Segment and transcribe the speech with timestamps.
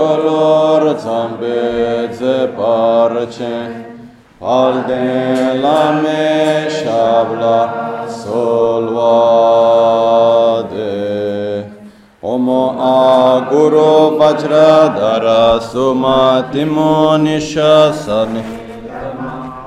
[0.00, 3.56] Lor zambe ze parche
[4.38, 7.58] Palde la me shabla
[8.06, 8.54] solvade.
[12.22, 18.42] Omo a guru vajra dara sumatimo nishasani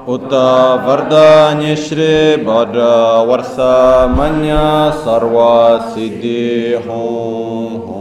[0.08, 8.01] Uta vardanya shri bhadra varsa manya sarva siddhi hum hum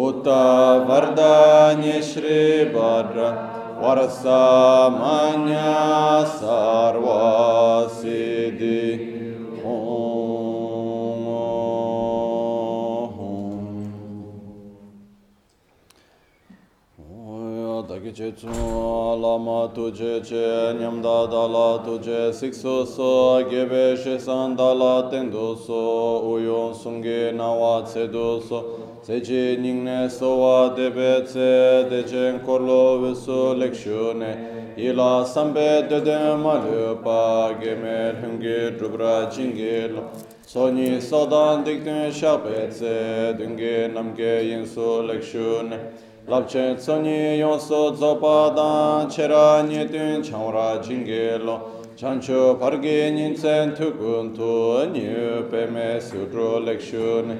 [0.00, 3.28] Uta Vardanya Shri Bhadra
[3.82, 6.24] Varsa Manya
[18.12, 23.44] che tsu lama tu che che nyam da da la tu che sik so so
[23.48, 28.40] gebe she san da la ten do so uyon sung ge na wa tse do
[28.40, 33.14] so tse che ning ne so wa de be tse de chen kor lo ve
[33.14, 38.40] so lek shu ne ila sam be de de ma le pa ge me hung
[38.40, 40.10] ge dru bra ching ge lo
[41.30, 45.78] dan dik dikten sha pe tse, dunge nam ge yin so lek shu ne.
[46.28, 51.38] lapche tsoni yonso tsopa dan chera nye tun changwara jingi
[51.96, 57.36] chancho parge nintsen tukun tu nyu peme sudro lekshu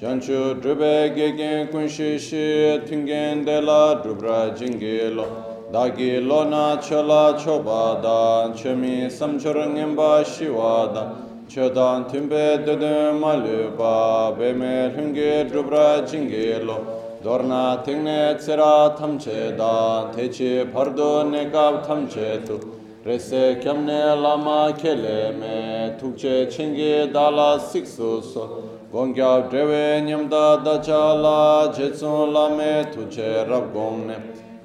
[0.00, 5.26] chancho drube gegen kunshi shi tungen de la drubra jingelo
[5.72, 6.44] dagi lo.
[6.44, 11.28] Na chola choba dan chemi samchor ngenpa shiwa dan.
[11.48, 16.91] Chodan tumbe dede malu ba peme hungi drubra jingelo
[17.22, 22.58] dorna tingne tsira tamche da techi pardo nekab tamche tu.
[23.04, 28.62] Rese kyamne lama kele me tukche chingi dala siksu so.
[28.92, 34.16] Gongya drewe nyamda dacha la jetsun lame tuche rab gongne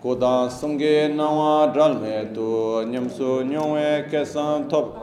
[0.02, 4.96] kodan sumge nawa dralme tu nyamsu nyongwe kesan top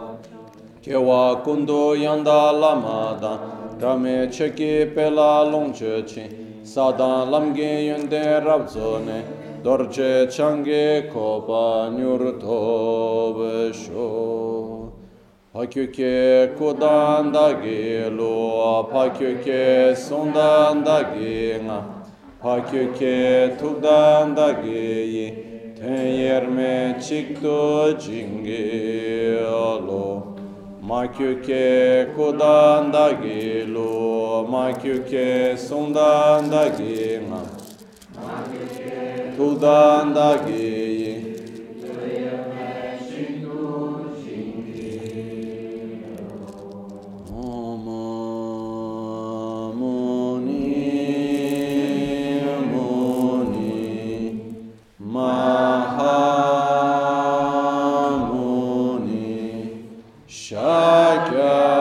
[0.83, 3.39] kewa kundu yanda lama da
[3.81, 9.23] rame cheki pela longche chin sadan lamge yunde rabzone
[9.63, 14.93] dorje change kopa nyur tobe sho
[15.55, 21.95] pakyuke kudan dagi lo pakyuke sundan dagi nga.
[22.45, 30.34] Pakyuke tukdan dagi ten yerme chikto jingi alo
[30.85, 37.41] Makyuke kudanda gilu, makyuke sundanda ginga,
[39.37, 40.94] kudanda gilu.
[60.85, 61.74] God.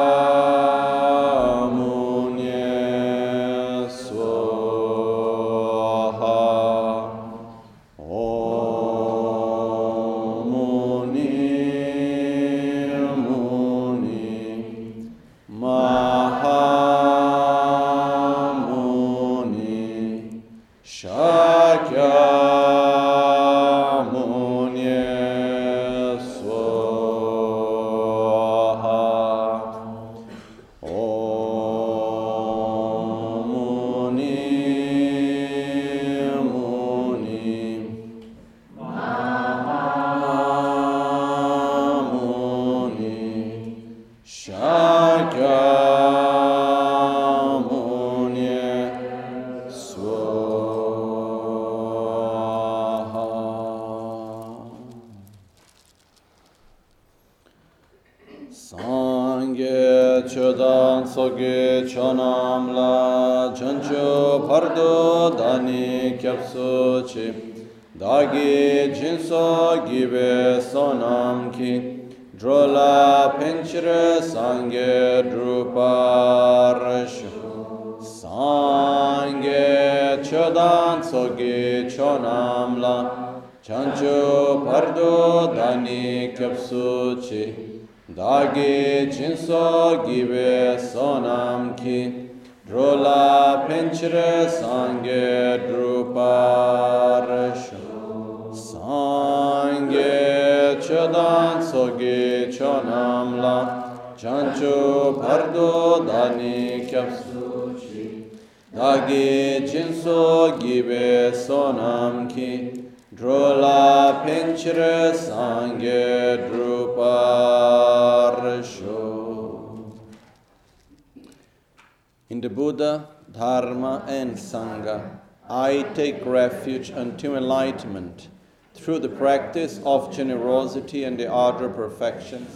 [127.64, 128.30] Enlightenment
[128.74, 132.50] through the practice of generosity and the other perfections.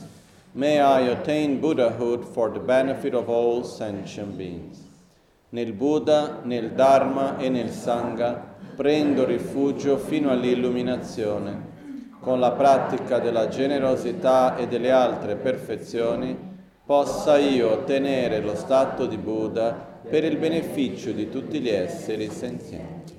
[0.54, 4.80] May I attain Buddhahood for the benefit of all sentient beings.
[5.52, 11.76] Nel Buddha, nel Dharma e nel Sangha prendo rifugio fino all'illuminazione.
[12.20, 16.36] Con la pratica della generosità e delle altre perfezioni
[16.86, 19.72] possa io ottenere lo stato di Buddha
[20.10, 23.17] per il beneficio di tutti gli esseri senzienti.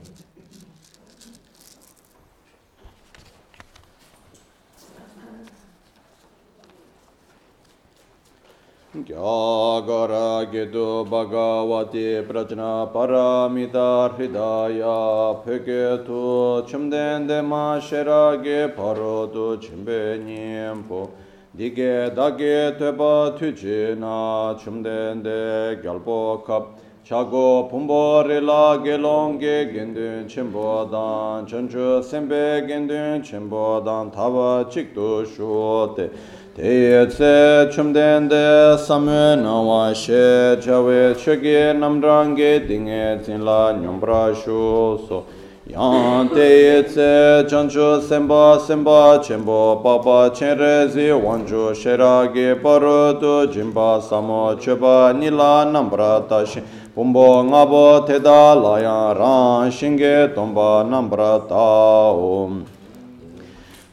[8.88, 17.42] Gyagara gyāgārāgidu bhagavati prajna paramita hridāyā pheketu chimdende
[17.82, 21.10] sherage parotu chimbe nyempo
[21.54, 32.02] Dige dage tepa tujina chimdende gyalpo kap chago pumbo rila gelonge gendun chimbo dan chanchu
[32.02, 36.10] sembe gendun chimbo dan tava chikdu shuote
[36.58, 45.24] Teyatse chumden de chumdende na wa she chawe chöge namrange dinge zinla nyumbra shu so.
[45.68, 55.64] Yang teyetse chanchu semba semba chenpo papa chenrezi wanchu sherage parutu jimba samo chöpa nila
[55.64, 56.60] nambra tashi.
[56.92, 62.66] Pumbo ngabo teda layan rang shinge tomba nambra ta om.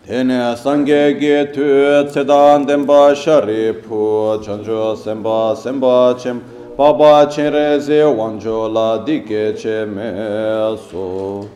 [0.07, 6.43] Tene sangye ge tu tsedan denpa sharipu chanjo senpa senpa chem
[6.77, 11.49] paba chenre ze wanjo la dike che me so.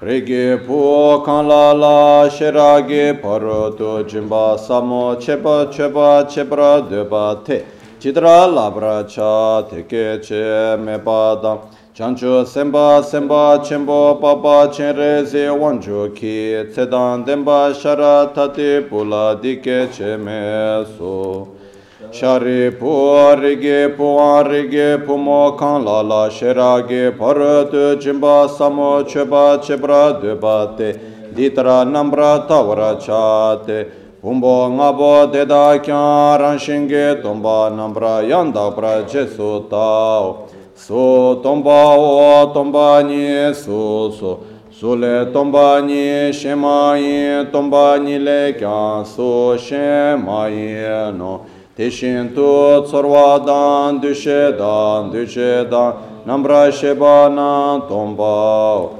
[0.00, 7.64] Rege pu kanla la shera ge paro tu jimba samo chepa chepa chepra deba te
[7.98, 11.58] chidra labra cha teke che me padam.
[11.96, 19.88] chancho senpa senpa chenpo papa chenre se wancho ki tsedan denpa shara tate pula dike
[19.90, 21.48] che me so.
[22.12, 27.34] Shari po rige po an rige po mo kan la la shera ge par
[27.70, 31.00] tu jimba samo cheba chebra duba te.
[31.32, 33.86] Ditra nambra tavra cha te.
[34.20, 40.45] Pumbo ngabo deda kyan ranshinge tomba nambra yanda pra che su tao.
[40.76, 44.38] su tomba o tomba ni su su.
[44.70, 51.46] Su le tomba ni shema yi tomba ni le kya su shema yi no.
[51.74, 55.94] Te shin tu tsorwa dan du she dan du she dan.
[56.26, 58.90] Namra sheba na tomba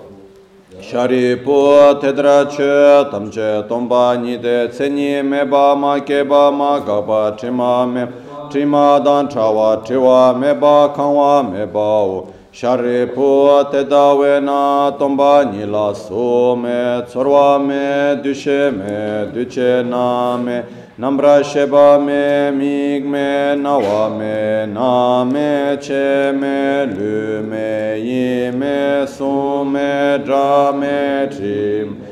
[0.80, 6.24] shari pu tedra che tam che tomba ni de tse ni me ba ma ke
[6.24, 8.08] ba ma ga ba che ma me.
[8.50, 12.32] trima dan chawa triwa meba kangwa meba o.
[12.52, 19.30] Shari pu te da we na tomba ni la so me tsorwa me dushe me
[19.32, 20.64] duche na me.
[20.98, 29.06] Nambra sheba me mig me nawa me na me che me lu me yi me
[29.06, 32.05] su me dra me trim.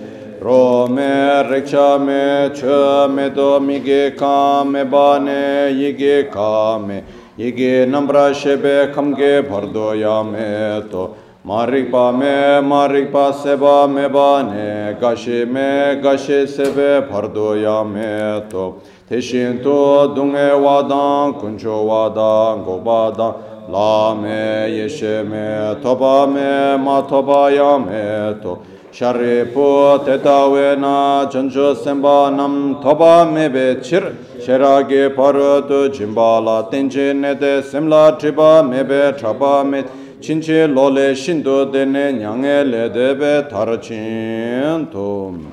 [0.44, 7.02] ro me reksha me chö me do mige ka me ba ne yi ka me
[7.38, 7.50] yi
[7.92, 11.16] nambra shebe kamge ge bhar ya me to.
[11.46, 17.62] Marik pa me marik pa se me ba ne gashi me gashi sebe be bhar
[17.62, 23.32] ya me to teshin to dunge wadan kuncho wadan gobadan
[23.70, 28.74] la me yeshe me toba me ma toba ya me to.
[28.94, 34.14] Sharipu tetawe na chanchu senpa nam thopa mebe chir.
[34.38, 39.82] Sheragi parutu jimbala tenchi nete semla tripa mebe trapa me
[40.20, 45.52] Chinchi lole shindu dene nyange le debe tarachin tum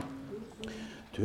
[1.11, 1.21] Tu.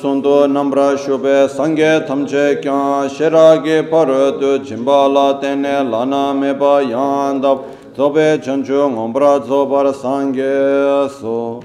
[0.00, 7.64] Sundu namra shube sange tamche kyan Sheragi parutu jimbala tene lana meba yandab
[7.96, 11.62] tsobe chanchu ngombra tsobar sangye so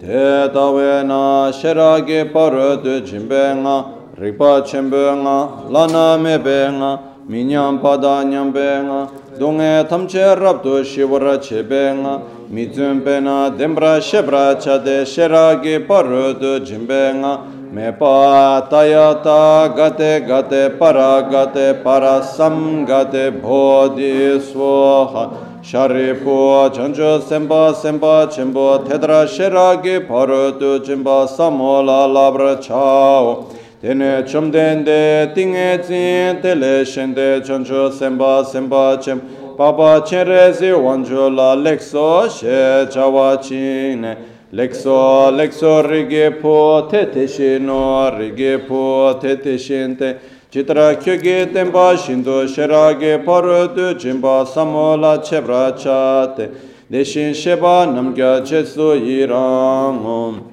[0.00, 3.84] te tawe na sherage paru tu chimbe nga
[4.18, 6.98] rikpa chimbe nga lana mebe nga
[7.28, 9.08] minyam pada nyambe nga.
[9.38, 17.12] Dunge tamche rabdu shivara chebe nga mizumbe na dembra shebra chade sherage paru tu chimbe
[17.20, 17.40] nga.
[17.74, 25.53] Mepa tayata gate gate para gate para sam gate bodhi swaha.
[25.64, 33.50] Sharipu chancho senpa senpa chenpo tedra sheragi parutu chenpa samola labra chao.
[33.80, 42.28] Tene chomdende tinge zin tele shende chancho senpa senpa chenpo papa chenrezi wancho la lekso
[42.28, 44.18] she chawa chine.
[44.52, 50.20] Lekso lekso rigi po tete shino rigi po tete shinte.
[50.54, 56.48] Chitra kyugi tenpa shindu shiragi paru du jimba samola chebra chate.
[56.88, 60.44] Deshin sheba namgya chesu yirangum.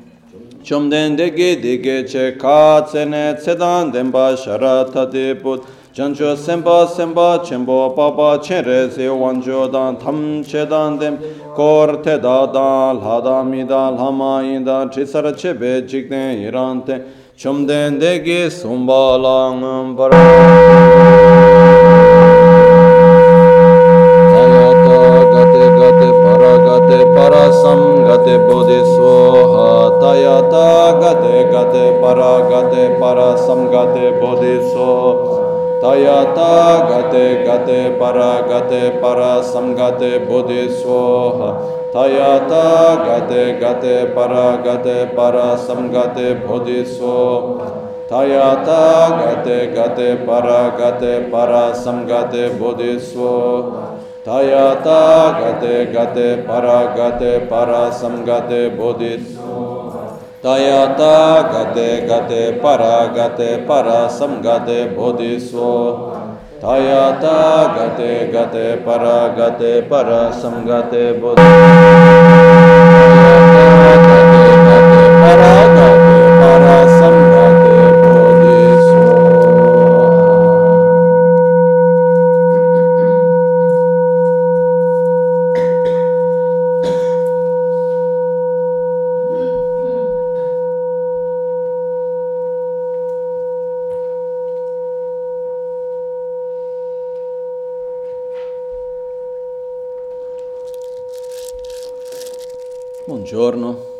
[0.63, 5.63] Chumden degi digi che ka tsene tsedan denpa sharatati put.
[5.93, 11.19] Chancho senpa senpa chenpo papa chenre se wancho dan tam chedan dem
[11.53, 17.20] kor te da dan lhada mida lhama inda chisar chebe jikden irante.
[17.41, 20.13] Chomden degi sumbalang para
[25.33, 31.01] gate gate para gate para sam gate bodhisoha tayata
[35.81, 41.49] gate gate para gate para sam gate bodhisoha
[41.91, 51.71] tayata gate gate para gate para sam gate bodhisoha Tayata gate gate para gate para
[51.73, 53.71] samgate bodhiso
[54.25, 59.70] Tayata gate gate para gate para samgate bodhiso Tayata gate gate
[62.61, 66.17] para gate para samgate bodhiso
[66.59, 72.60] Tayata gate gate para gate para samgate bodhiso Tayata gate gate
[103.41, 103.90] Buongiorno.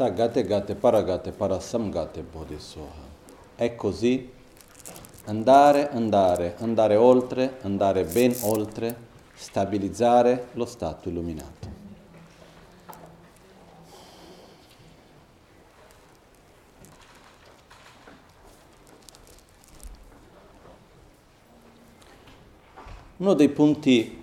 [0.00, 3.04] Tayata gate gate paragate parasamgate bodhisoha.
[3.54, 4.30] È così
[5.26, 8.96] andare, andare, andare oltre, andare ben oltre,
[9.34, 11.68] stabilizzare lo stato illuminato.
[23.18, 24.22] Uno dei punti,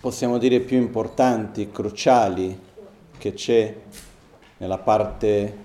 [0.00, 2.60] possiamo dire, più importanti, cruciali
[3.18, 3.74] che c'è
[4.58, 5.64] nella parte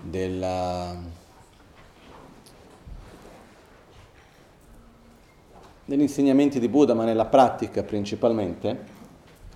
[0.00, 0.96] della,
[5.84, 8.96] degli insegnamenti di Buddha, ma nella pratica principalmente,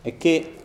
[0.01, 0.57] è che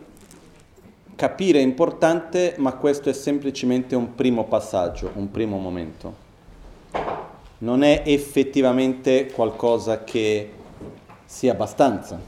[1.14, 6.26] capire è importante, ma questo è semplicemente un primo passaggio, un primo momento.
[7.58, 10.52] Non è effettivamente qualcosa che
[11.24, 12.20] sia abbastanza.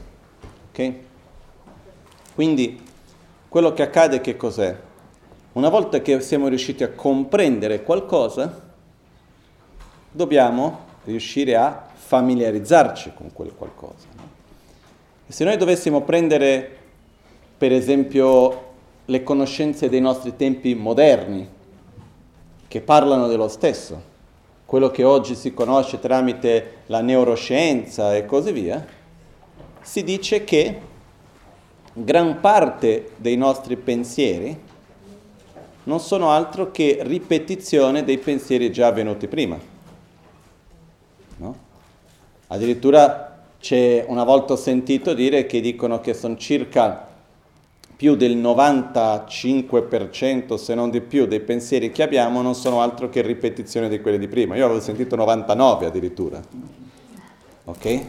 [0.69, 0.93] Ok?
[2.35, 2.81] Quindi
[3.47, 4.77] quello che accade che cos'è?
[5.53, 8.69] Una volta che siamo riusciti a comprendere qualcosa,
[10.09, 14.07] dobbiamo riuscire a familiarizzarci con quel qualcosa.
[14.15, 14.29] No?
[15.27, 16.77] se noi dovessimo prendere,
[17.57, 18.69] per esempio,
[19.05, 21.47] le conoscenze dei nostri tempi moderni,
[22.67, 24.01] che parlano dello stesso,
[24.65, 28.85] quello che oggi si conosce tramite la neuroscienza e così via,
[29.81, 30.79] si dice che
[31.91, 34.69] gran parte dei nostri pensieri
[35.83, 39.59] non sono altro che ripetizione dei pensieri già avvenuti prima.
[41.37, 41.55] No?
[42.47, 43.27] Addirittura
[43.59, 47.07] c'è una volta ho sentito dire che dicono che sono circa
[47.95, 53.21] più del 95% se non di più dei pensieri che abbiamo non sono altro che
[53.21, 54.55] ripetizione di quelli di prima.
[54.55, 56.41] Io avevo sentito 99 addirittura.
[57.65, 58.05] Ok?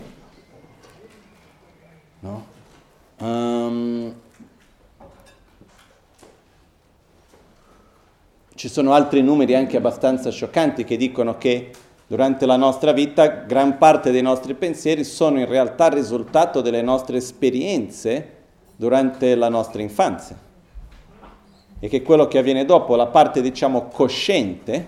[2.21, 2.47] No?
[3.19, 4.15] Um,
[8.63, 11.71] ci sono altri numeri anche abbastanza scioccanti che dicono che
[12.07, 16.81] durante la nostra vita gran parte dei nostri pensieri sono in realtà il risultato delle
[16.81, 18.35] nostre esperienze
[18.77, 20.39] durante la nostra infanzia
[21.81, 24.87] e che quello che avviene dopo, la parte diciamo cosciente,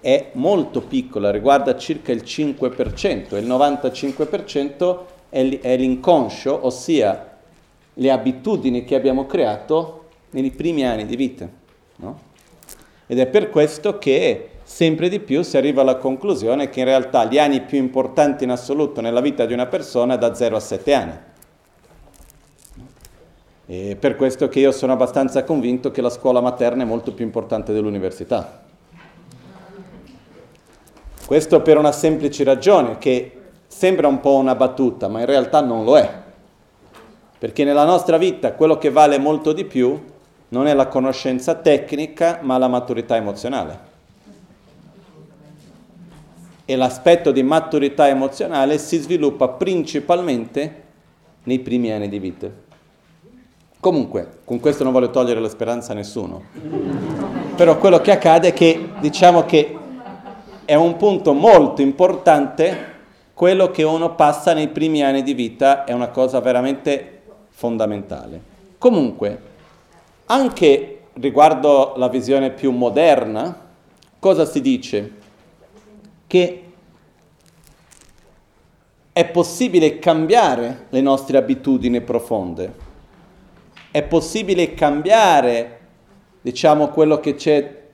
[0.00, 7.36] è molto piccola, riguarda circa il 5%, il 95% è l'inconscio, ossia
[7.94, 11.64] le abitudini che abbiamo creato nei primi anni di vita.
[11.96, 12.20] No?
[13.06, 17.24] Ed è per questo che sempre di più si arriva alla conclusione che in realtà
[17.24, 20.60] gli anni più importanti in assoluto nella vita di una persona è da 0 a
[20.60, 21.18] 7 anni.
[23.68, 27.24] E per questo che io sono abbastanza convinto che la scuola materna è molto più
[27.24, 28.62] importante dell'università.
[31.26, 33.32] Questo per una semplice ragione, che
[33.66, 36.08] sembra un po' una battuta, ma in realtà non lo è.
[37.38, 40.00] Perché nella nostra vita quello che vale molto di più
[40.48, 43.94] non è la conoscenza tecnica, ma la maturità emozionale.
[46.64, 50.82] E l'aspetto di maturità emozionale si sviluppa principalmente
[51.44, 52.48] nei primi anni di vita.
[53.78, 56.42] Comunque, con questo non voglio togliere la speranza a nessuno,
[57.54, 59.78] però quello che accade è che diciamo che
[60.64, 62.94] è un punto molto importante,
[63.32, 68.40] quello che uno passa nei primi anni di vita è una cosa veramente fondamentale.
[68.78, 69.40] Comunque,
[70.26, 73.68] anche riguardo la visione più moderna,
[74.18, 75.12] cosa si dice?
[76.26, 76.62] Che
[79.12, 82.84] è possibile cambiare le nostre abitudini profonde
[83.96, 85.78] è possibile cambiare,
[86.42, 87.84] diciamo, quello che c'è,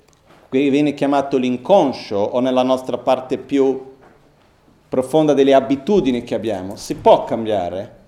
[0.51, 3.93] che viene chiamato l'inconscio o nella nostra parte più
[4.89, 6.75] profonda delle abitudini che abbiamo.
[6.75, 7.99] Si può cambiare,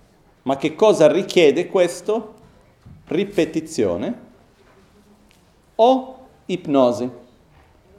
[0.43, 2.34] ma che cosa richiede questo?
[3.07, 4.19] Ripetizione
[5.75, 7.11] o ipnosi.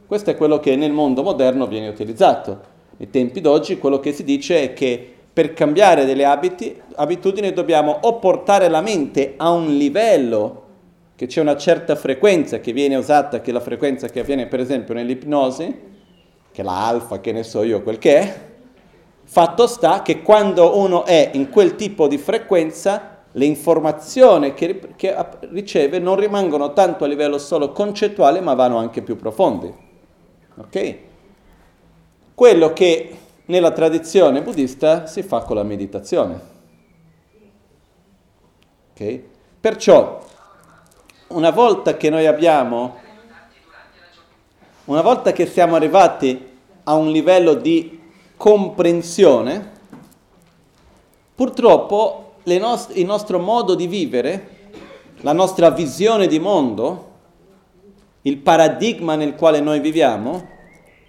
[0.07, 2.73] Questo è quello che nel mondo moderno viene utilizzato.
[2.97, 7.99] Nei tempi d'oggi quello che si dice è che per cambiare delle abiti, abitudini dobbiamo
[8.03, 10.63] o portare la mente a un livello
[11.15, 14.59] che c'è una certa frequenza che viene usata, che è la frequenza che avviene per
[14.59, 15.79] esempio nell'ipnosi,
[16.51, 18.39] che è la che ne so io quel che è,
[19.23, 25.15] fatto sta che quando uno è in quel tipo di frequenza, le informazioni che, che
[25.51, 29.73] riceve non rimangono tanto a livello solo concettuale, ma vanno anche più profondi.
[30.55, 30.97] Ok?
[32.33, 36.39] Quello che nella tradizione buddista si fa con la meditazione.
[38.93, 39.29] Okay?
[39.59, 40.23] Perciò,
[41.27, 42.97] una volta che noi abbiamo,
[44.85, 47.99] una volta che siamo arrivati a un livello di
[48.37, 49.71] comprensione,
[51.35, 54.49] purtroppo nost- il nostro modo di vivere,
[55.21, 57.13] la nostra visione di mondo,
[58.21, 60.53] il paradigma nel quale noi viviamo,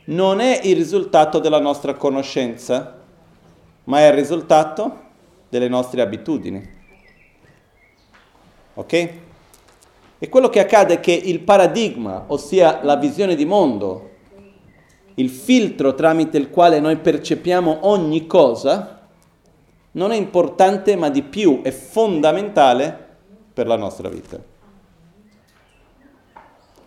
[0.07, 2.99] non è il risultato della nostra conoscenza,
[3.85, 5.05] ma è il risultato
[5.49, 6.75] delle nostre abitudini.
[8.75, 9.11] Ok?
[10.18, 14.11] E quello che accade è che il paradigma, ossia la visione di mondo,
[15.14, 18.95] il filtro tramite il quale noi percepiamo ogni cosa,
[19.96, 23.04] non è importante ma di più è fondamentale
[23.52, 24.38] per la nostra vita.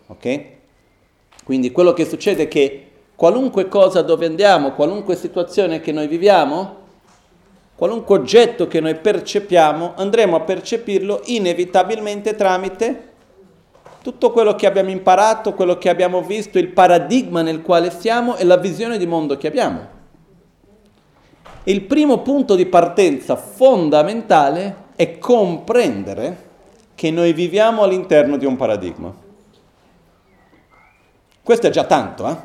[0.07, 0.45] Ok?
[1.43, 6.77] Quindi quello che succede è che qualunque cosa dove andiamo, qualunque situazione che noi viviamo,
[7.75, 13.07] qualunque oggetto che noi percepiamo, andremo a percepirlo inevitabilmente tramite
[14.01, 18.43] tutto quello che abbiamo imparato, quello che abbiamo visto, il paradigma nel quale siamo e
[18.43, 19.98] la visione di mondo che abbiamo.
[21.69, 26.47] Il primo punto di partenza fondamentale è comprendere
[26.95, 29.13] che noi viviamo all'interno di un paradigma.
[31.43, 32.35] Questo è già tanto, eh?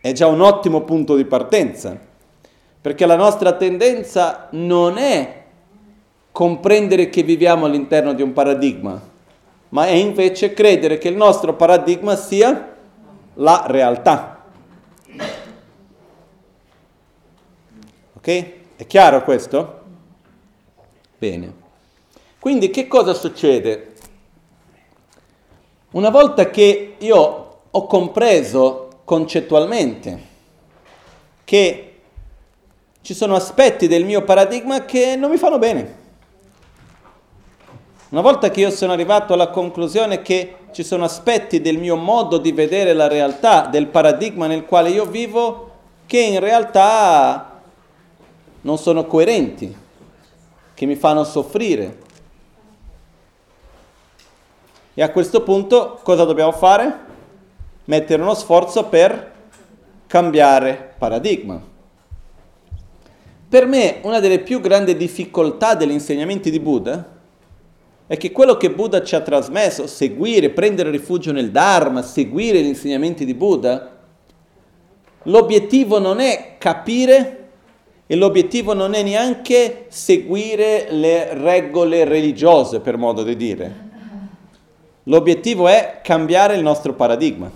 [0.00, 2.00] è già un ottimo punto di partenza,
[2.80, 5.42] perché la nostra tendenza non è
[6.32, 8.98] comprendere che viviamo all'interno di un paradigma,
[9.68, 12.74] ma è invece credere che il nostro paradigma sia
[13.34, 14.35] la realtà.
[18.26, 18.44] Ok?
[18.74, 19.82] È chiaro questo?
[21.16, 21.52] Bene.
[22.40, 23.92] Quindi che cosa succede?
[25.92, 30.20] Una volta che io ho compreso concettualmente
[31.44, 31.98] che
[33.00, 35.98] ci sono aspetti del mio paradigma che non mi fanno bene.
[38.08, 42.38] Una volta che io sono arrivato alla conclusione che ci sono aspetti del mio modo
[42.38, 45.70] di vedere la realtà, del paradigma nel quale io vivo,
[46.06, 47.55] che in realtà
[48.66, 49.74] non sono coerenti,
[50.74, 51.98] che mi fanno soffrire.
[54.92, 57.04] E a questo punto cosa dobbiamo fare?
[57.84, 59.34] Mettere uno sforzo per
[60.08, 61.62] cambiare paradigma.
[63.48, 67.14] Per me una delle più grandi difficoltà degli insegnamenti di Buddha
[68.08, 72.66] è che quello che Buddha ci ha trasmesso, seguire, prendere rifugio nel Dharma, seguire gli
[72.66, 73.96] insegnamenti di Buddha,
[75.22, 77.45] l'obiettivo non è capire
[78.06, 83.84] e l'obiettivo non è neanche seguire le regole religiose, per modo di dire.
[85.04, 87.50] L'obiettivo è cambiare il nostro paradigma.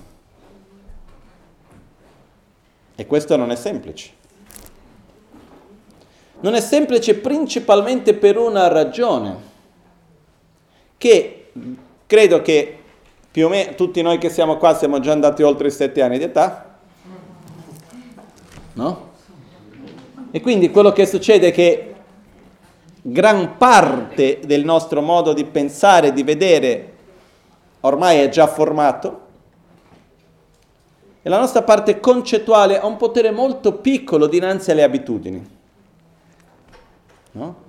[2.97, 4.11] E questo non è semplice.
[6.41, 9.49] Non è semplice principalmente per una ragione
[10.97, 11.53] che
[12.07, 12.79] credo che
[13.31, 16.19] più o meno tutti noi che siamo qua siamo già andati oltre i sette anni
[16.19, 16.79] di età,
[18.73, 19.10] no?
[20.31, 21.95] E quindi quello che succede è che
[23.03, 26.93] gran parte del nostro modo di pensare, di vedere,
[27.81, 29.29] ormai è già formato
[31.23, 35.59] e la nostra parte concettuale ha un potere molto piccolo dinanzi alle abitudini.
[37.33, 37.69] No?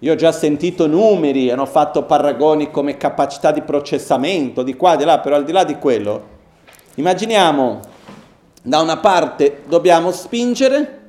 [0.00, 5.04] Io ho già sentito numeri, hanno fatto paragoni come capacità di processamento, di qua, di
[5.04, 6.36] là, però al di là di quello,
[6.96, 7.80] immaginiamo
[8.62, 11.07] da una parte dobbiamo spingere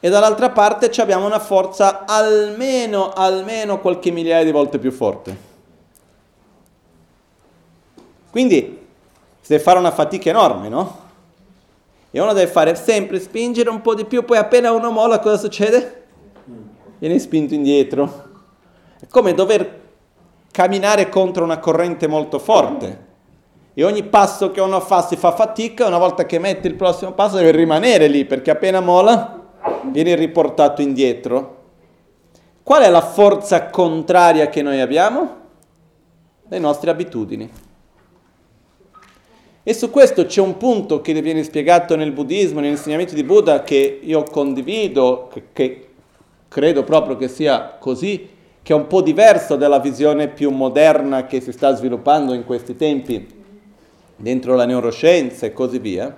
[0.00, 5.48] e dall'altra parte abbiamo una forza almeno, almeno qualche migliaia di volte più forte.
[8.30, 8.86] Quindi
[9.40, 10.98] si deve fare una fatica enorme, no?
[12.10, 15.36] E uno deve fare sempre spingere un po' di più, poi appena uno molla cosa
[15.36, 15.98] succede?
[17.00, 18.28] viene spinto indietro.
[19.00, 19.80] È come dover
[20.52, 23.08] camminare contro una corrente molto forte.
[23.72, 27.12] E ogni passo che uno fa si fa fatica, una volta che mette il prossimo
[27.12, 29.39] passo deve rimanere lì, perché appena mola
[29.90, 31.58] viene riportato indietro.
[32.62, 35.36] Qual è la forza contraria che noi abbiamo?
[36.48, 37.50] Le nostre abitudini.
[39.62, 43.62] E su questo c'è un punto che viene spiegato nel buddismo, negli insegnamenti di Buddha,
[43.62, 45.88] che io condivido, che, che
[46.48, 48.28] credo proprio che sia così,
[48.62, 52.74] che è un po' diverso dalla visione più moderna che si sta sviluppando in questi
[52.74, 53.38] tempi
[54.16, 56.14] dentro la neuroscienza e così via,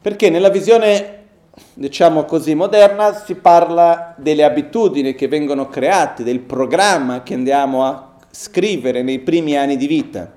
[0.00, 1.19] perché nella visione,
[1.74, 8.16] diciamo così, moderna si parla delle abitudini che vengono create, del programma che andiamo a
[8.30, 10.30] scrivere nei primi anni di vita.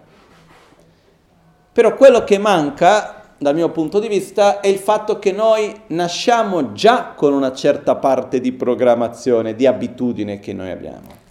[1.71, 6.71] Però quello che manca dal mio punto di vista è il fatto che noi nasciamo
[6.71, 11.21] già con una certa parte di programmazione, di abitudine che noi abbiamo.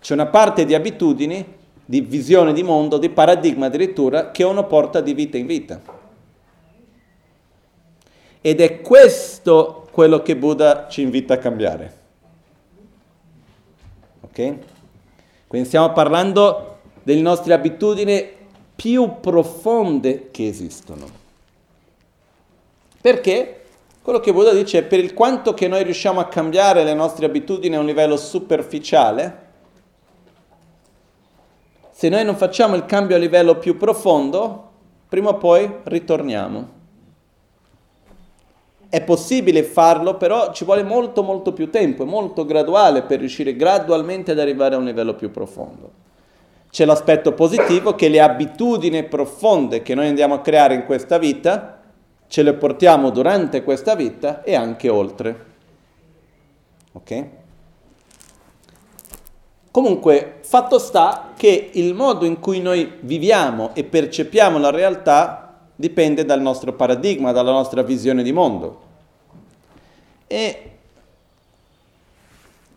[0.00, 1.44] C'è una parte di abitudini,
[1.84, 5.99] di visione di mondo, di paradigma addirittura, che uno porta di vita in vita.
[8.40, 11.98] Ed è questo quello che Buddha ci invita a cambiare.
[14.22, 14.54] Ok?
[15.46, 18.38] Quindi stiamo parlando delle nostre abitudini
[18.74, 21.06] più profonde che esistono.
[23.00, 23.56] Perché?
[24.00, 27.26] Quello che Buddha dice è per il quanto che noi riusciamo a cambiare le nostre
[27.26, 29.48] abitudini a un livello superficiale,
[31.90, 34.70] se noi non facciamo il cambio a livello più profondo,
[35.08, 36.79] prima o poi ritorniamo.
[38.90, 43.56] È possibile farlo, però ci vuole molto molto più tempo, è molto graduale per riuscire
[43.56, 45.92] gradualmente ad arrivare a un livello più profondo.
[46.70, 51.80] C'è l'aspetto positivo che le abitudini profonde che noi andiamo a creare in questa vita
[52.26, 55.44] ce le portiamo durante questa vita e anche oltre.
[56.92, 57.24] Ok?
[59.72, 65.49] Comunque, fatto sta che il modo in cui noi viviamo e percepiamo la realtà
[65.80, 68.80] dipende dal nostro paradigma, dalla nostra visione di mondo.
[70.26, 70.70] E,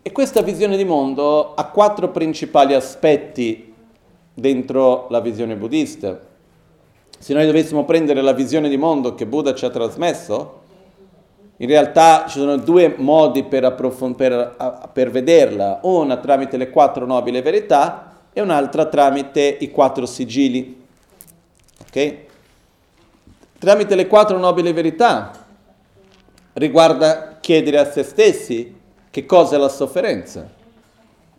[0.00, 3.74] e questa visione di mondo ha quattro principali aspetti
[4.32, 6.18] dentro la visione buddista.
[7.18, 10.62] Se noi dovessimo prendere la visione di mondo che Buddha ci ha trasmesso,
[11.58, 17.04] in realtà ci sono due modi per, approfond- per, per vederla, una tramite le quattro
[17.04, 20.82] nobili verità e un'altra tramite i quattro sigilli.
[21.86, 22.23] Ok?
[23.64, 25.30] Tramite le quattro nobili verità
[26.52, 30.46] riguarda chiedere a se stessi che cosa è la sofferenza,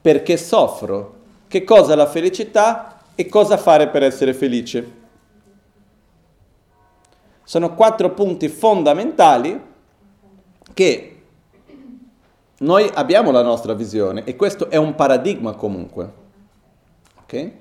[0.01, 4.91] perché soffro, che cosa è la felicità e cosa fare per essere felice.
[7.43, 9.61] Sono quattro punti fondamentali
[10.73, 11.21] che
[12.57, 16.11] noi abbiamo la nostra visione e questo è un paradigma comunque.
[17.21, 17.51] Ok?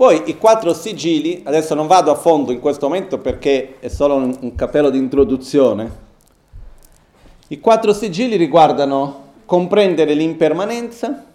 [0.00, 4.14] Poi i quattro sigilli, adesso non vado a fondo in questo momento perché è solo
[4.14, 5.90] un, un cappello di introduzione.
[7.48, 11.26] I quattro sigilli riguardano comprendere l'impermanenza,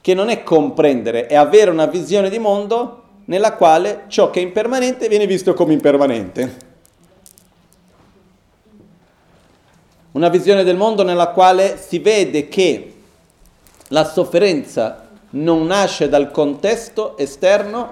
[0.00, 4.42] che non è comprendere, è avere una visione di mondo nella quale ciò che è
[4.42, 6.56] impermanente viene visto come impermanente.
[10.10, 12.94] Una visione del mondo nella quale si vede che
[13.90, 17.90] la sofferenza non nasce dal contesto esterno,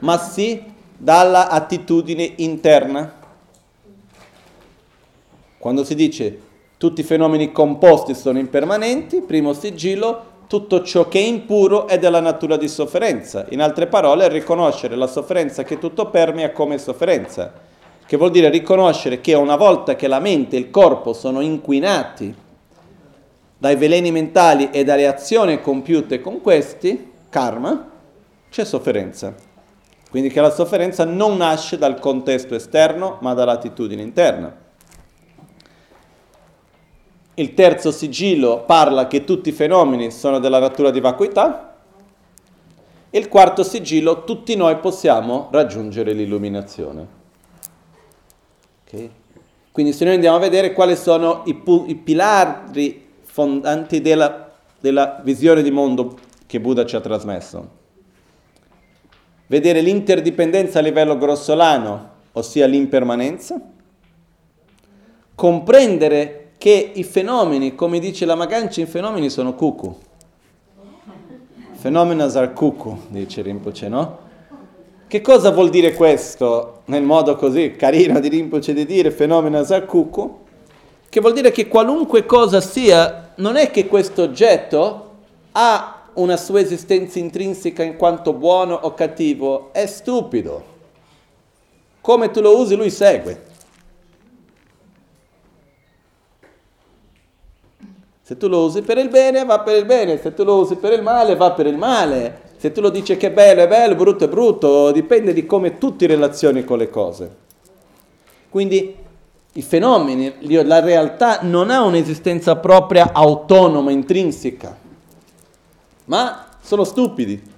[0.00, 0.62] ma sì
[0.96, 3.20] dalla attitudine interna.
[5.58, 6.40] Quando si dice
[6.76, 12.20] tutti i fenomeni composti sono impermanenti, primo sigillo, tutto ciò che è impuro è della
[12.20, 13.46] natura di sofferenza.
[13.50, 17.52] In altre parole, riconoscere la sofferenza che tutto permea come sofferenza,
[18.04, 22.34] che vuol dire riconoscere che una volta che la mente e il corpo sono inquinati
[23.62, 27.90] dai veleni mentali e dalle azioni compiute con questi, karma,
[28.50, 29.32] c'è sofferenza.
[30.10, 34.52] Quindi che la sofferenza non nasce dal contesto esterno, ma dall'attitudine interna.
[37.34, 41.76] Il terzo sigillo parla che tutti i fenomeni sono della natura di vacuità.
[43.10, 47.06] Il quarto sigillo, tutti noi possiamo raggiungere l'illuminazione.
[48.84, 49.10] Okay?
[49.70, 53.01] Quindi se noi andiamo a vedere quali sono i, pu- i pilari
[53.32, 57.80] fondanti della, della visione di mondo che Buddha ci ha trasmesso.
[59.46, 63.58] Vedere l'interdipendenza a livello grossolano, ossia l'impermanenza.
[65.34, 69.98] Comprendere che i fenomeni, come dice la Magancia, i fenomeni sono cucu.
[71.72, 74.18] Fenomena are cucu, dice Rinpoche, no?
[75.08, 79.86] Che cosa vuol dire questo nel modo così carino di Rinpoche di dire fenomena are
[79.86, 80.40] cucu?
[81.12, 85.10] Che vuol dire che qualunque cosa sia, non è che questo oggetto
[85.52, 90.70] ha una sua esistenza intrinseca in quanto buono o cattivo, è stupido.
[92.00, 93.50] Come tu lo usi, lui segue.
[98.22, 100.76] Se tu lo usi per il bene, va per il bene, se tu lo usi
[100.76, 102.50] per il male, va per il male.
[102.56, 105.78] Se tu lo dici che è bello, è bello, brutto è brutto, dipende di come
[105.78, 107.36] tu ti relazioni con le cose.
[108.48, 108.94] Quindi
[109.54, 110.34] i fenomeni,
[110.64, 114.76] la realtà non ha un'esistenza propria autonoma, intrinseca,
[116.06, 117.50] ma sono stupidi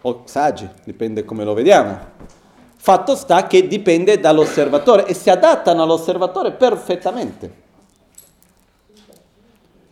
[0.00, 2.14] o saggi, dipende come lo vediamo.
[2.76, 7.64] Fatto sta che dipende dall'osservatore e si adattano all'osservatore perfettamente.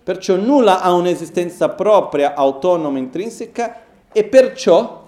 [0.03, 3.81] Perciò nulla ha un'esistenza propria, autonoma, intrinseca
[4.13, 5.03] e perciò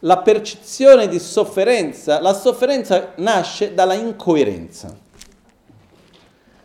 [0.00, 5.06] la percezione di sofferenza, la sofferenza nasce dalla incoerenza.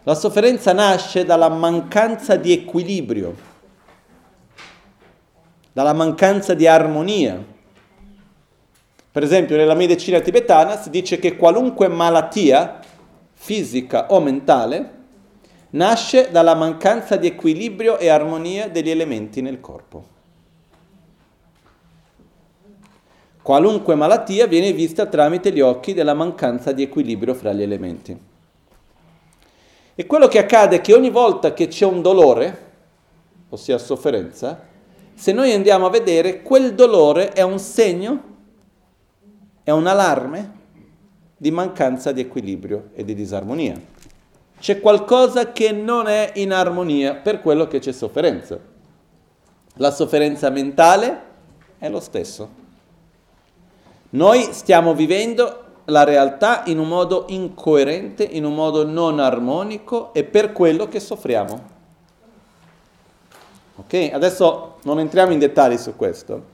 [0.06, 3.34] La sofferenza nasce dalla mancanza di equilibrio,
[5.72, 7.42] dalla mancanza di armonia.
[9.12, 12.82] Per esempio, nella medicina tibetana si dice che qualunque malattia
[13.32, 14.92] fisica o mentale
[15.70, 20.12] nasce dalla mancanza di equilibrio e armonia degli elementi nel corpo.
[23.42, 28.32] Qualunque malattia viene vista tramite gli occhi della mancanza di equilibrio fra gli elementi.
[29.96, 32.72] E quello che accade è che ogni volta che c'è un dolore,
[33.50, 34.72] ossia sofferenza,
[35.14, 38.24] se noi andiamo a vedere, quel dolore è un segno,
[39.64, 40.62] è un allarme
[41.38, 43.92] di mancanza di equilibrio e di disarmonia
[44.64, 48.58] c'è qualcosa che non è in armonia per quello che c'è sofferenza.
[49.74, 51.22] La sofferenza mentale
[51.78, 52.50] è lo stesso.
[54.12, 60.24] Noi stiamo vivendo la realtà in un modo incoerente, in un modo non armonico e
[60.24, 61.72] per quello che soffriamo.
[63.76, 64.10] Ok?
[64.14, 66.52] Adesso non entriamo in dettagli su questo.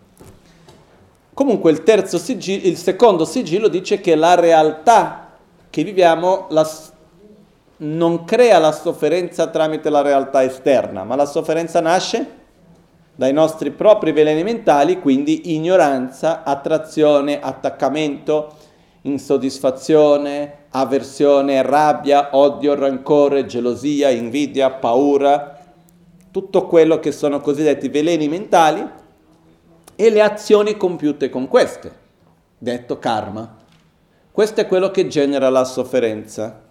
[1.33, 5.27] Comunque il, terzo sigillo, il secondo sigillo dice che la realtà
[5.69, 6.67] che viviamo la
[7.81, 12.37] non crea la sofferenza tramite la realtà esterna, ma la sofferenza nasce
[13.15, 18.53] dai nostri propri veleni mentali, quindi ignoranza, attrazione, attaccamento,
[19.01, 25.57] insoddisfazione, avversione, rabbia, odio, rancore, gelosia, invidia, paura,
[26.31, 28.87] tutto quello che sono cosiddetti veleni mentali
[29.95, 31.91] e le azioni compiute con queste,
[32.57, 33.57] detto karma.
[34.31, 36.61] Questo è quello che genera la sofferenza.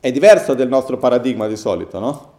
[0.00, 2.31] È diverso del nostro paradigma di solito, no?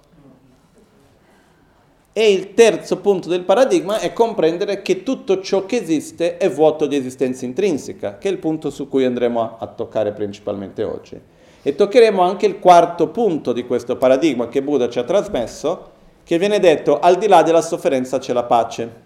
[2.16, 6.86] E il terzo punto del paradigma è comprendere che tutto ciò che esiste è vuoto
[6.86, 11.20] di esistenza intrinseca, che è il punto su cui andremo a, a toccare principalmente oggi.
[11.64, 15.90] E toccheremo anche il quarto punto di questo paradigma che Buddha ci ha trasmesso,
[16.24, 19.02] che viene detto al di là della sofferenza c'è la pace,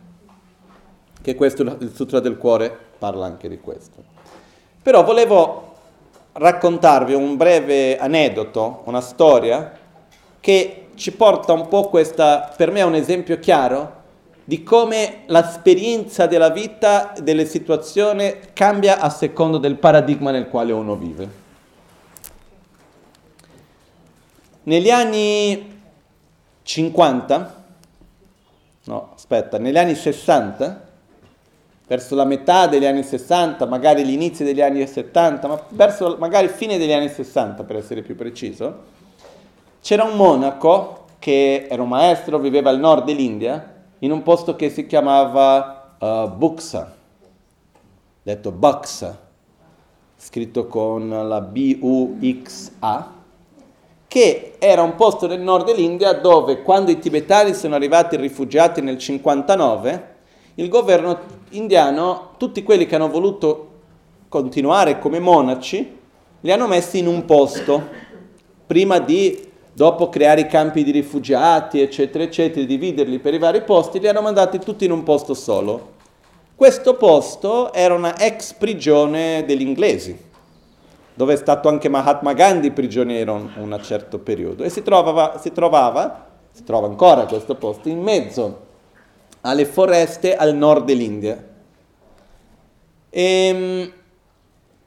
[1.22, 4.04] che questo il Sutra del Cuore parla anche di questo.
[4.82, 5.76] Però volevo
[6.34, 9.72] raccontarvi un breve aneddoto, una storia,
[10.42, 13.94] che ci porta un po' questa, per me è un esempio chiaro
[14.44, 20.96] di come l'esperienza della vita, delle situazioni cambia a secondo del paradigma nel quale uno
[20.96, 21.46] vive.
[24.64, 25.82] Negli anni
[26.64, 27.64] 50,
[28.86, 30.86] no, aspetta, negli anni 60,
[31.88, 36.78] verso la metà degli anni 60, magari l'inizio degli anni 70, ma verso magari fine
[36.78, 38.96] degli anni 60 per essere più preciso,
[39.82, 44.70] c'era un monaco che era un maestro, viveva al nord dell'India, in un posto che
[44.70, 46.96] si chiamava uh, Buxa,
[48.22, 49.26] detto Buxa,
[50.16, 53.14] scritto con la B-U-X-A,
[54.08, 58.98] che era un posto nel nord dell'India dove quando i tibetani sono arrivati rifugiati nel
[58.98, 60.16] 59,
[60.56, 63.70] il governo indiano, tutti quelli che hanno voluto
[64.30, 65.98] continuare come monaci,
[66.42, 68.06] li hanno messi in un posto,
[68.66, 69.47] prima di,
[69.78, 74.22] dopo creare i campi di rifugiati, eccetera, eccetera, dividerli per i vari posti, li hanno
[74.22, 75.92] mandati tutti in un posto solo.
[76.56, 80.26] Questo posto era una ex prigione degli inglesi
[81.14, 85.52] dove è stato anche Mahatma Gandhi prigioniero un, un certo periodo, e si trovava, si
[85.52, 88.66] trovava, si trova ancora questo posto, in mezzo
[89.42, 91.44] alle foreste al nord dell'India.
[93.12, 93.92] E, ehm,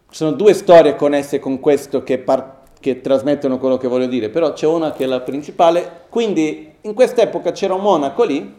[0.09, 4.30] ci sono due storie connesse con questo che, par- che trasmettono quello che voglio dire,
[4.30, 6.04] però c'è una che è la principale.
[6.08, 8.54] Quindi in quest'epoca c'era un monaco lì,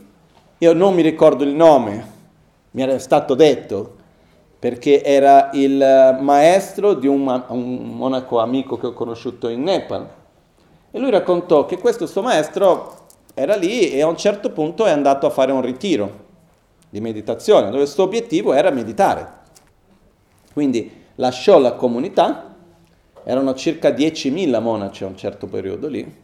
[0.58, 2.08] io non mi ricordo il nome,
[2.72, 3.96] mi era stato detto
[4.60, 10.08] perché era il maestro di un, un, monaco amico che ho conosciuto in Nepal.
[10.92, 14.92] E lui raccontò che questo suo maestro era lì e a un certo punto è
[14.92, 16.30] andato a fare un ritiro
[16.92, 19.40] di meditazione, dove il suo obiettivo era meditare.
[20.54, 22.51] Quindi lasciò la comunità,
[23.24, 26.16] erano circa 10.000 monaci a un certo periodo lì,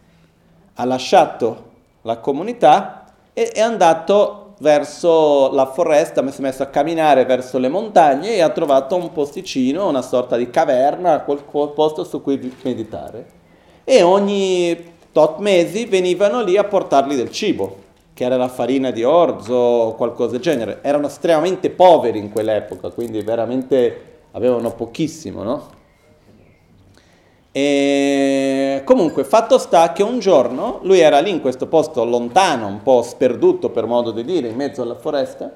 [0.73, 1.65] ha lasciato
[2.03, 7.67] la comunità e è andato verso la foresta, si è messo a camminare verso le
[7.67, 13.35] montagne e ha trovato un posticino, una sorta di caverna, quel posto su cui meditare.
[13.83, 19.03] E ogni tot mesi venivano lì a portargli del cibo, che era la farina di
[19.03, 20.79] orzo o qualcosa del genere.
[20.81, 25.75] Erano estremamente poveri in quell'epoca, quindi veramente avevano pochissimo, no?
[27.57, 32.83] E comunque, fatto sta che un giorno lui era lì in questo posto lontano, un
[32.83, 35.51] po' sperduto per modo di dire, in mezzo alla foresta.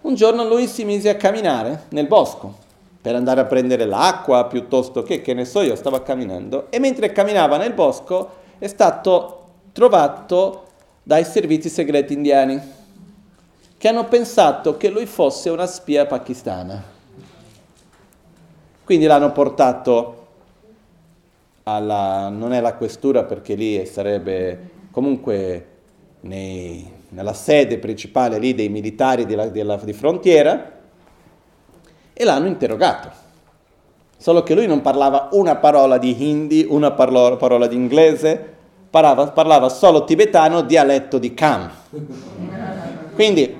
[0.00, 2.52] Un giorno lui si mise a camminare nel bosco
[3.00, 6.66] per andare a prendere l'acqua piuttosto che, che ne so io, stava camminando.
[6.68, 10.64] E mentre camminava nel bosco è stato trovato
[11.00, 12.60] dai servizi segreti indiani
[13.78, 16.82] che hanno pensato che lui fosse una spia pakistana.
[18.82, 20.19] Quindi l'hanno portato
[21.74, 25.66] alla, non è la questura perché lì sarebbe comunque
[26.20, 30.78] nei, nella sede principale lì dei militari della, della, di frontiera
[32.12, 33.28] e l'hanno interrogato.
[34.16, 38.54] Solo che lui non parlava una parola di hindi, una parola, parola di inglese,
[38.90, 41.70] parlava, parlava solo tibetano, dialetto di Kham.
[43.14, 43.58] Quindi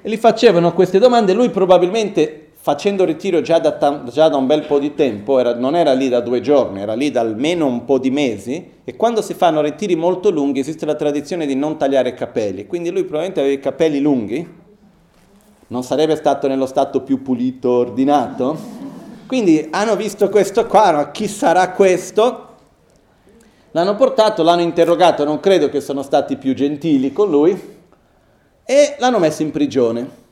[0.00, 4.78] gli facevano queste domande, lui probabilmente facendo ritiro già da, già da, un bel po'
[4.78, 7.96] di tempo, era, non era lì da due giorni, era lì da almeno un po'
[7.96, 12.10] di mesi, e quando si fanno ritiri molto lunghi esiste la tradizione di non tagliare
[12.10, 14.46] i capelli, quindi lui probabilmente aveva i capelli lunghi,
[15.68, 18.58] non sarebbe stato nello stato più pulito, ordinato,
[19.26, 22.48] quindi hanno visto questo qua, ma chi sarà questo?
[23.70, 27.58] L'hanno portato, l'hanno interrogato, non credo che sono stati più gentili con lui,
[28.62, 30.26] e l'hanno messo in prigione.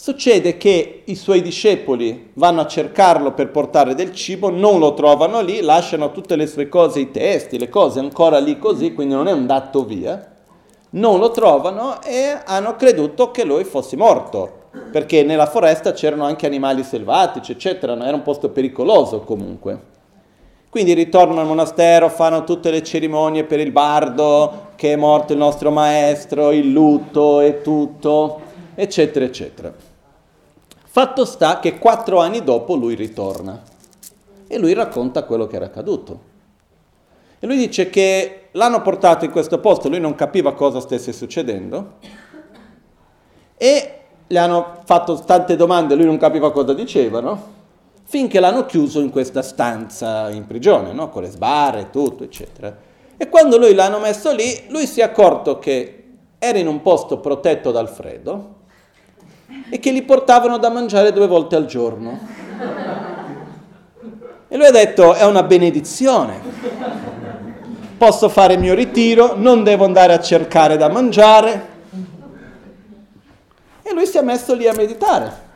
[0.00, 5.40] Succede che i suoi discepoli vanno a cercarlo per portare del cibo, non lo trovano
[5.40, 9.26] lì, lasciano tutte le sue cose, i testi, le cose ancora lì così, quindi non
[9.26, 10.36] è andato via.
[10.90, 16.46] Non lo trovano e hanno creduto che lui fosse morto, perché nella foresta c'erano anche
[16.46, 19.80] animali selvatici, eccetera, era un posto pericoloso comunque.
[20.70, 25.40] Quindi ritornano al monastero, fanno tutte le cerimonie per il bardo, che è morto il
[25.40, 28.40] nostro maestro, il lutto e tutto,
[28.76, 29.87] eccetera, eccetera.
[30.98, 33.62] Fatto sta che quattro anni dopo lui ritorna
[34.48, 36.20] e lui racconta quello che era accaduto.
[37.38, 41.98] E lui dice che l'hanno portato in questo posto, lui non capiva cosa stesse succedendo
[43.56, 47.42] e gli hanno fatto tante domande, lui non capiva cosa dicevano.
[48.02, 51.10] finché l'hanno chiuso in questa stanza in prigione, no?
[51.10, 52.76] con le sbarre, tutto, eccetera.
[53.16, 56.06] E quando lui l'hanno messo lì, lui si è accorto che
[56.40, 58.56] era in un posto protetto dal freddo
[59.70, 62.18] e che gli portavano da mangiare due volte al giorno.
[64.48, 66.40] E lui ha detto, è una benedizione.
[67.98, 71.76] Posso fare il mio ritiro, non devo andare a cercare da mangiare.
[73.82, 75.46] E lui si è messo lì a meditare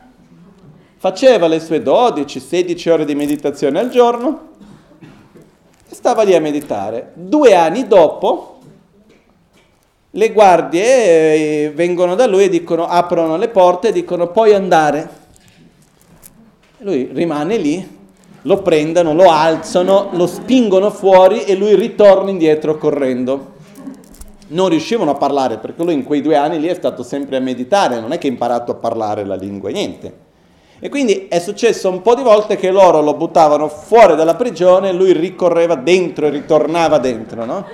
[1.03, 4.51] faceva le sue 12-16 ore di meditazione al giorno
[5.89, 7.11] e stava lì a meditare.
[7.13, 8.52] Due anni dopo
[10.15, 15.21] le guardie eh, vengono da lui e dicono, aprono le porte e dicono puoi andare.
[16.79, 17.97] Lui rimane lì,
[18.43, 23.51] lo prendono, lo alzano, lo spingono fuori e lui ritorna indietro correndo.
[24.49, 27.39] Non riuscivano a parlare perché lui in quei due anni lì è stato sempre a
[27.39, 30.21] meditare, non è che ha imparato a parlare la lingua, niente.
[30.79, 34.89] E quindi è successo un po' di volte che loro lo buttavano fuori dalla prigione
[34.89, 37.65] e lui ricorreva dentro e ritornava dentro, no?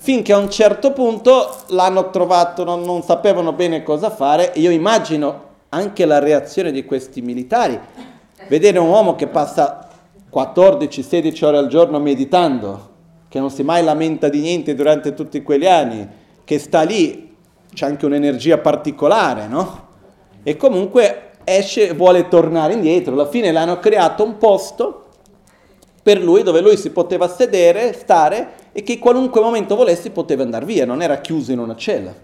[0.00, 5.46] Finché a un certo punto l'hanno trovato, non, non sapevano bene cosa fare io immagino
[5.70, 7.78] anche la reazione di questi militari.
[8.46, 9.88] Vedere un uomo che passa
[10.32, 12.90] 14-16 ore al giorno meditando,
[13.28, 16.08] che non si mai lamenta di niente durante tutti quegli anni,
[16.44, 17.34] che sta lì,
[17.74, 19.86] c'è anche un'energia particolare, no?
[20.44, 23.14] E comunque esce e vuole tornare indietro.
[23.14, 25.06] Alla fine l'hanno creato un posto
[26.00, 30.44] per lui dove lui si poteva sedere, stare e che in qualunque momento volessi poteva
[30.44, 32.14] andare via, non era chiuso in una cella.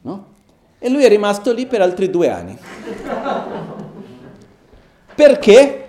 [0.00, 0.26] No?
[0.78, 2.56] E lui è rimasto lì per altri due anni.
[5.14, 5.88] Perché?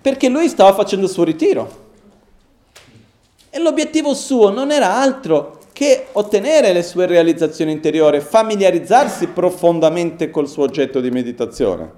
[0.00, 1.86] Perché lui stava facendo il suo ritiro.
[3.48, 10.48] E l'obiettivo suo non era altro che ottenere le sue realizzazioni interiori, familiarizzarsi profondamente col
[10.48, 11.92] suo oggetto di meditazione.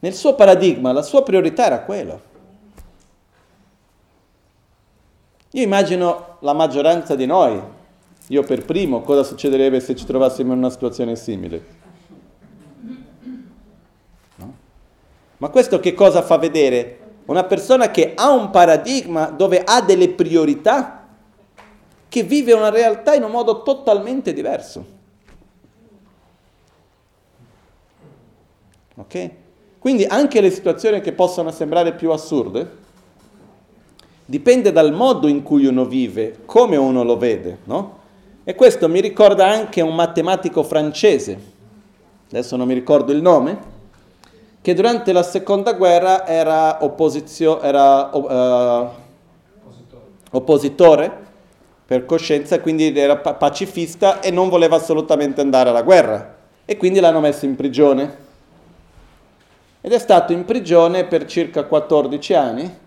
[0.00, 2.36] Nel suo paradigma la sua priorità era quello.
[5.52, 7.58] Io immagino la maggioranza di noi,
[8.26, 11.64] io per primo, cosa succederebbe se ci trovassimo in una situazione simile.
[14.36, 14.54] No?
[15.38, 16.98] Ma questo che cosa fa vedere?
[17.24, 21.06] Una persona che ha un paradigma dove ha delle priorità
[22.08, 24.96] che vive una realtà in un modo totalmente diverso.
[28.96, 29.30] Ok?
[29.78, 32.86] Quindi anche le situazioni che possono sembrare più assurde
[34.30, 37.96] dipende dal modo in cui uno vive, come uno lo vede, no?
[38.44, 41.38] E questo mi ricorda anche un matematico francese,
[42.28, 43.58] adesso non mi ricordo il nome,
[44.60, 48.88] che durante la seconda guerra era, opposizio, era uh,
[50.32, 51.10] oppositore
[51.86, 56.36] per coscienza, quindi era pacifista e non voleva assolutamente andare alla guerra.
[56.66, 58.16] E quindi l'hanno messo in prigione.
[59.80, 62.86] Ed è stato in prigione per circa 14 anni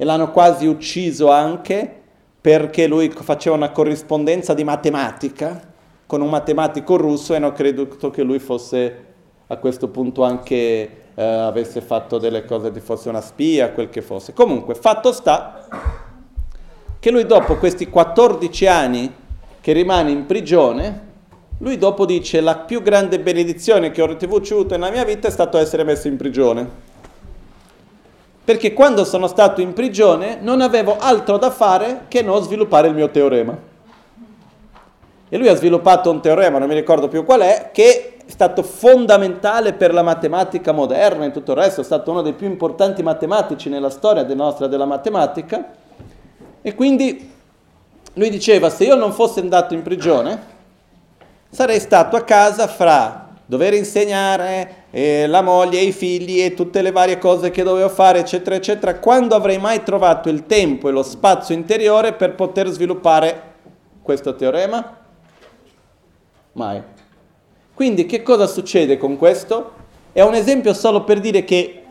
[0.00, 2.00] e l'hanno quasi ucciso anche
[2.40, 5.60] perché lui faceva una corrispondenza di matematica
[6.06, 9.04] con un matematico russo e hanno creduto che lui fosse
[9.46, 10.56] a questo punto anche
[11.14, 14.32] eh, avesse fatto delle cose, fosse una spia, quel che fosse.
[14.32, 15.68] Comunque, fatto sta
[16.98, 19.12] che lui dopo questi 14 anni
[19.60, 21.08] che rimane in prigione,
[21.58, 25.58] lui dopo dice la più grande benedizione che ho ricevuto nella mia vita è stato
[25.58, 26.88] essere messo in prigione.
[28.44, 32.94] Perché quando sono stato in prigione non avevo altro da fare che non sviluppare il
[32.94, 33.56] mio teorema.
[35.28, 38.62] E lui ha sviluppato un teorema, non mi ricordo più qual è, che è stato
[38.64, 43.02] fondamentale per la matematica moderna e tutto il resto, è stato uno dei più importanti
[43.02, 45.72] matematici nella storia nostra della matematica
[46.62, 47.32] e quindi
[48.14, 50.42] lui diceva, se io non fossi andato in prigione,
[51.48, 56.90] sarei stato a casa fra dover insegnare eh, la moglie, i figli e tutte le
[56.90, 61.02] varie cose che dovevo fare, eccetera, eccetera, quando avrei mai trovato il tempo e lo
[61.02, 63.42] spazio interiore per poter sviluppare
[64.02, 64.98] questo teorema?
[66.52, 66.82] Mai.
[67.74, 69.78] Quindi che cosa succede con questo?
[70.12, 71.82] È un esempio solo per dire che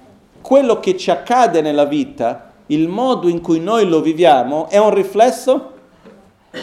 [0.41, 4.93] quello che ci accade nella vita il modo in cui noi lo viviamo è un
[4.93, 5.72] riflesso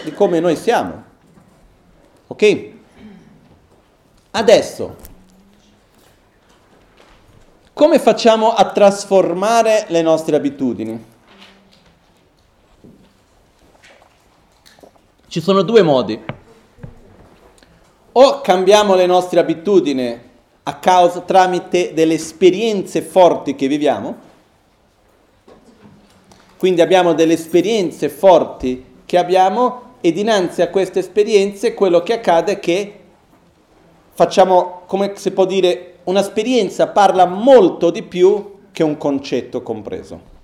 [0.04, 1.02] di come noi siamo.
[2.28, 2.68] Ok?
[4.32, 4.96] Adesso,
[7.76, 11.04] come facciamo a trasformare le nostre abitudini?
[15.28, 16.18] Ci sono due modi.
[18.12, 20.18] O cambiamo le nostre abitudini
[20.62, 24.16] a causa tramite delle esperienze forti che viviamo,
[26.56, 32.52] quindi abbiamo delle esperienze forti che abbiamo e dinanzi a queste esperienze quello che accade
[32.52, 33.00] è che
[34.14, 40.34] facciamo, come si può dire, un'esperienza parla molto di più che un concetto compreso.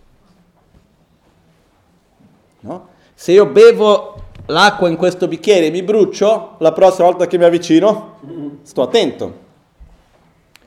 [2.61, 2.89] No?
[3.15, 4.15] Se io bevo
[4.47, 9.41] l'acqua in questo bicchiere e mi brucio, la prossima volta che mi avvicino sto attento.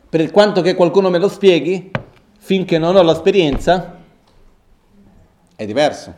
[0.10, 1.92] Per quanto che qualcuno me lo spieghi,
[2.38, 3.98] finché non ho l'esperienza,
[5.56, 6.14] è diverso.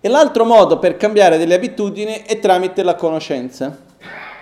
[0.00, 3.76] E l'altro modo per cambiare delle abitudini è tramite la conoscenza.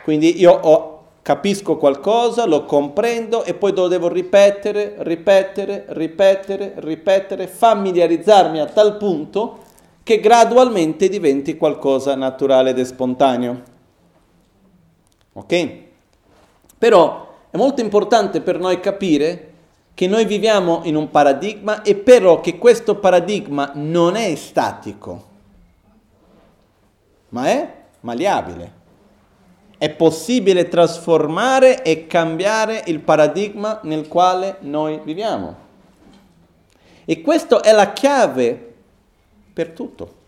[0.05, 0.96] Quindi io ho,
[1.27, 8.97] capisco qualcosa, lo comprendo e poi lo devo ripetere, ripetere, ripetere, ripetere, familiarizzarmi a tal
[8.97, 9.59] punto
[10.05, 13.63] che gradualmente diventi qualcosa naturale ed spontaneo.
[15.33, 15.71] Ok?
[16.79, 19.53] Però è molto importante per noi capire
[19.95, 25.25] che noi viviamo in un paradigma e però che questo paradigma non è statico,
[27.31, 28.76] ma è maleabile.
[29.79, 35.65] È possibile trasformare e cambiare il paradigma nel quale noi viviamo.
[37.05, 38.75] E questa è la chiave
[39.53, 40.25] per tutto.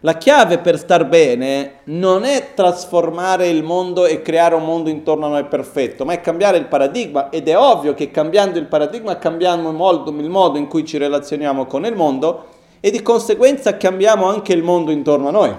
[0.00, 5.24] La chiave per star bene non è trasformare il mondo e creare un mondo intorno
[5.24, 9.16] a noi perfetto, ma è cambiare il paradigma ed è ovvio che cambiando il paradigma
[9.16, 12.44] cambiamo il modo, il modo in cui ci relazioniamo con il mondo
[12.80, 15.54] e di conseguenza cambiamo anche il mondo intorno a noi.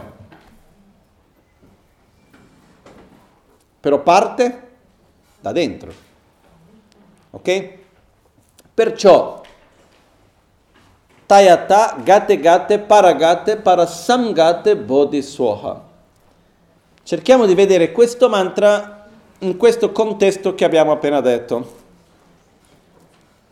[3.85, 4.61] Però parte
[5.39, 5.93] da dentro.
[7.29, 7.69] Ok?
[8.73, 9.43] Perciò
[11.27, 15.83] Tayata Gate Gate Paragate Parasamgate Bodhiswaha.
[17.03, 19.07] Cerchiamo di vedere questo mantra
[19.41, 21.75] in questo contesto che abbiamo appena detto.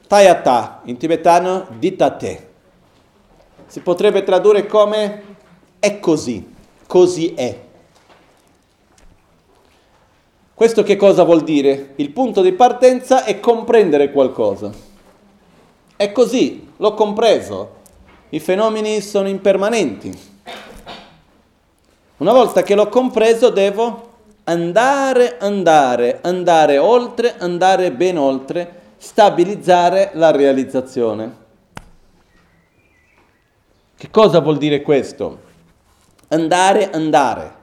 [0.08, 2.54] Tayata, in tibetano ditate.
[3.68, 5.36] Si potrebbe tradurre come
[5.78, 6.56] è così,
[6.88, 7.72] così è.
[10.56, 11.94] Questo che cosa vuol dire?
[11.96, 14.72] Il punto di partenza è comprendere qualcosa.
[15.96, 17.82] È così, l'ho compreso.
[18.30, 20.16] I fenomeni sono impermanenti.
[22.18, 24.12] Una volta che l'ho compreso devo
[24.44, 31.42] andare, andare, andare oltre, andare ben oltre, stabilizzare la realizzazione.
[33.98, 35.40] Che cosa vuol dire questo?
[36.28, 37.62] Andare, andare.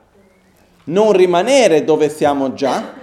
[0.84, 2.94] Non rimanere dove siamo già,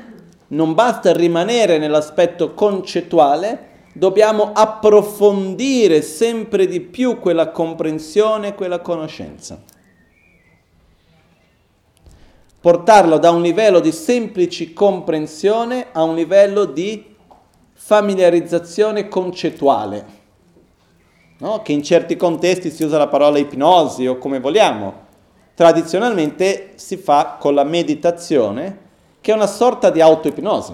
[0.50, 9.62] non basta rimanere nell'aspetto concettuale, dobbiamo approfondire sempre di più quella comprensione, quella conoscenza.
[12.60, 17.16] Portarlo da un livello di semplice comprensione a un livello di
[17.74, 20.06] familiarizzazione concettuale,
[21.40, 21.62] no?
[21.62, 25.06] che in certi contesti si usa la parola ipnosi o come vogliamo.
[25.58, 28.78] Tradizionalmente si fa con la meditazione,
[29.20, 30.74] che è una sorta di autoipnosi.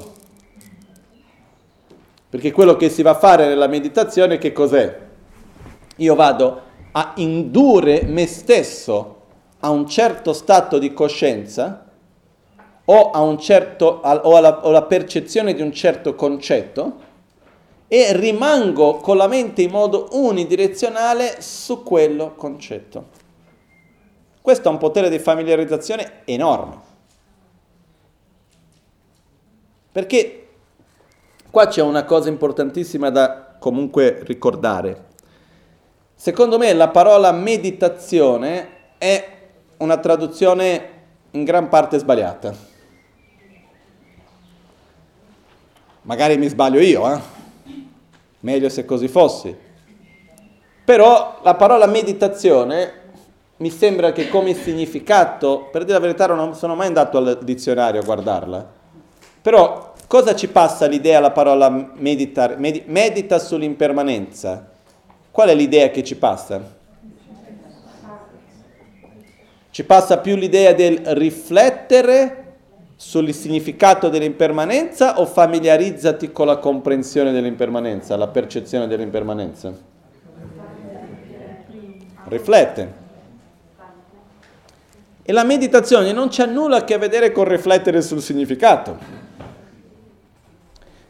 [2.28, 5.00] Perché quello che si va a fare nella meditazione che cos'è?
[5.96, 6.62] Io vado
[6.92, 9.22] a indurre me stesso
[9.62, 11.86] a un certo stato di coscienza
[12.84, 16.98] o, a certo, o alla, o alla percezione di un certo concetto
[17.88, 23.22] e rimango con la mente in modo unidirezionale su quello concetto.
[24.44, 26.91] Questo ha un potere di familiarizzazione enorme.
[29.91, 30.44] Perché
[31.54, 35.04] Qua c'è una cosa importantissima da comunque ricordare.
[36.16, 39.38] Secondo me la parola meditazione è
[39.78, 40.89] una traduzione
[41.30, 42.56] in gran parte sbagliata.
[46.02, 47.20] Magari mi sbaglio io, eh?
[48.39, 49.56] meglio se così fossi.
[50.84, 53.03] Però la parola meditazione
[53.58, 58.01] mi sembra che come significato, per dire la verità non sono mai andato al dizionario
[58.01, 58.72] a guardarla,
[59.41, 64.70] però Cosa ci passa l'idea, la parola meditar, med, medita sull'impermanenza?
[65.32, 66.62] Qual è l'idea che ci passa?
[69.72, 72.58] Ci passa più l'idea del riflettere
[72.95, 79.74] sul significato dell'impermanenza o familiarizzati con la comprensione dell'impermanenza, la percezione dell'impermanenza?
[82.26, 83.03] Riflette.
[85.26, 88.97] E la meditazione non c'ha nulla a che vedere con riflettere sul significato.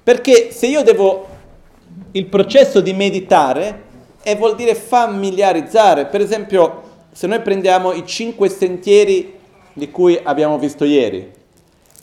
[0.04, 1.28] Perché se io devo
[2.12, 3.82] il processo di meditare
[4.22, 9.34] e vuol dire familiarizzare, per esempio se noi prendiamo i cinque sentieri
[9.74, 11.32] di cui abbiamo visto ieri,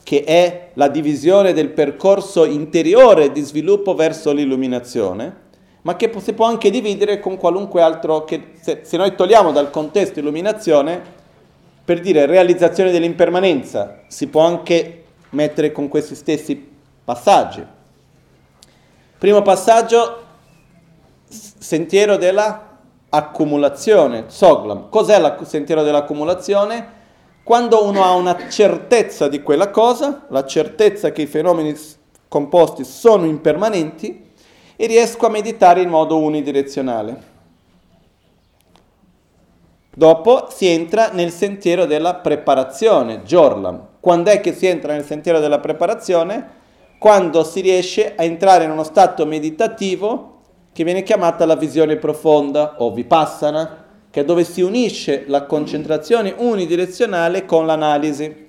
[0.03, 5.49] che è la divisione del percorso interiore di sviluppo verso l'illuminazione,
[5.83, 9.71] ma che si può anche dividere con qualunque altro, che se, se noi togliamo dal
[9.71, 11.19] contesto illuminazione,
[11.85, 16.69] per dire realizzazione dell'impermanenza, si può anche mettere con questi stessi
[17.05, 17.65] passaggi.
[19.19, 20.25] Primo passaggio,
[21.29, 22.79] sentiero della
[23.09, 24.89] accumulazione, Soglam.
[24.89, 26.99] Cos'è il sentiero dell'accumulazione?
[27.43, 31.77] Quando uno ha una certezza di quella cosa, la certezza che i fenomeni
[32.29, 34.29] composti sono impermanenti,
[34.81, 37.30] e riesco a meditare in modo unidirezionale.
[39.93, 43.89] Dopo si entra nel sentiero della preparazione, Jorlam.
[43.99, 46.59] Quando è che si entra nel sentiero della preparazione?
[46.99, 50.39] Quando si riesce a entrare in uno stato meditativo
[50.73, 56.35] che viene chiamata la visione profonda o vipassana, che è dove si unisce la concentrazione
[56.37, 58.49] unidirezionale con l'analisi.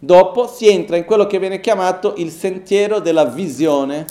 [0.00, 4.04] Dopo si entra in quello che viene chiamato il sentiero della visione,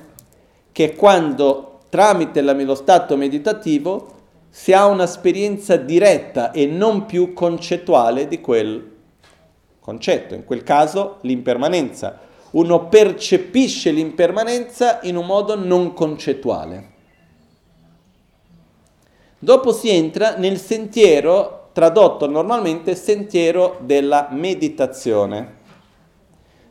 [0.71, 4.19] che è quando tramite lo stato meditativo
[4.53, 8.91] si ha un'esperienza diretta e non più concettuale di quel
[9.79, 12.19] concetto, in quel caso l'impermanenza.
[12.51, 16.89] Uno percepisce l'impermanenza in un modo non concettuale.
[19.39, 25.59] Dopo si entra nel sentiero, tradotto normalmente sentiero della meditazione.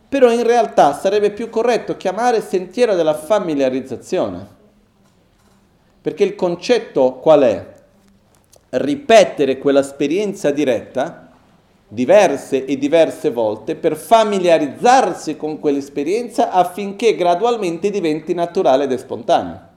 [0.07, 4.59] Però in realtà sarebbe più corretto chiamare sentiero della familiarizzazione.
[6.03, 7.70] Perché il concetto qual è?
[8.71, 11.31] Ripetere quell'esperienza diretta
[11.93, 19.69] diverse e diverse volte per familiarizzarsi con quell'esperienza affinché gradualmente diventi naturale ed spontanea.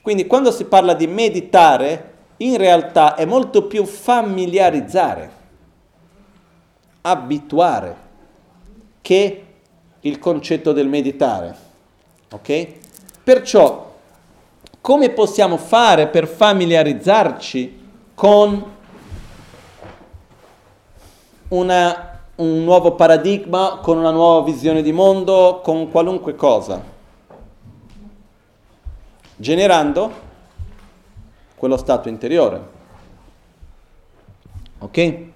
[0.00, 5.30] Quindi quando si parla di meditare, in realtà è molto più familiarizzare,
[7.02, 7.96] abituare,
[9.02, 9.44] che
[10.00, 11.54] il concetto del meditare.
[12.30, 12.66] Ok?
[13.22, 13.87] Perciò,
[14.80, 18.64] come possiamo fare per familiarizzarci con
[21.48, 26.96] una, un nuovo paradigma, con una nuova visione di mondo, con qualunque cosa?
[29.38, 30.26] generando
[31.56, 32.76] quello stato interiore.
[34.80, 35.26] Ok?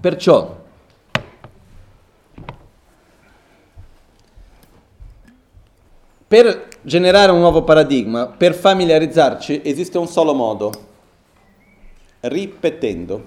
[0.00, 0.58] Perciò
[6.30, 10.70] per generare un nuovo paradigma, per familiarizzarci, esiste un solo modo,
[12.20, 13.24] ripetendo.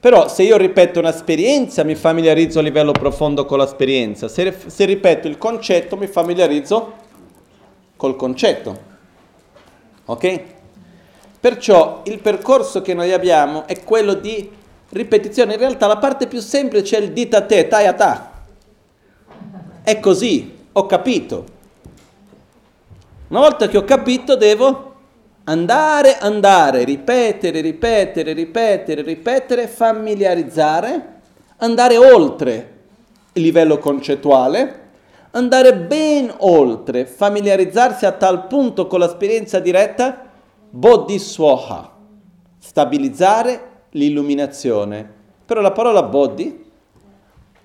[0.00, 5.26] Però se io ripeto un'esperienza mi familiarizzo a livello profondo con l'esperienza, se, se ripeto
[5.26, 6.92] il concetto mi familiarizzo
[7.96, 8.78] col concetto.
[10.04, 10.40] Ok?
[11.40, 14.50] Perciò il percorso che noi abbiamo è quello di
[14.90, 15.54] ripetizione.
[15.54, 18.32] In realtà la parte più semplice è il dita a te, tai a ta.
[19.84, 21.44] È così, ho capito.
[23.28, 24.92] Una volta che ho capito devo
[25.46, 31.20] Andare, andare, ripetere, ripetere, ripetere, ripetere, familiarizzare,
[31.58, 32.72] andare oltre
[33.34, 34.80] il livello concettuale,
[35.32, 40.30] andare ben oltre, familiarizzarsi a tal punto con l'esperienza diretta,
[40.70, 41.92] bodhiswaha,
[42.58, 43.60] stabilizzare
[43.90, 45.06] l'illuminazione.
[45.44, 46.63] Però la parola bodhi,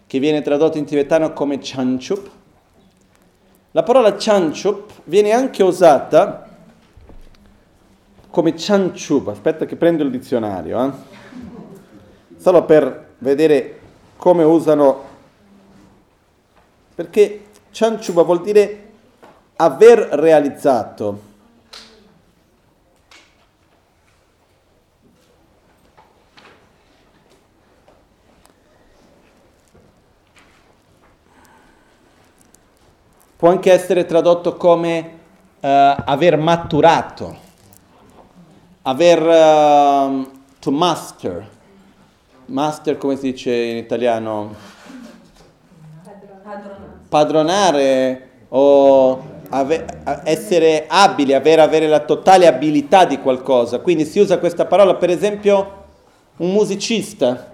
[0.10, 2.30] che viene tradotta in tibetano come chanchup,
[3.72, 6.48] la parola chanchup viene anche usata
[8.32, 10.92] come Chanchub, aspetta che prendo il dizionario, eh?
[12.38, 13.80] solo per vedere
[14.18, 15.04] come usano,
[16.94, 18.92] perché Chanchuba vuol dire
[19.56, 21.28] aver realizzato.
[33.40, 35.00] Può anche essere tradotto come
[35.62, 35.68] uh,
[36.04, 37.38] aver maturato
[38.82, 40.30] aver uh,
[40.60, 41.48] to master,
[42.48, 44.54] master come si dice in italiano?
[47.08, 49.86] Padronare, o ave-
[50.26, 53.80] essere abili, avere, avere la totale abilità di qualcosa.
[53.80, 55.86] Quindi si usa questa parola, per esempio,
[56.40, 57.52] un musicista.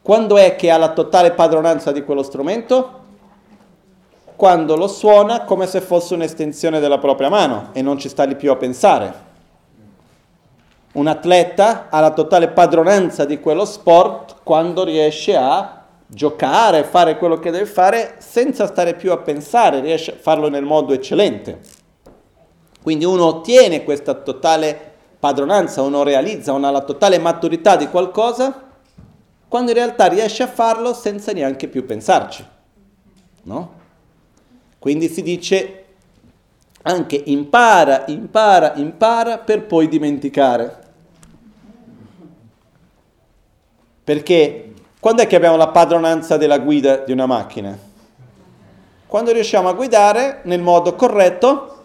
[0.00, 3.05] Quando è che ha la totale padronanza di quello strumento?
[4.36, 8.36] Quando lo suona come se fosse un'estensione della propria mano e non ci sta lì
[8.36, 9.24] più a pensare
[10.96, 17.38] un atleta ha la totale padronanza di quello sport quando riesce a giocare, fare quello
[17.38, 21.60] che deve fare senza stare più a pensare, riesce a farlo nel modo eccellente.
[22.82, 28.62] Quindi uno ottiene questa totale padronanza, uno realizza, uno ha la totale maturità di qualcosa
[29.48, 32.44] quando in realtà riesce a farlo senza neanche più pensarci.
[33.42, 33.75] No?
[34.86, 35.84] Quindi si dice
[36.82, 40.84] anche impara, impara, impara per poi dimenticare.
[44.04, 47.76] Perché quando è che abbiamo la padronanza della guida di una macchina?
[49.08, 51.82] Quando riusciamo a guidare nel modo corretto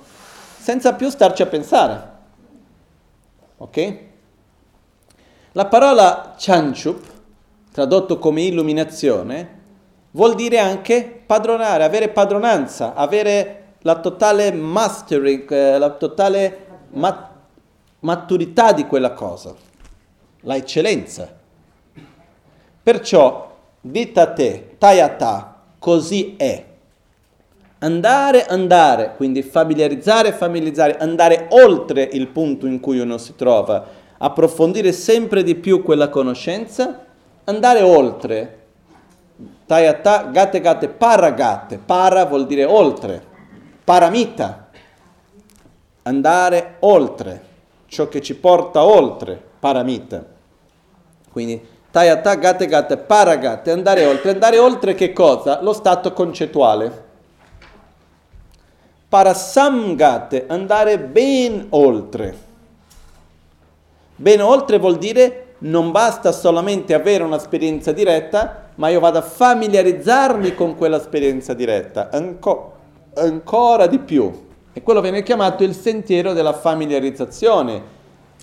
[0.60, 2.12] senza più starci a pensare.
[3.58, 3.98] Ok?
[5.54, 7.04] La parola chanchup,
[7.72, 9.61] tradotto come illuminazione,
[10.12, 17.30] vuol dire anche padronare, avere padronanza, avere la totale mastery, eh, la totale mat-
[18.00, 19.54] maturità di quella cosa,
[20.42, 21.40] la eccellenza.
[22.84, 26.66] Perciò, dita te, tayata, così è.
[27.80, 33.84] Andare, andare, quindi familiarizzare, familiarizzare, andare oltre il punto in cui uno si trova,
[34.20, 37.06] approfondire sempre di più quella conoscenza,
[37.46, 38.61] andare oltre.
[39.72, 43.30] Tayata, gate gate, paragate, para vuol dire oltre
[43.86, 44.68] paramita,
[46.04, 47.42] andare oltre,
[47.86, 50.26] ciò che ci porta oltre, paramita.
[51.32, 54.32] Quindi tayata gate gate paragate, andare oltre.
[54.32, 55.62] Andare oltre che cosa?
[55.62, 57.04] Lo stato concettuale.
[59.08, 62.38] Parasamgate, andare ben oltre.
[64.18, 70.56] Ben oltre vuol dire non basta solamente avere un'esperienza diretta, ma io vado a familiarizzarmi
[70.56, 72.10] con quell'esperienza diretta.
[72.10, 72.80] Ancora
[73.16, 74.50] ancora di più.
[74.74, 78.00] E quello viene chiamato il sentiero della familiarizzazione,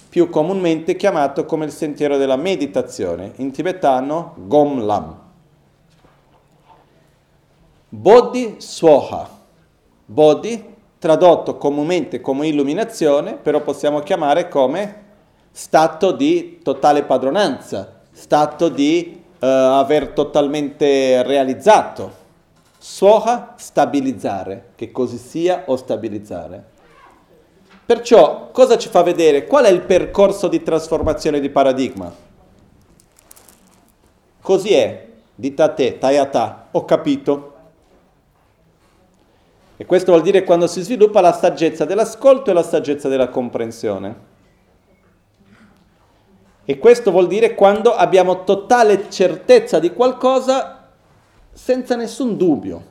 [0.08, 5.18] più comunemente chiamato come il sentiero della meditazione, in tibetano Gomlam.
[7.88, 9.36] Bodhi Swaha.
[10.04, 10.64] Bodhi,
[10.98, 15.06] tradotto comunemente come illuminazione, però possiamo chiamare come
[15.50, 22.26] stato di totale padronanza, stato di uh, aver totalmente realizzato.
[22.78, 26.76] Soha, stabilizzare, che così sia o stabilizzare.
[27.84, 29.46] Perciò cosa ci fa vedere?
[29.46, 32.12] Qual è il percorso di trasformazione di paradigma?
[34.40, 37.54] Così è, dita a te, tayata, ho capito.
[39.76, 44.36] E questo vuol dire quando si sviluppa la saggezza dell'ascolto e la saggezza della comprensione.
[46.70, 50.90] E questo vuol dire quando abbiamo totale certezza di qualcosa
[51.50, 52.82] senza nessun dubbio.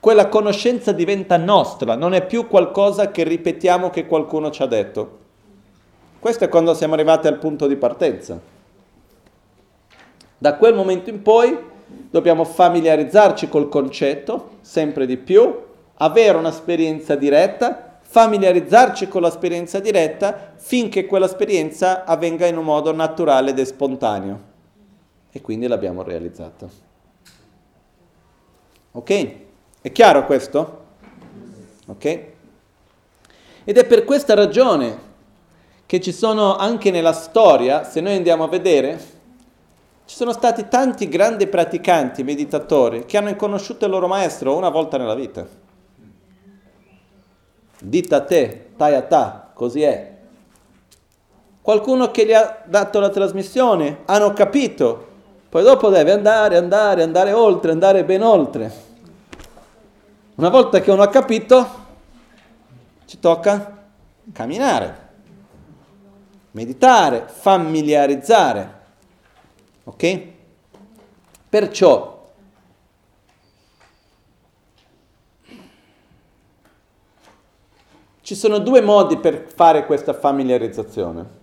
[0.00, 5.18] Quella conoscenza diventa nostra, non è più qualcosa che ripetiamo che qualcuno ci ha detto.
[6.18, 8.40] Questo è quando siamo arrivati al punto di partenza.
[10.36, 11.56] Da quel momento in poi
[12.10, 15.56] dobbiamo familiarizzarci col concetto sempre di più,
[15.98, 23.60] avere un'esperienza diretta, familiarizzarci con l'esperienza diretta finché quell'esperienza avvenga in un modo naturale ed
[23.62, 24.40] spontaneo.
[25.32, 26.68] E quindi l'abbiamo realizzata.
[28.92, 29.30] Ok?
[29.80, 30.84] È chiaro questo?
[31.88, 32.04] Ok?
[33.64, 34.96] Ed è per questa ragione
[35.84, 38.96] che ci sono anche nella storia, se noi andiamo a vedere,
[40.04, 44.98] ci sono stati tanti grandi praticanti, meditatori, che hanno conosciuto il loro maestro una volta
[44.98, 45.62] nella vita.
[47.84, 50.12] Dita te, tai a ta, così è.
[51.60, 55.06] Qualcuno che gli ha dato la trasmissione, hanno capito,
[55.50, 58.72] poi dopo deve andare, andare, andare oltre, andare ben oltre.
[60.36, 61.68] Una volta che uno ha capito,
[63.04, 63.86] ci tocca
[64.32, 65.08] camminare,
[66.52, 68.80] meditare, familiarizzare.
[69.84, 70.22] Ok?
[71.48, 72.13] Perciò
[78.24, 81.42] ci sono due modi per fare questa familiarizzazione.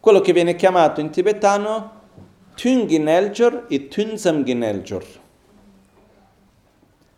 [0.00, 1.90] Quello che viene chiamato in tibetano
[2.54, 5.24] Tunginelger e Tunsamginelger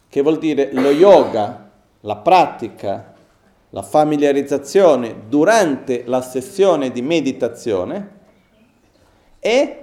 [0.09, 3.15] che vuol dire lo yoga, la pratica,
[3.71, 8.17] la familiarizzazione durante la sessione di meditazione
[9.39, 9.83] e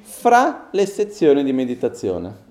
[0.00, 2.46] fra le sezioni di meditazione.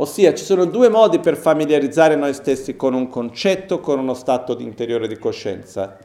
[0.00, 4.54] Ossia ci sono due modi per familiarizzare noi stessi con un concetto, con uno stato
[4.54, 5.98] di interiore di coscienza.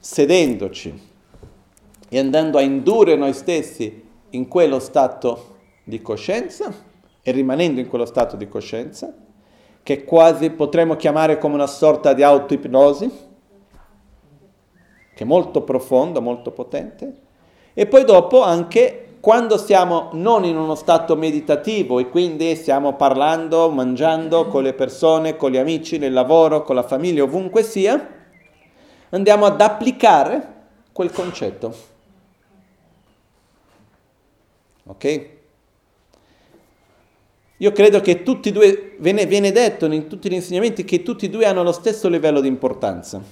[0.00, 1.12] Sedendoci
[2.08, 6.74] e andando a indurre noi stessi in quello stato di coscienza
[7.22, 9.14] e rimanendo in quello stato di coscienza,
[9.84, 13.10] che quasi potremmo chiamare come una sorta di autoipnosi,
[15.14, 17.14] che è molto profonda, molto potente,
[17.74, 23.70] e poi dopo anche quando siamo non in uno stato meditativo e quindi stiamo parlando,
[23.70, 28.06] mangiando con le persone, con gli amici, nel lavoro, con la famiglia, ovunque sia,
[29.08, 30.52] andiamo ad applicare
[30.92, 31.74] quel concetto.
[34.88, 35.28] Ok?
[37.56, 41.24] io credo che tutti e due, viene, viene detto in tutti gli insegnamenti che tutti
[41.24, 43.22] e due hanno lo stesso livello di importanza.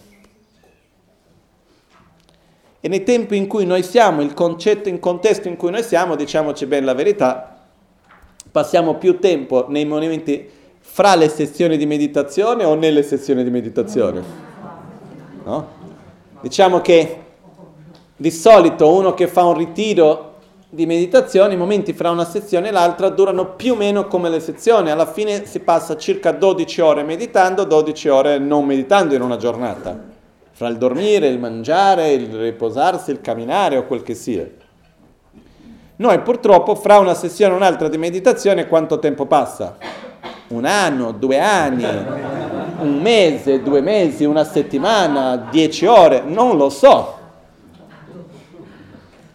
[2.84, 6.16] E nei tempi in cui noi siamo, il concetto, il contesto in cui noi siamo,
[6.16, 7.58] diciamoci bene la verità,
[8.50, 10.48] passiamo più tempo nei momenti
[10.80, 14.22] fra le sessioni di meditazione o nelle sessioni di meditazione.
[15.44, 15.68] No?
[16.40, 17.18] Diciamo che
[18.16, 22.72] di solito uno che fa un ritiro di meditazione, i momenti fra una sezione e
[22.72, 27.04] l'altra durano più o meno come le sezioni, alla fine si passa circa 12 ore
[27.04, 29.96] meditando, 12 ore non meditando in una giornata,
[30.62, 34.48] fra il dormire, il mangiare, il riposarsi, il camminare o quel che sia.
[35.96, 39.76] Noi purtroppo fra una sessione e un'altra di meditazione quanto tempo passa?
[40.48, 41.84] Un anno, due anni,
[42.78, 47.18] un mese, due mesi, una settimana, dieci ore, non lo so.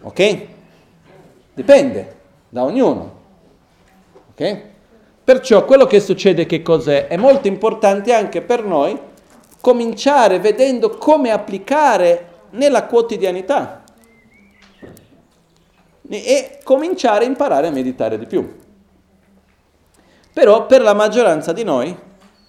[0.00, 0.46] Ok?
[1.52, 2.16] Dipende
[2.48, 3.12] da ognuno.
[4.30, 4.62] Ok?
[5.24, 7.06] Perciò quello che succede che cos'è?
[7.06, 9.07] È molto importante anche per noi
[9.68, 13.82] cominciare vedendo come applicare nella quotidianità
[16.08, 18.60] e cominciare a imparare a meditare di più.
[20.32, 21.94] Però per la maggioranza di noi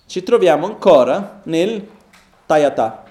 [0.06, 1.86] ci troviamo ancora nel
[2.46, 3.04] tayata,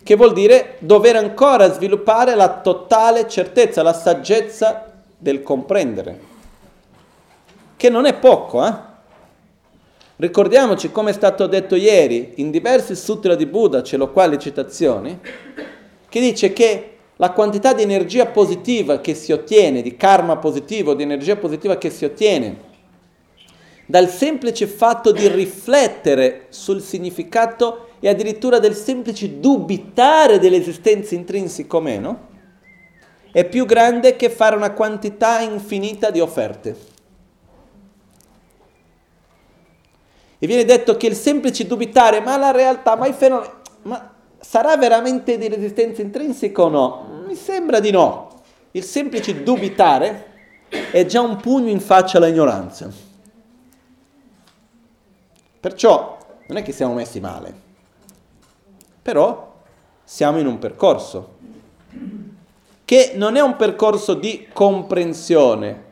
[0.00, 6.20] che vuol dire dover ancora sviluppare la totale certezza, la saggezza del comprendere,
[7.76, 8.89] che non è poco, eh?
[10.20, 14.38] Ricordiamoci, come è stato detto ieri, in diversi sutra di Buddha, ce l'ho qua le
[14.38, 15.18] citazioni,
[16.10, 21.04] che dice che la quantità di energia positiva che si ottiene, di karma positivo, di
[21.04, 22.68] energia positiva che si ottiene
[23.86, 31.80] dal semplice fatto di riflettere sul significato e addirittura del semplice dubitare dell'esistenza intrinseca o
[31.80, 32.28] meno,
[33.32, 36.89] è più grande che fare una quantità infinita di offerte.
[40.40, 44.76] E viene detto che il semplice dubitare, ma la realtà, ma i fenomeni, ma sarà
[44.76, 47.22] veramente di resistenza intrinseca o no?
[47.26, 48.42] Mi sembra di no.
[48.72, 50.26] Il semplice dubitare
[50.90, 52.90] è già un pugno in faccia all'ignoranza.
[55.60, 56.18] Perciò
[56.48, 57.68] non è che siamo messi male
[59.02, 59.54] però
[60.04, 61.38] siamo in un percorso
[62.84, 65.84] che non è un percorso di comprensione,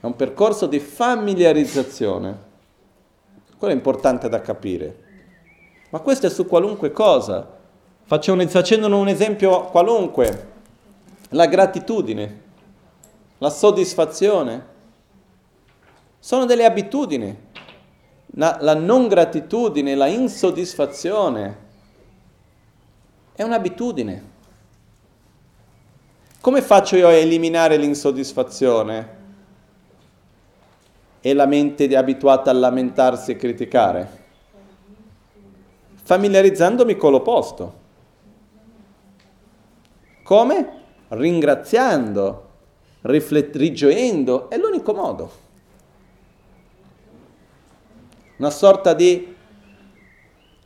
[0.00, 2.50] è un percorso di familiarizzazione.
[3.62, 4.98] Quello è importante da capire.
[5.90, 7.48] Ma questo è su qualunque cosa.
[8.02, 10.48] Facendo un esempio qualunque.
[11.28, 12.42] La gratitudine,
[13.38, 14.66] la soddisfazione.
[16.18, 17.38] Sono delle abitudini.
[18.32, 21.58] La, la non gratitudine, la insoddisfazione
[23.32, 24.30] è un'abitudine.
[26.40, 29.20] Come faccio io a eliminare l'insoddisfazione?
[31.24, 34.20] E la mente abituata a lamentarsi e criticare?
[36.02, 37.80] Familiarizzandomi con l'opposto.
[40.24, 40.80] Come?
[41.08, 42.48] Ringraziando,
[43.02, 45.30] riflet- rigioendo, è l'unico modo.
[48.38, 49.36] Una sorta di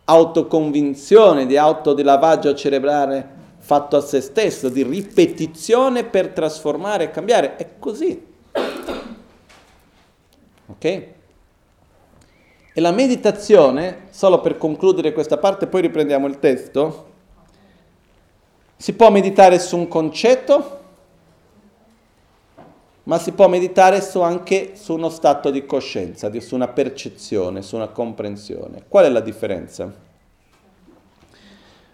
[0.04, 7.56] autoconvinzione, di autolavaggio cerebrale fatto a se stesso, di ripetizione per trasformare e cambiare.
[7.56, 8.24] È così.
[10.66, 10.84] Ok?
[10.84, 17.14] E la meditazione, solo per concludere questa parte, poi riprendiamo il testo,
[18.76, 20.80] si può meditare su un concetto,
[23.04, 27.76] ma si può meditare su anche su uno stato di coscienza, su una percezione, su
[27.76, 28.84] una comprensione.
[28.88, 29.90] Qual è la differenza?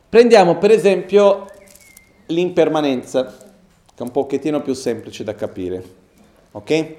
[0.09, 1.47] Prendiamo per esempio
[2.27, 5.85] l'impermanenza, che è un pochettino più semplice da capire.
[6.53, 6.95] Ok?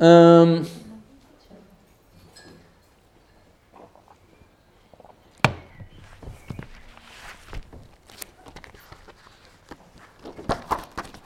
[0.00, 0.64] Um,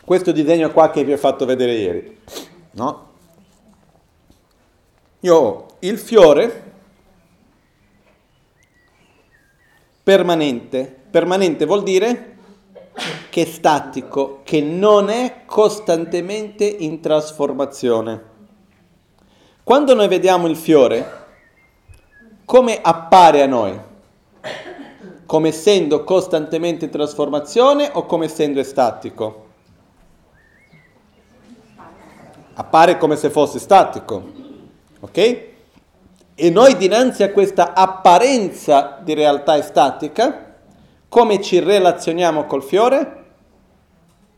[0.02, 2.20] questo disegno qua che vi ho fatto vedere ieri,
[2.70, 3.10] no?
[5.20, 6.72] Io ho il fiore
[10.02, 11.00] permanente.
[11.10, 12.36] Permanente vuol dire
[13.28, 18.31] che è statico, che non è costantemente in trasformazione.
[19.64, 21.20] Quando noi vediamo il fiore,
[22.44, 23.78] come appare a noi?
[25.24, 29.50] Come essendo costantemente in trasformazione o come essendo statico?
[32.54, 34.22] appare come se fosse statico.
[35.00, 35.48] Ok?
[36.34, 40.54] E noi dinanzi a questa apparenza di realtà statica,
[41.08, 43.22] come ci relazioniamo col fiore?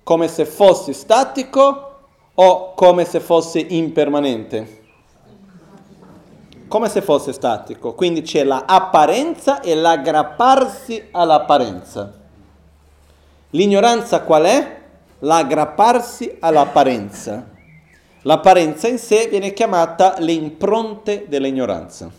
[0.05, 1.93] come se fossi statico
[2.35, 4.83] o come se fosse impermanente?
[6.69, 7.95] Come se fosse statico.
[7.95, 12.12] Quindi c'è l'apparenza e l'aggrapparsi all'apparenza.
[13.51, 14.81] L'ignoranza qual è?
[15.21, 17.53] L'aggrapparsi all'apparenza.
[18.23, 22.11] L'apparenza in sé viene chiamata le impronte dell'ignoranza.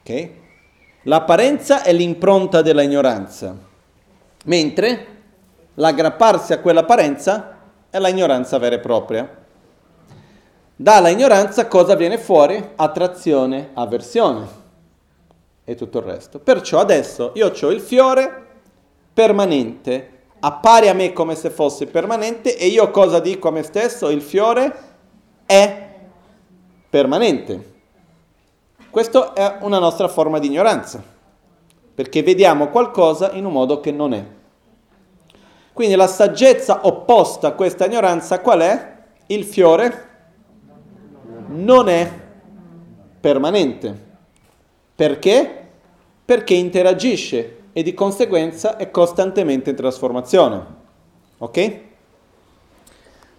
[0.00, 0.30] Ok?
[1.04, 3.56] L'apparenza è l'impronta dell'ignoranza,
[4.46, 5.06] mentre
[5.74, 7.58] l'aggrapparsi a quell'apparenza
[7.90, 9.44] è la ignoranza vera e propria.
[10.78, 12.62] Dalla ignoranza cosa viene fuori?
[12.76, 14.46] Attrazione, avversione
[15.64, 16.38] e tutto il resto.
[16.38, 18.44] Perciò adesso io ho il fiore
[19.14, 24.10] permanente, appare a me come se fosse permanente e io cosa dico a me stesso?
[24.10, 24.78] Il fiore
[25.46, 25.88] è
[26.90, 27.72] permanente.
[28.90, 31.02] Questa è una nostra forma di ignoranza,
[31.94, 34.22] perché vediamo qualcosa in un modo che non è.
[35.72, 38.94] Quindi la saggezza opposta a questa ignoranza qual è?
[39.28, 40.15] Il fiore
[41.48, 42.10] non è
[43.20, 44.04] permanente.
[44.94, 45.64] Perché?
[46.24, 50.64] Perché interagisce e di conseguenza è costantemente in trasformazione.
[51.38, 51.80] Ok?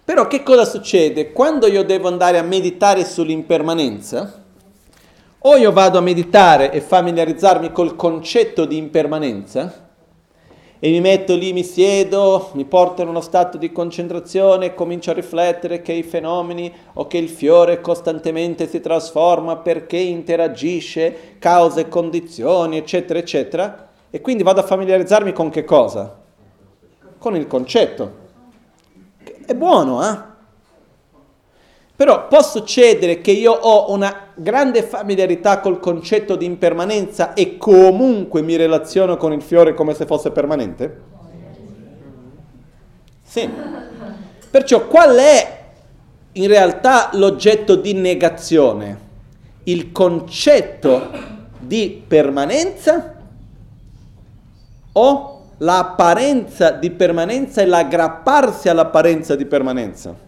[0.04, 1.32] Però che cosa succede?
[1.32, 4.44] Quando io devo andare a meditare sull'impermanenza,
[5.40, 9.87] o io vado a meditare e familiarizzarmi col concetto di impermanenza,
[10.80, 15.10] e mi metto lì, mi siedo, mi porto in uno stato di concentrazione e comincio
[15.10, 21.88] a riflettere che i fenomeni o che il fiore costantemente si trasforma perché interagisce, cause
[21.88, 23.88] condizioni, eccetera, eccetera.
[24.10, 26.16] E quindi vado a familiarizzarmi con che cosa?
[27.18, 28.26] Con il concetto.
[29.44, 30.27] È buono, eh?
[31.98, 38.40] Però può succedere che io ho una grande familiarità col concetto di impermanenza e comunque
[38.40, 41.00] mi relaziono con il fiore come se fosse permanente?
[43.24, 43.50] Sì.
[44.48, 45.58] Perciò qual è
[46.34, 48.98] in realtà l'oggetto di negazione?
[49.64, 51.10] Il concetto
[51.58, 53.14] di permanenza
[54.92, 60.27] o l'apparenza di permanenza e l'aggrapparsi all'apparenza di permanenza?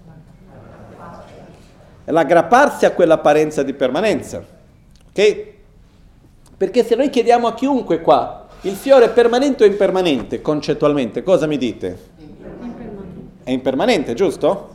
[2.11, 4.45] L'aggrapparsi a quell'apparenza di permanenza.
[5.09, 5.47] Ok?
[6.57, 11.47] Perché se noi chiediamo a chiunque qua, il fiore è permanente o impermanente concettualmente, cosa
[11.47, 11.99] mi dite?
[13.43, 14.75] È impermanente, giusto?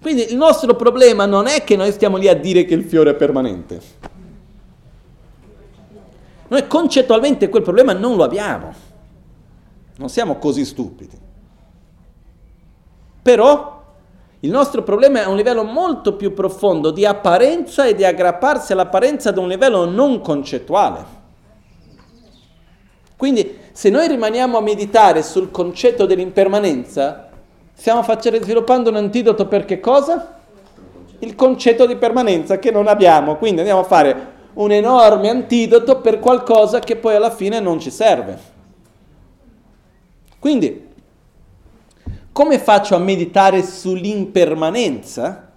[0.00, 3.10] Quindi il nostro problema non è che noi stiamo lì a dire che il fiore
[3.10, 3.80] è permanente.
[6.48, 8.74] Noi concettualmente quel problema non lo abbiamo.
[9.96, 11.18] Non siamo così stupidi.
[13.22, 13.71] Però
[14.44, 18.72] il nostro problema è a un livello molto più profondo di apparenza e di aggrapparsi
[18.72, 21.20] all'apparenza ad un livello non concettuale.
[23.16, 27.28] Quindi se noi rimaniamo a meditare sul concetto dell'impermanenza,
[27.72, 30.40] stiamo facendo, sviluppando un antidoto per che cosa?
[31.20, 33.36] Il concetto di permanenza che non abbiamo.
[33.36, 37.92] Quindi andiamo a fare un enorme antidoto per qualcosa che poi alla fine non ci
[37.92, 38.36] serve.
[40.40, 40.90] Quindi
[42.32, 45.50] come faccio a meditare sull'impermanenza?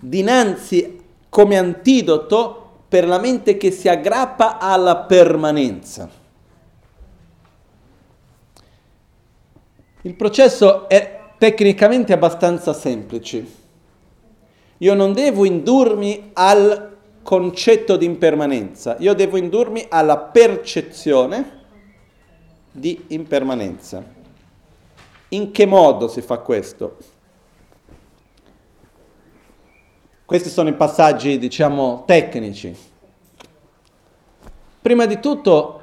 [0.00, 6.08] Dinanzi come antidoto per la mente che si aggrappa alla permanenza.
[10.02, 13.62] Il processo è tecnicamente abbastanza semplice.
[14.78, 21.62] Io non devo indurmi al concetto di impermanenza, io devo indurmi alla percezione
[22.70, 24.13] di impermanenza.
[25.34, 26.96] In che modo si fa questo?
[30.24, 32.74] Questi sono i passaggi, diciamo, tecnici.
[34.80, 35.82] Prima di tutto,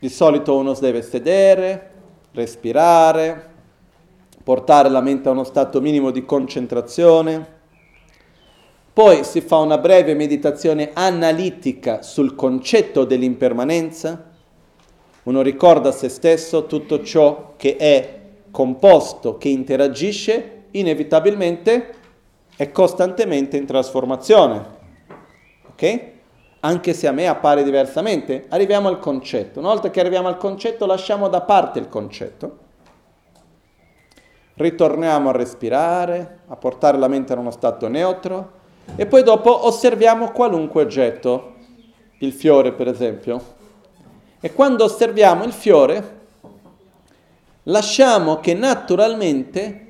[0.00, 1.90] di solito uno deve sedere,
[2.32, 3.50] respirare,
[4.42, 7.60] portare la mente a uno stato minimo di concentrazione.
[8.92, 14.30] Poi si fa una breve meditazione analitica sul concetto dell'impermanenza.
[15.22, 18.21] Uno ricorda a se stesso tutto ciò che è
[18.52, 21.94] composto che interagisce inevitabilmente
[22.54, 24.64] è costantemente in trasformazione.
[25.70, 26.00] Ok?
[26.60, 29.58] Anche se a me appare diversamente, arriviamo al concetto.
[29.58, 32.58] Una volta che arriviamo al concetto, lasciamo da parte il concetto.
[34.54, 38.60] Ritorniamo a respirare, a portare la mente in uno stato neutro
[38.94, 41.54] e poi dopo osserviamo qualunque oggetto,
[42.18, 43.60] il fiore per esempio.
[44.40, 46.20] E quando osserviamo il fiore,
[47.64, 49.86] lasciamo che naturalmente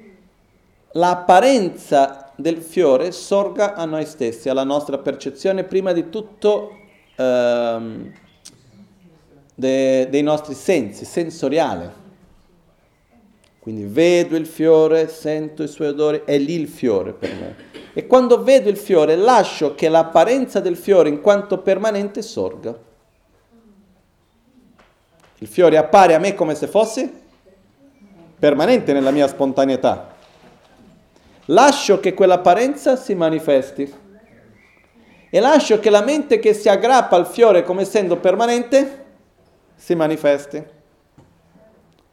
[0.93, 6.77] l'apparenza del fiore sorga a noi stessi, alla nostra percezione, prima di tutto
[7.17, 8.13] ehm,
[9.55, 12.01] de, dei nostri sensi, sensoriale.
[13.59, 17.57] Quindi vedo il fiore, sento i suoi odori, è lì il fiore per me.
[17.95, 22.77] E quando vedo il fiore lascio che l'apparenza del fiore in quanto permanente sorga.
[25.39, 27.22] Il fiore appare a me come se fosse
[28.43, 30.17] permanente nella mia spontaneità.
[31.45, 33.95] Lascio che quell'apparenza si manifesti
[35.31, 39.05] e lascio che la mente che si aggrappa al fiore come essendo permanente
[39.77, 40.61] si manifesti.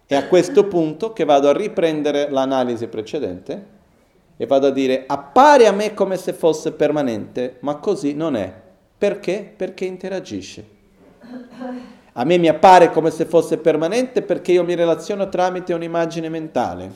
[0.06, 3.66] È a questo punto che vado a riprendere l'analisi precedente
[4.38, 8.54] e vado a dire appare a me come se fosse permanente, ma così non è.
[8.96, 9.52] Perché?
[9.58, 10.64] Perché interagisce.
[12.14, 16.92] A me mi appare come se fosse permanente perché io mi relaziono tramite un'immagine mentale.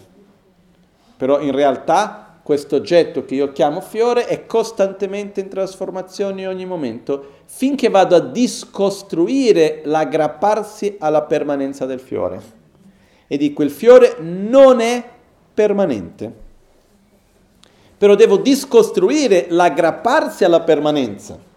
[1.18, 7.42] Però in realtà questo oggetto che io chiamo fiore è costantemente in trasformazione ogni momento,
[7.46, 12.42] finché vado a discostruire l'aggrapparsi alla permanenza del fiore.
[13.28, 15.02] E dico il fiore non è
[15.54, 16.32] permanente,
[17.98, 21.52] però devo discostruire l'aggrapparsi alla permanenza.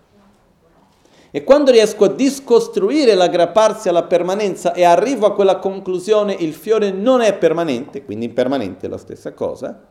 [1.37, 6.91] E quando riesco a discostruire l'aggrapparsi alla permanenza e arrivo a quella conclusione, il fiore
[6.91, 9.87] non è permanente, quindi impermanente è la stessa cosa,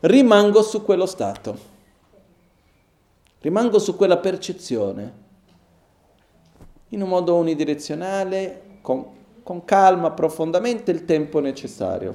[0.00, 1.56] rimango su quello stato,
[3.40, 5.14] rimango su quella percezione,
[6.88, 9.06] in un modo unidirezionale, con,
[9.42, 12.14] con calma, profondamente il tempo necessario.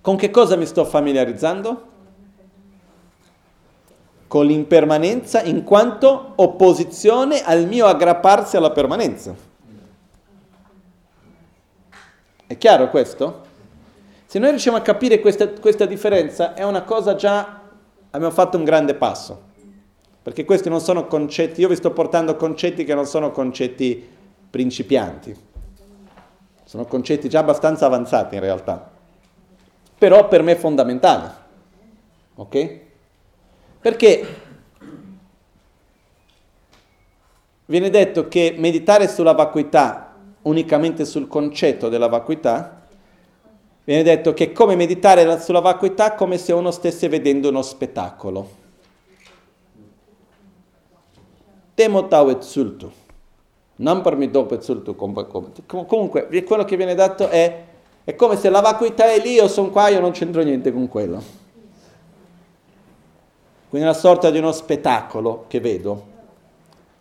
[0.00, 1.92] Con che cosa mi sto familiarizzando?
[4.26, 9.34] Con l'impermanenza in quanto opposizione al mio aggrapparsi alla permanenza.
[12.46, 13.42] È chiaro questo?
[14.26, 17.60] Se noi riusciamo a capire questa, questa differenza è una cosa già,
[18.10, 19.40] abbiamo fatto un grande passo,
[20.22, 24.08] perché questi non sono concetti, io vi sto portando concetti che non sono concetti
[24.50, 25.36] principianti,
[26.64, 28.90] sono concetti già abbastanza avanzati in realtà,
[29.96, 31.28] però per me fondamentali,
[32.34, 32.80] ok?
[33.84, 34.26] Perché
[37.66, 42.86] viene detto che meditare sulla vacuità, unicamente sul concetto della vacuità,
[43.86, 48.48] Viene detto che è come meditare sulla vacuità come se uno stesse vedendo uno spettacolo.
[51.74, 52.90] Temo tau et sultu.
[53.76, 54.96] Non per mi dopo et sultu.
[54.96, 57.64] Comunque, quello che viene detto è,
[58.04, 60.88] è come se la vacuità è lì, io sono qua, io non c'entro niente con
[60.88, 61.43] quello.
[63.74, 66.04] Quindi una sorta di uno spettacolo che vedo.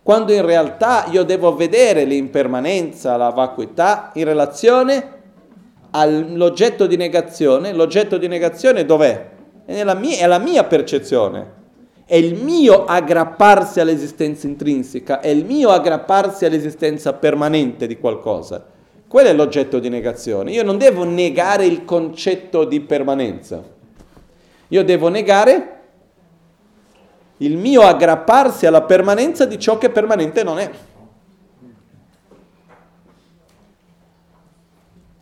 [0.02, 5.08] Quando in realtà io devo vedere l'impermanenza, la vacuità in relazione
[5.92, 9.30] all'oggetto di negazione, l'oggetto di negazione dov'è?
[9.66, 11.52] È, mia, è la mia percezione,
[12.06, 18.66] è il mio aggrapparsi all'esistenza intrinseca, è il mio aggrapparsi all'esistenza permanente di qualcosa.
[19.08, 20.50] Quello è l'oggetto di negazione.
[20.50, 23.62] Io non devo negare il concetto di permanenza.
[24.70, 25.82] Io devo negare
[27.46, 30.72] il mio aggrapparsi alla permanenza di ciò che permanente non è.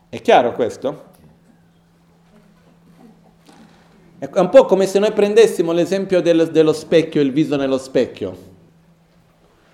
[0.10, 1.10] È chiaro questo?
[4.20, 8.50] È un po' come se noi prendessimo l'esempio del, dello specchio, il viso nello specchio.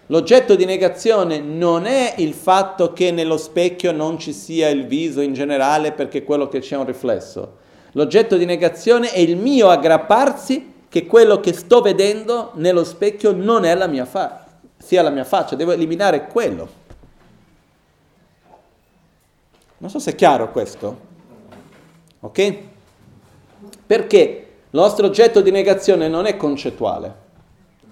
[0.05, 5.19] L'oggetto di negazione non è il fatto che nello specchio non ci sia il viso
[5.19, 7.57] in generale perché quello che c'è è un riflesso.
[7.91, 13.65] L'oggetto di negazione è il mio aggrapparsi che quello che sto vedendo nello specchio non
[13.65, 14.45] è la mia faccia,
[14.77, 16.85] sia la mia faccia, devo eliminare quello.
[19.79, 21.05] Non so se è chiaro questo.
[22.21, 22.57] Ok?
[23.85, 27.25] Perché il nostro oggetto di negazione non è concettuale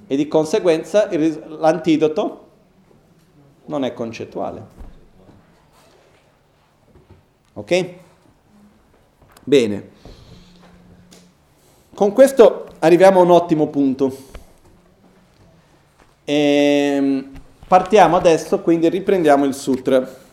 [0.08, 2.48] e di conseguenza l'antidoto
[3.66, 4.84] non è concettuale.
[7.54, 7.94] Ok?
[9.44, 9.90] Bene.
[11.94, 14.16] Con questo arriviamo a un ottimo punto.
[16.24, 17.32] E ehm,
[17.68, 20.24] partiamo adesso, quindi riprendiamo il sutra.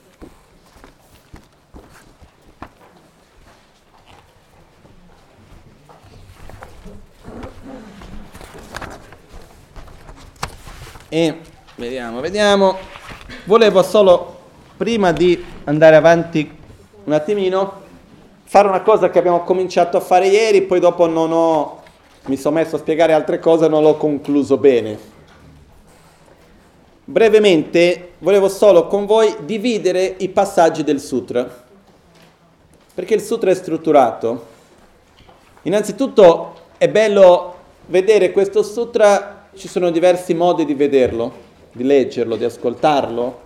[11.08, 11.40] E
[11.76, 12.76] vediamo, vediamo.
[13.44, 14.40] Volevo solo,
[14.76, 16.58] prima di andare avanti
[17.04, 17.80] un attimino,
[18.44, 21.81] fare una cosa che abbiamo cominciato a fare ieri, poi dopo non ho,
[22.26, 25.10] mi sono messo a spiegare altre cose e non l'ho concluso bene.
[27.04, 31.64] Brevemente volevo solo con voi dividere i passaggi del sutra,
[32.94, 34.46] perché il sutra è strutturato.
[35.62, 37.54] Innanzitutto è bello
[37.86, 41.32] vedere questo sutra ci sono diversi modi di vederlo,
[41.72, 43.40] di leggerlo, di ascoltarlo.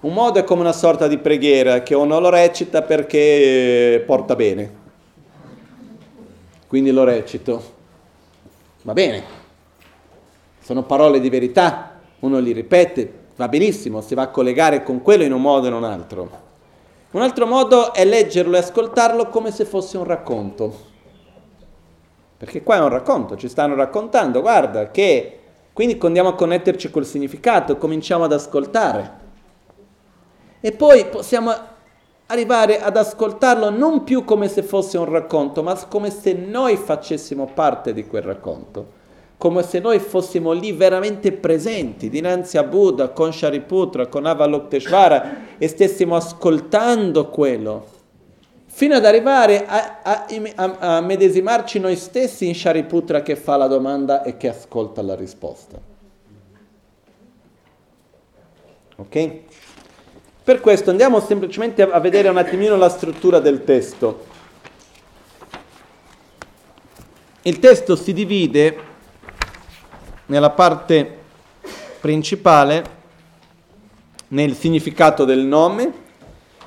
[0.00, 4.84] Un modo è come una sorta di preghiera che uno lo recita perché porta bene.
[6.66, 7.75] Quindi lo recito.
[8.86, 9.20] Va bene.
[10.60, 15.24] Sono parole di verità, uno li ripete, va benissimo, si va a collegare con quello
[15.24, 16.30] in un modo o in un altro.
[17.10, 20.72] Un altro modo è leggerlo e ascoltarlo come se fosse un racconto.
[22.36, 25.40] Perché qua è un racconto, ci stanno raccontando, guarda che
[25.72, 29.12] quindi andiamo a connetterci col significato, cominciamo ad ascoltare.
[30.60, 31.52] E poi possiamo
[32.26, 37.50] arrivare ad ascoltarlo non più come se fosse un racconto, ma come se noi facessimo
[37.54, 39.04] parte di quel racconto,
[39.36, 45.68] come se noi fossimo lì veramente presenti dinanzi a Buddha, con Shariputra, con Avalokiteshvara e
[45.68, 47.94] stessimo ascoltando quello,
[48.66, 53.68] fino ad arrivare a, a, a, a medesimarci noi stessi in Shariputra che fa la
[53.68, 55.94] domanda e che ascolta la risposta.
[58.96, 59.40] Ok?
[60.46, 64.26] Per questo andiamo semplicemente a vedere un attimino la struttura del testo.
[67.42, 68.78] Il testo si divide
[70.26, 71.18] nella parte
[71.98, 72.84] principale
[74.28, 75.92] nel significato del nome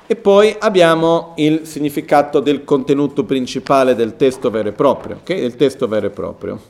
[0.06, 5.40] e poi abbiamo il significato del contenuto principale del testo vero e proprio, okay?
[5.40, 6.60] del testo vero e proprio.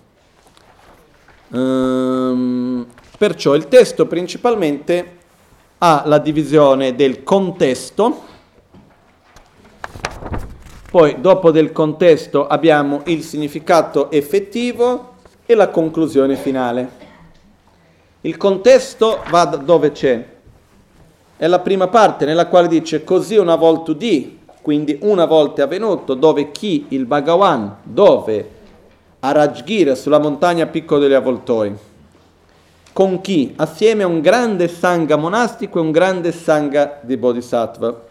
[1.48, 2.86] Um,
[3.18, 5.18] perciò il testo principalmente
[5.82, 8.28] ha la divisione del contesto,
[10.90, 15.14] poi dopo del contesto abbiamo il significato effettivo
[15.46, 16.98] e la conclusione finale.
[18.22, 20.26] Il contesto va da dove c'è.
[21.36, 25.64] È la prima parte nella quale dice così una volta di, quindi una volta è
[25.64, 28.50] avvenuto, dove chi, il Bhagavan, dove
[29.20, 31.88] a Rajgir, sulla montagna piccola degli avvoltoi
[32.92, 33.52] con chi?
[33.56, 38.08] Assieme a un grande sangha monastico e un grande sangha di bodhisattva.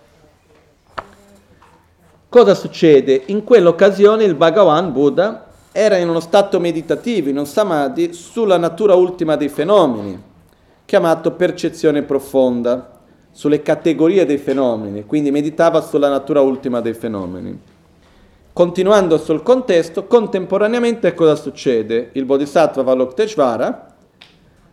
[2.30, 3.23] Cosa succede?
[3.27, 8.93] In quell'occasione il Bhagavan Buddha era in uno stato meditativo, in un samadhi, sulla natura
[8.93, 10.22] ultima dei fenomeni,
[10.85, 12.97] chiamato percezione profonda,
[13.31, 17.60] sulle categorie dei fenomeni, quindi meditava sulla natura ultima dei fenomeni.
[18.51, 22.10] Continuando sul contesto, contemporaneamente cosa succede?
[22.14, 23.95] Il Bodhisattva Valokteshvara,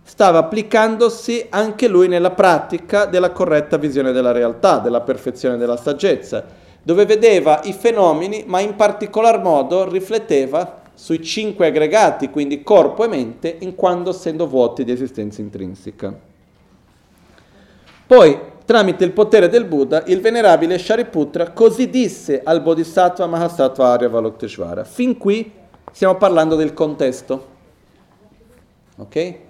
[0.08, 6.44] stava applicandosi anche lui nella pratica della corretta visione della realtà, della perfezione della saggezza,
[6.80, 13.08] dove vedeva i fenomeni, ma in particolar modo rifletteva sui cinque aggregati, quindi corpo e
[13.08, 16.16] mente, in quanto essendo vuoti di esistenza intrinseca.
[18.06, 24.08] Poi, tramite il potere del Buddha, il venerabile Shariputra così disse al Bodhisattva Mahasattva Arya
[24.08, 24.84] Valokteshvara.
[24.84, 25.50] Fin qui
[25.90, 27.46] stiamo parlando del contesto.
[28.98, 29.44] Ok?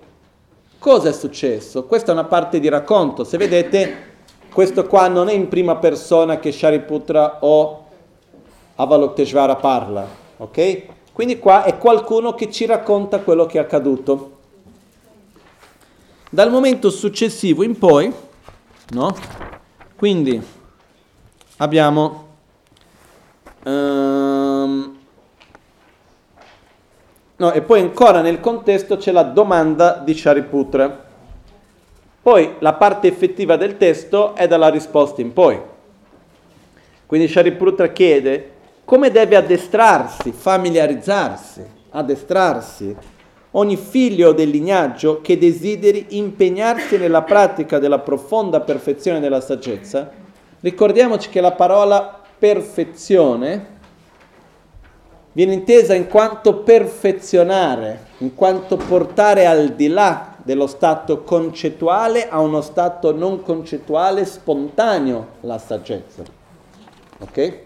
[0.87, 1.83] Cosa è successo?
[1.83, 3.25] Questa è una parte di racconto.
[3.25, 4.05] Se vedete,
[4.53, 7.87] questo qua non è in prima persona che Shariputra o
[8.77, 10.07] Avalokiteshvara parla,
[10.37, 10.83] ok?
[11.11, 14.37] Quindi qua è qualcuno che ci racconta quello che è accaduto.
[16.31, 18.15] Dal momento successivo in poi,
[18.91, 19.17] no?
[19.97, 20.41] Quindi
[21.57, 22.27] abbiamo
[23.65, 24.96] um,
[27.39, 31.05] No, e poi ancora nel contesto c'è la domanda di Shariputra.
[32.23, 35.61] Poi la parte effettiva del testo è dalla risposta in poi.
[37.05, 38.53] Quindi Shariputra chiede
[38.85, 42.97] come deve addestrarsi, familiarizzarsi, addestrarsi
[43.53, 50.11] ogni figlio del lignaggio che desideri impegnarsi nella pratica della profonda perfezione della saggezza.
[50.61, 53.75] Ricordiamoci che la parola perfezione
[55.37, 62.41] viene intesa in quanto perfezionare, in quanto portare al di là dello stato concettuale a
[62.41, 66.23] uno stato non concettuale spontaneo la saggezza.
[67.19, 67.59] Ok?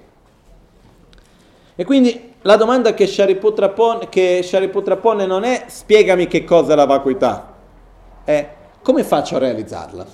[1.77, 6.73] E quindi la domanda che Shariputra pone, che Shariputra pone non è spiegami che cosa
[6.73, 7.55] è la vacuità,
[8.25, 8.49] è
[8.83, 10.07] come faccio a realizzarla.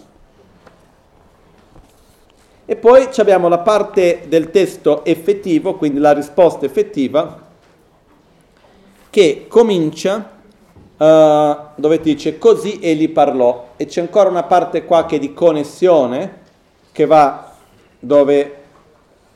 [2.67, 7.45] E poi abbiamo la parte del testo effettivo, quindi la risposta effettiva,
[9.17, 10.31] che comincia
[10.99, 13.69] uh, dove dice così egli parlò.
[13.79, 16.41] E c'è ancora una parte qua che è di connessione
[16.93, 17.55] che va
[17.99, 18.57] dove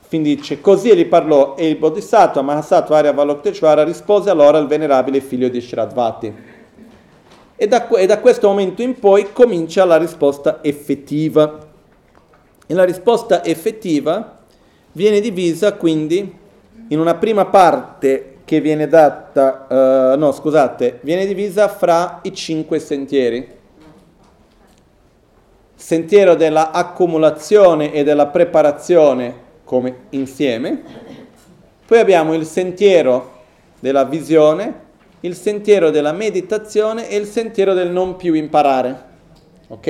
[0.01, 1.55] fin dice così egli parlò.
[1.57, 6.35] E il Bodhisattva Mahasattva Arya rispose allora al venerabile figlio di Shradvati
[7.57, 11.59] e da, e da questo momento in poi comincia la risposta effettiva.
[12.67, 14.41] E la risposta effettiva
[14.93, 16.37] viene divisa quindi
[16.89, 22.81] in una prima parte che viene data, uh, no scusate, viene divisa fra i cinque
[22.81, 23.47] sentieri.
[25.77, 30.83] sentiero della accumulazione e della preparazione come insieme,
[31.87, 33.45] poi abbiamo il sentiero
[33.79, 34.75] della visione,
[35.21, 39.05] il sentiero della meditazione e il sentiero del non più imparare.
[39.69, 39.87] Ok?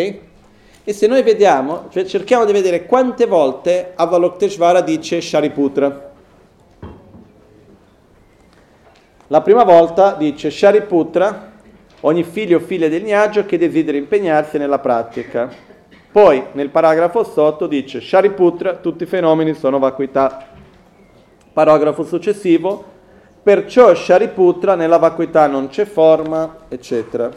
[0.84, 6.08] E se noi vediamo, cioè cerchiamo di vedere quante volte Avalokiteshvara dice Shariputra.
[9.32, 11.52] La prima volta dice Shariputra,
[12.00, 15.48] ogni figlio o figlia del Niaggio che desidera impegnarsi nella pratica.
[16.10, 20.46] Poi nel paragrafo sotto dice Shariputra, tutti i fenomeni sono vacuità.
[21.52, 22.84] Paragrafo successivo,
[23.40, 27.30] perciò Shariputra nella vacuità non c'è forma, eccetera.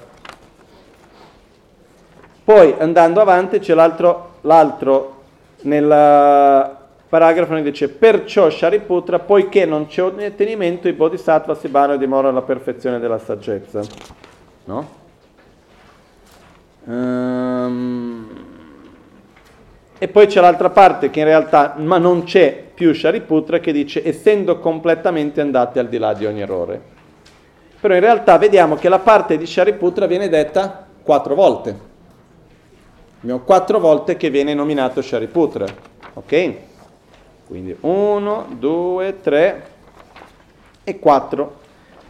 [2.43, 5.21] Poi andando avanti c'è l'altro, l'altro
[5.61, 6.81] nel
[7.13, 12.41] paragrafo dice perciò Shariputra, poiché non c'è ottenimento, i bodhisattva si vanno e dimorano alla
[12.41, 13.81] perfezione della saggezza.
[14.63, 14.89] No?
[16.85, 18.27] Um,
[19.99, 24.03] e poi c'è l'altra parte che in realtà, ma non c'è più Shariputra, che dice
[24.03, 26.81] essendo completamente andati al di là di ogni errore.
[27.79, 31.79] Però in realtà vediamo che la parte di Shariputra viene detta quattro volte.
[33.21, 35.67] Abbiamo quattro volte che viene nominato Shariputra.
[36.15, 36.71] Ok?
[37.53, 39.67] Quindi uno, due, tre
[40.83, 41.59] e quattro.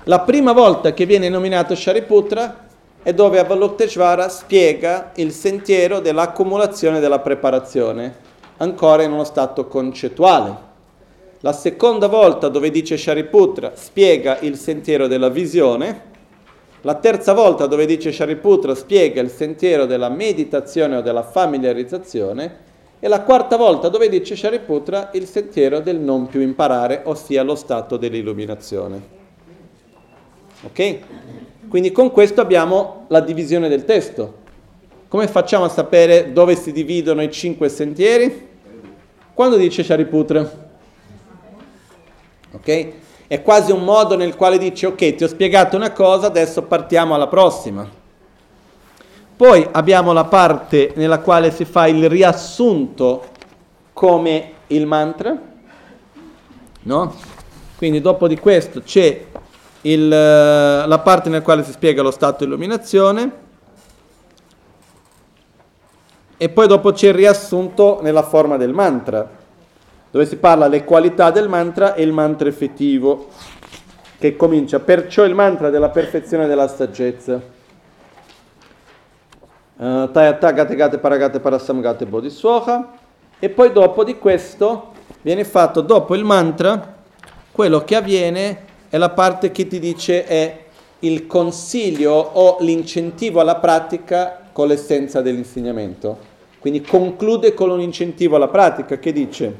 [0.03, 2.65] La prima volta che viene nominato Shariputra
[3.03, 8.15] è dove Avalokiteshvara spiega il sentiero dell'accumulazione della preparazione,
[8.55, 10.55] ancora in uno stato concettuale.
[11.41, 16.01] La seconda volta dove dice Shariputra spiega il sentiero della visione,
[16.83, 22.71] la terza volta dove dice Shariputra spiega il sentiero della meditazione o della familiarizzazione
[23.03, 27.55] e la quarta volta dove dice Shariputra il sentiero del non più imparare, ossia lo
[27.55, 29.01] stato dell'illuminazione.
[30.61, 30.99] Ok?
[31.67, 34.35] Quindi con questo abbiamo la divisione del testo.
[35.09, 38.47] Come facciamo a sapere dove si dividono i cinque sentieri?
[39.33, 40.49] Quando dice Shariputra?
[42.53, 42.87] Ok?
[43.27, 47.13] È quasi un modo nel quale dici ok, ti ho spiegato una cosa, adesso partiamo
[47.15, 48.01] alla prossima.
[49.35, 53.25] Poi abbiamo la parte nella quale si fa il riassunto
[53.93, 55.37] come il mantra,
[56.83, 57.15] no?
[57.75, 59.25] Quindi dopo di questo c'è
[59.81, 63.31] il, la parte nella quale si spiega lo stato di illuminazione
[66.37, 69.41] e poi dopo c'è il riassunto nella forma del mantra
[70.13, 73.29] dove si parla delle qualità del mantra e il mantra effettivo,
[74.19, 77.41] che comincia perciò il mantra della perfezione della saggezza.
[79.75, 82.91] Uh, Gate Gate Paragate Parasamgate Bodhiswaha
[83.39, 84.91] e poi dopo di questo
[85.23, 86.93] viene fatto dopo il mantra
[87.51, 90.63] quello che avviene è la parte che ti dice è
[90.99, 96.31] il consiglio o l'incentivo alla pratica con l'essenza dell'insegnamento.
[96.59, 99.55] Quindi conclude con un incentivo alla pratica che dice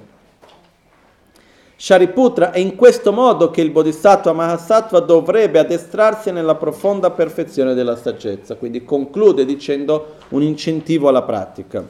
[1.83, 7.97] Shariputra è in questo modo che il Bodhisattva Mahasattva dovrebbe addestrarsi nella profonda perfezione della
[7.97, 11.85] saggezza, quindi conclude dicendo un incentivo alla pratica.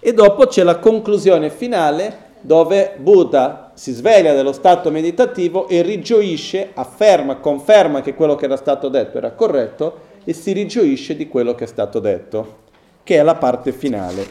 [0.00, 6.70] E dopo c'è la conclusione finale dove Buddha si sveglia dello stato meditativo e rigioisce,
[6.72, 11.54] afferma, conferma che quello che era stato detto era corretto e si rigioisce di quello
[11.54, 12.56] che è stato detto,
[13.04, 14.26] che è la parte finale.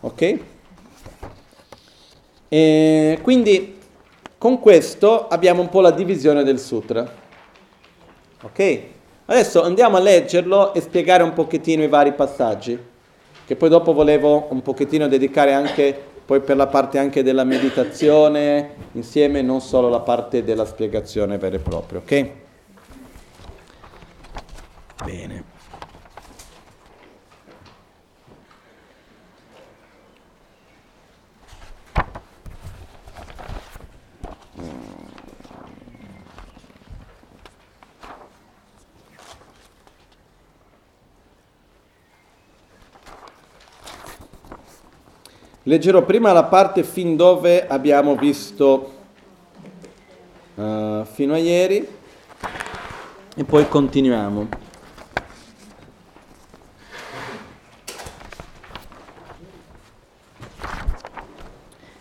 [0.00, 0.38] Ok?
[2.54, 3.78] E quindi
[4.36, 7.10] con questo abbiamo un po' la divisione del sutra.
[8.42, 8.80] Ok?
[9.24, 12.78] Adesso andiamo a leggerlo e spiegare un pochettino i vari passaggi,
[13.46, 18.74] che poi dopo volevo un pochettino dedicare anche poi per la parte anche della meditazione
[18.92, 22.30] insieme, non solo la parte della spiegazione vera e propria, ok?
[25.06, 25.51] Bene.
[45.64, 48.92] Leggerò prima la parte fin dove abbiamo visto
[50.56, 51.86] uh, fino a ieri
[53.36, 54.48] e poi continuiamo.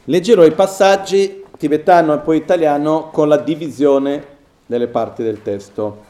[0.05, 4.25] Leggerò i passaggi tibetano e poi italiano con la divisione
[4.65, 6.09] delle parti del testo.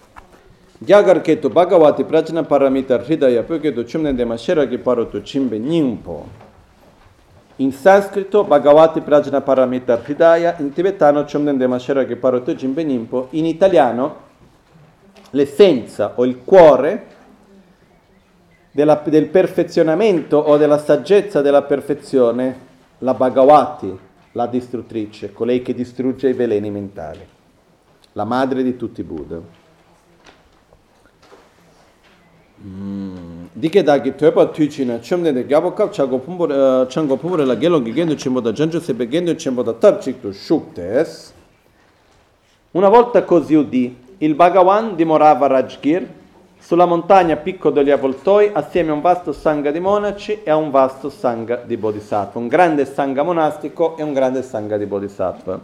[0.78, 6.50] Gyagar ketu Bhagavati Prajna Paramita Hridaya Pyoketu Chumne Demashera Kiparotu Chimbe Nyingpo.
[7.58, 14.30] In sanscrito Bhagavati Prajna Paramita Hridaya, in tibetano Chomdendema Sharaki Paroto Jimbenimpo, in italiano
[15.32, 17.06] l'essenza o il cuore
[18.72, 22.70] della, del perfezionamento o della saggezza della perfezione,
[23.00, 24.00] la Bhagavati,
[24.32, 27.26] la distruttrice, colei che distrugge i veleni mentali,
[28.14, 29.61] la madre di tutti i Buddha.
[32.64, 37.82] Dike dagi tuepa tuichi na chumde de gyabo kap chago pumbur chango pumbur la gelo
[37.82, 41.34] gi gendo chimbo da janjo sebe gendo chimbo da tab chik tu shuktes.
[42.74, 46.08] Una volta così udì, il Bhagavan dimorava a Rajgir,
[46.60, 50.70] sulla montagna Picco degli Avvoltoi, assieme a un vasto sangha di monaci e a un
[50.70, 55.60] vasto sangha di bodhisattva, un grande sangha monastico e un grande sangha di bodhisattva.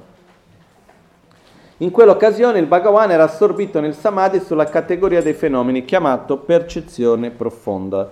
[1.80, 8.10] In quell'occasione il Bhagavan era assorbito nel samadhi sulla categoria dei fenomeni chiamato percezione profonda.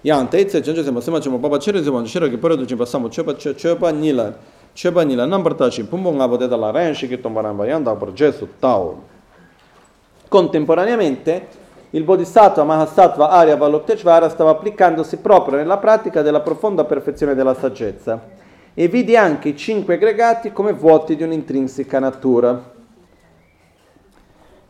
[0.00, 3.34] Yang teitse chancho sema sema chuma baba chere zima shiro ki pore duchin pasamo chopa
[3.34, 4.36] chopa nila
[4.72, 8.48] chopa nila number tachi pumbo ngabo de la renshi ki tombaramba yang da por jesu
[8.58, 9.00] tao.
[10.28, 11.46] Contemporaneamente
[11.90, 18.20] il Bodhisattva Mahasattva Arya Valokteshvara stava applicandosi proprio nella pratica della profonda perfezione della saggezza
[18.74, 22.74] e vidi anche i cinque aggregati come vuoti di un'intrinseca natura.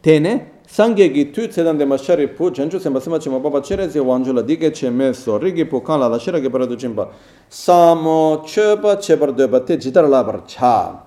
[0.00, 4.42] Tene, Sangye gi tu de mashari pu janju semba sema chima baba chere zi wanjula
[4.42, 7.08] dige che meso rigi pu kan la shira ge paradu chimba
[7.46, 11.04] samo cheba chebar deba te jitar labar cha.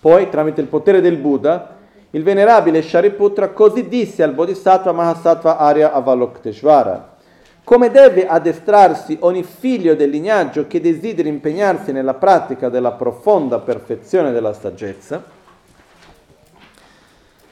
[0.00, 1.76] Poi, tramite il potere del Buddha,
[2.10, 7.16] il venerabile Shariputra così disse al Bodhisattva Mahasattva Arya Avalokteshvara.
[7.62, 14.32] Come deve addestrarsi ogni figlio del lignaggio che desideri impegnarsi nella pratica della profonda perfezione
[14.32, 15.38] della saggezza?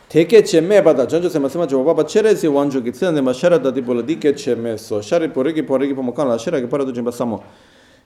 [0.08, 3.58] Teke che me bada janjo se masima jo baba cheresi wanjo ki tsende ma shara
[3.58, 7.10] da dibula dike che me so shari porigi porigi pomokan la shara ke paradu jimba
[7.10, 7.42] samo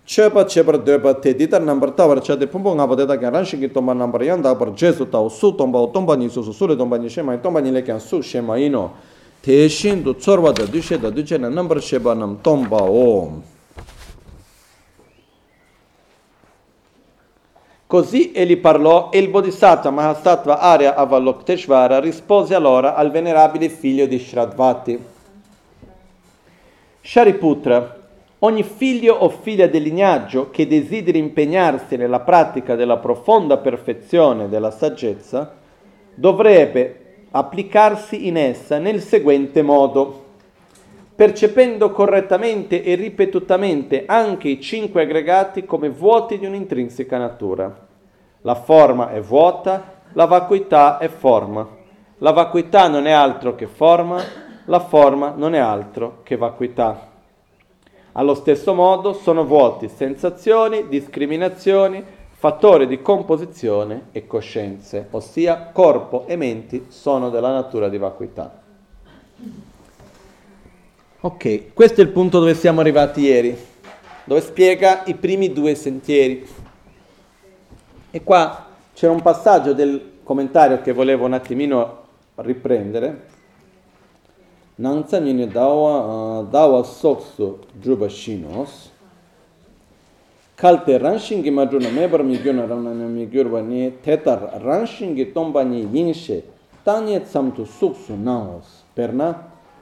[0.05, 3.45] chepa chepar depa te dita nambar tawar cha de pumbo nga bade da ka ran
[3.73, 6.67] tomba nambar yan da par jesu taw su tomba o tomba ni su su su
[6.67, 8.93] le tomba ni shema tomba ni le kan su shema ino
[9.41, 12.83] te shin du tsorwa da du she da du che na nambar sheba nam tomba
[12.83, 13.51] o
[17.93, 24.19] Così egli parlò e il Bodhisattva Mahasattva Arya Avalokteshvara rispose allora al venerabile figlio di
[24.19, 24.99] Shradvati.
[27.03, 28.02] Shariputra,
[28.45, 34.73] Ogni figlio o figlia del lignaggio che desideri impegnarsi nella pratica della profonda perfezione della
[34.73, 35.55] saggezza
[36.13, 40.25] dovrebbe applicarsi in essa nel seguente modo,
[41.15, 47.87] percependo correttamente e ripetutamente anche i cinque aggregati come vuoti di un'intrinseca natura.
[48.41, 51.65] La forma è vuota, la vacuità è forma.
[52.19, 54.21] La vacuità non è altro che forma,
[54.65, 57.11] la forma non è altro che vacuità.
[58.15, 66.37] Allo stesso modo sono vuoti sensazioni, discriminazioni, fattori di composizione e coscienze, ossia corpo e
[66.37, 68.61] menti sono della natura di vacuità.
[71.21, 73.57] Ok, questo è il punto dove siamo arrivati ieri,
[74.25, 76.47] dove spiega i primi due sentieri.
[78.11, 82.01] E qua c'era un passaggio del commentario che volevo un attimino
[82.35, 83.29] riprendere,
[84.81, 88.89] nāngcān yīni dāwā, dāwā sōksu dhruba shīnōs.
[90.57, 96.39] Kalte rāngshīngi madhūna mēbar mi gyūna rāmnāna mi gyūrwa nī tētar rāngshīngi tōmbā nī yīngshē
[96.87, 98.69] tāñe tsamtu sūksu nāos.
[98.97, 99.33] Pērnā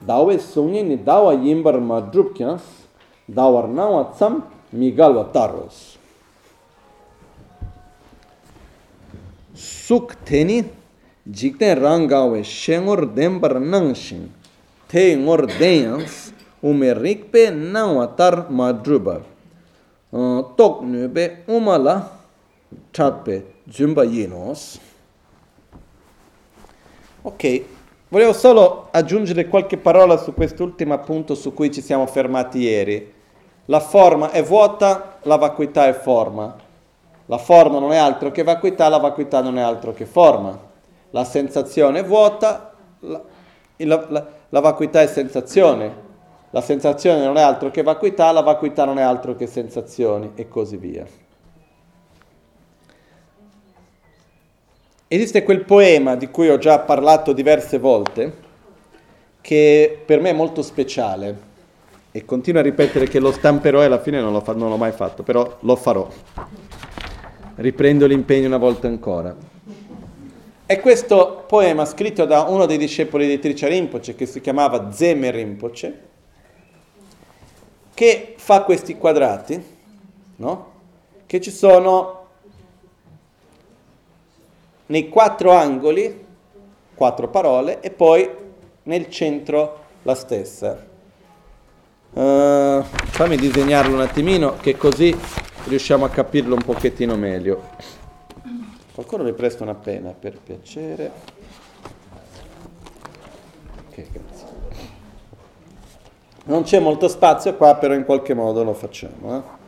[0.07, 2.65] dāwē sūngi nī dāwā yīmbar ma dhrup kyāns
[3.29, 4.41] dāwar nāwā tsam
[4.73, 5.79] mi galwa tāros.
[9.55, 10.63] Sūk tēni
[11.29, 14.40] jikten rāngāwē shēngor dēmbar nāngshīngi
[14.91, 19.21] te ngor deans ume rikpe nang atar madruba
[20.11, 22.11] uh, tok nube umala
[22.91, 24.75] chatpe zumba yenos
[27.23, 27.43] ok
[28.11, 33.13] volevo solo aggiungere qualche parola su quest'ultimo appunto su cui ci siamo fermati ieri.
[33.65, 36.53] La forma è vuota la vacuità è forma.
[37.27, 40.59] La forma non è altro che vacuità la vacuità non è altro che forma.
[41.11, 43.21] La sensazione è vuota la,
[43.77, 46.09] la, la la vacuità è sensazione,
[46.49, 50.49] la sensazione non è altro che vacuità, la vacuità non è altro che sensazioni e
[50.49, 51.05] così via.
[55.07, 58.33] Esiste quel poema di cui ho già parlato diverse volte,
[59.39, 61.49] che per me è molto speciale
[62.11, 64.91] e continuo a ripetere che lo stamperò e alla fine non, fa- non l'ho mai
[64.91, 66.07] fatto, però lo farò.
[67.55, 69.33] Riprendo l'impegno una volta ancora.
[70.71, 75.29] È questo poema scritto da uno dei discepoli di Tricia Rinpoche che si chiamava Zeme
[75.29, 75.99] Rinpoche,
[77.93, 79.61] che fa questi quadrati,
[80.37, 80.71] no?
[81.25, 82.25] che ci sono
[84.85, 86.25] nei quattro angoli
[86.95, 88.29] quattro parole e poi
[88.83, 90.87] nel centro la stessa.
[92.13, 95.13] Uh, fammi disegnarlo un attimino che così
[95.65, 97.99] riusciamo a capirlo un pochettino meglio.
[99.01, 101.11] Qualcuno mi presta una penna per piacere.
[103.87, 104.47] Ok, grazie.
[106.43, 109.37] Non c'è molto spazio qua, però in qualche modo lo facciamo.
[109.37, 109.60] Eh?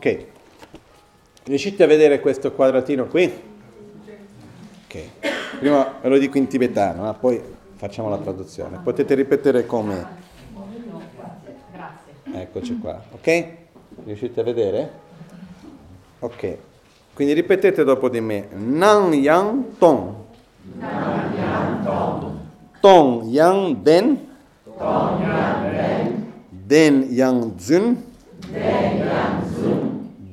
[0.00, 0.26] Ok,
[1.44, 3.30] riuscite a vedere questo quadratino qui?
[4.86, 5.08] Ok,
[5.58, 7.38] prima ve lo dico in tibetano, ma poi
[7.74, 8.80] facciamo la traduzione.
[8.82, 10.06] Potete ripetere come?
[12.32, 13.46] Eccoci qua, ok?
[14.06, 14.90] Riuscite a vedere?
[16.20, 16.56] Ok,
[17.12, 18.48] quindi ripetete dopo di me.
[18.54, 20.14] Nan yang tong.
[20.78, 22.38] Nan yang tong.
[22.80, 24.28] Tong yang den.
[24.78, 26.32] Tong yang den.
[26.48, 28.02] Den yang zun.
[28.50, 28.79] Den.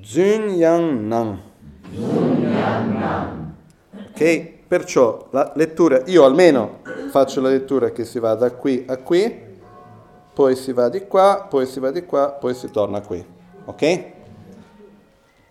[0.07, 1.27] Zun Yang Nan.
[4.07, 4.55] Ok?
[4.65, 6.79] Perciò la lettura, io almeno
[7.09, 9.37] faccio la lettura che si va da qui a qui,
[10.33, 13.25] poi si va di qua, poi si va di qua, poi si torna qui.
[13.65, 14.03] Ok?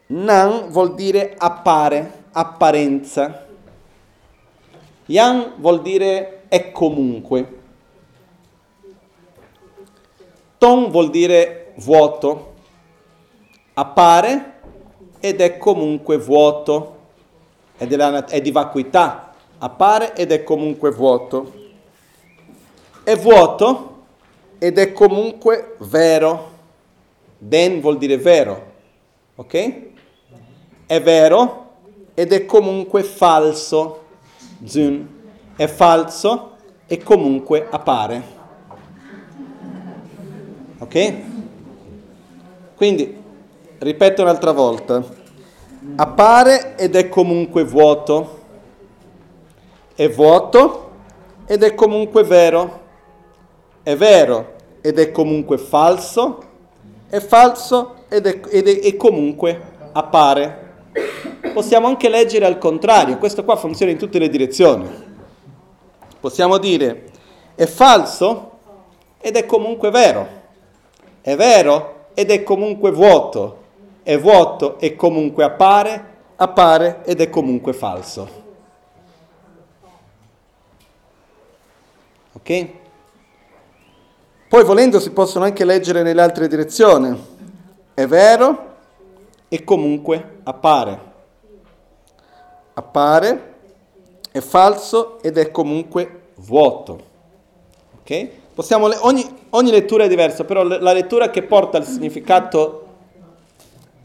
[0.07, 3.47] Nan vuol dire appare, apparenza.
[5.05, 7.59] Yang vuol dire è comunque.
[10.57, 12.55] Ton vuol dire vuoto
[13.79, 14.55] appare
[15.21, 16.97] ed è comunque vuoto,
[17.77, 21.53] è, della, è di vacuità, appare ed è comunque vuoto.
[23.03, 24.05] È vuoto
[24.59, 26.55] ed è comunque vero.
[27.39, 28.73] Den vuol dire vero,
[29.35, 29.83] ok?
[30.87, 31.71] È vero
[32.15, 34.05] ed è comunque falso.
[34.65, 35.07] Zun
[35.55, 38.23] è falso e comunque appare.
[40.79, 41.15] Ok?
[42.75, 43.25] Quindi
[43.79, 45.05] Ripeto un'altra volta.
[45.97, 48.41] Appare ed è comunque vuoto.
[49.95, 50.91] È vuoto
[51.47, 52.81] ed è comunque vero.
[53.83, 56.39] È vero ed è comunque falso.
[57.07, 59.61] È falso ed è, ed è, e comunque
[59.93, 60.73] appare.
[61.53, 63.19] Possiamo anche leggere al contrario.
[63.19, 64.89] Questo qua funziona in tutte le direzioni.
[66.19, 67.11] Possiamo dire
[67.55, 68.53] è falso
[69.21, 70.27] ed è comunque vero.
[71.21, 73.65] È vero ed è comunque vuoto
[74.07, 76.05] è vuoto e comunque appare,
[76.37, 78.29] appare ed è comunque falso.
[82.35, 82.69] Ok?
[84.49, 87.21] Poi volendo si possono anche leggere nelle altre direzioni.
[87.95, 88.75] È vero
[89.49, 91.01] e comunque appare.
[92.75, 93.55] Appare,
[94.31, 97.01] è falso ed è comunque vuoto.
[97.99, 98.29] Ok?
[98.55, 102.86] Possiamo, ogni, ogni lettura è diversa, però la lettura che porta al significato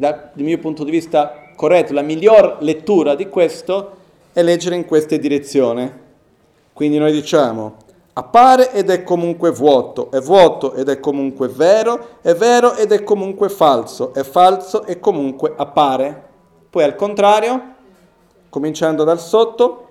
[0.01, 3.97] dal mio punto di vista corretto, la miglior lettura di questo
[4.33, 5.99] è leggere in questa direzione.
[6.73, 7.75] Quindi noi diciamo
[8.13, 13.03] appare ed è comunque vuoto, è vuoto ed è comunque vero, è vero ed è
[13.03, 16.29] comunque falso, è falso e comunque appare.
[16.71, 17.61] Poi al contrario,
[18.49, 19.87] cominciando dal sotto,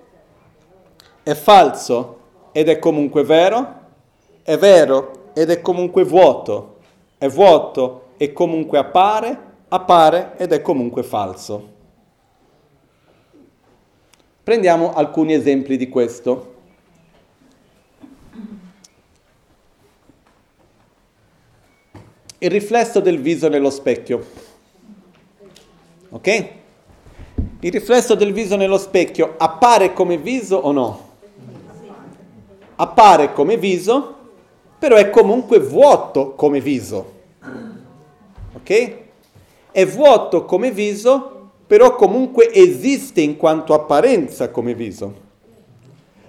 [1.23, 2.17] è falso
[2.51, 3.75] ed è comunque vero,
[4.43, 6.79] è vero ed è comunque vuoto,
[7.17, 11.79] è vuoto e comunque appare, appare ed è comunque falso.
[14.43, 16.55] Prendiamo alcuni esempi di questo.
[22.39, 24.25] Il riflesso del viso nello specchio.
[26.09, 26.49] Ok?
[27.61, 31.09] Il riflesso del viso nello specchio appare come viso o no?
[32.75, 34.17] Appare come viso,
[34.77, 37.19] però è comunque vuoto come viso.
[38.53, 39.00] Ok?
[39.71, 45.29] È vuoto come viso, però comunque esiste in quanto apparenza come viso.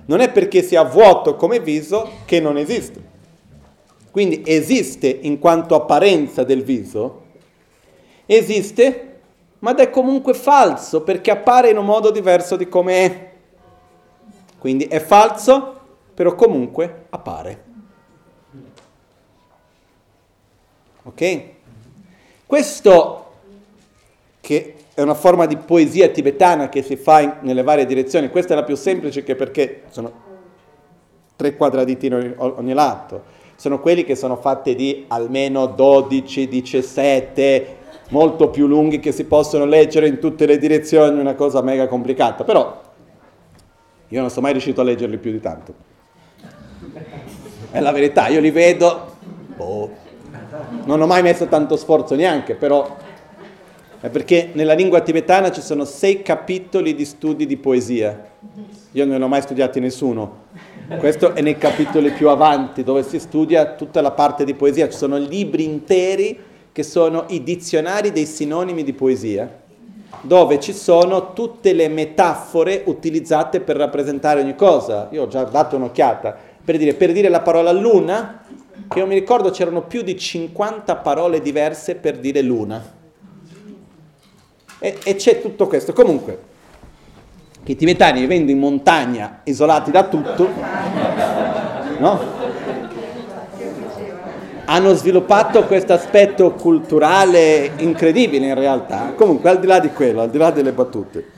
[0.06, 3.10] Non è perché sia vuoto come viso che non esiste.
[4.10, 7.23] Quindi esiste in quanto apparenza del viso,
[8.27, 9.12] esiste
[9.62, 13.31] ma è comunque falso perché appare in un modo diverso di come è.
[14.59, 15.81] Quindi è falso,
[16.14, 17.64] però comunque appare.
[21.05, 21.43] Ok?
[22.44, 23.22] Questo
[24.43, 28.55] che è una forma di poesia tibetana che si fa in, nelle varie direzioni, questa
[28.55, 30.12] è la più semplice perché sono
[31.36, 33.23] tre quadratini ogni, ogni lato,
[33.55, 37.77] sono quelli che sono fatti di almeno 12, 17,
[38.10, 42.43] molto più lunghi che si possono leggere in tutte le direzioni, una cosa mega complicata,
[42.43, 42.81] però
[44.09, 45.74] io non sono mai riuscito a leggerli più di tanto.
[47.70, 49.14] È la verità, io li vedo,
[49.56, 49.90] boh,
[50.85, 52.97] non ho mai messo tanto sforzo neanche, però
[54.03, 58.31] è perché nella lingua tibetana ci sono sei capitoli di studi di poesia.
[58.91, 60.39] Io non ne ho mai studiati nessuno.
[60.99, 64.89] Questo è nei capitoli più avanti, dove si studia tutta la parte di poesia.
[64.89, 66.37] Ci sono libri interi
[66.73, 69.49] che sono i dizionari dei sinonimi di poesia,
[70.23, 75.11] dove ci sono tutte le metafore utilizzate per rappresentare ogni cosa.
[75.12, 76.37] Io ho già dato un'occhiata.
[76.65, 78.43] Per dire, per dire la parola luna,
[78.89, 83.01] che io mi ricordo c'erano più di 50 parole diverse per dire luna.
[84.84, 85.92] E, e c'è tutto questo.
[85.92, 86.36] Comunque,
[87.66, 90.48] i tibetani vivendo in montagna, isolati da tutto,
[91.98, 92.20] no?
[94.64, 99.12] hanno sviluppato questo aspetto culturale incredibile in realtà.
[99.14, 101.30] Comunque, al di là di quello, al di là delle battute.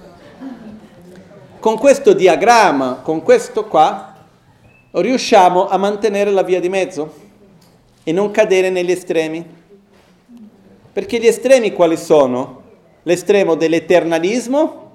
[1.61, 4.15] Con questo diagramma, con questo qua,
[4.93, 7.13] riusciamo a mantenere la via di mezzo
[8.03, 9.45] e non cadere negli estremi.
[10.95, 12.63] Perché gli estremi quali sono?
[13.05, 14.91] L'estremo dell'eternalismo,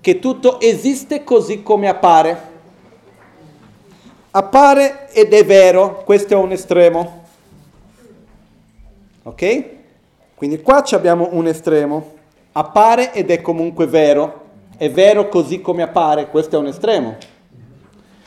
[0.00, 2.56] che tutto esiste così come appare.
[4.30, 7.24] Appare ed è vero, questo è un estremo.
[9.22, 9.64] Ok?
[10.34, 12.12] Quindi qua abbiamo un estremo,
[12.52, 14.46] appare ed è comunque vero,
[14.76, 17.16] è vero così come appare, questo è un estremo.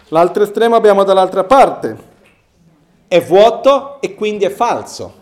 [0.09, 1.97] L'altro estremo abbiamo dall'altra parte,
[3.07, 5.20] è vuoto e quindi è falso.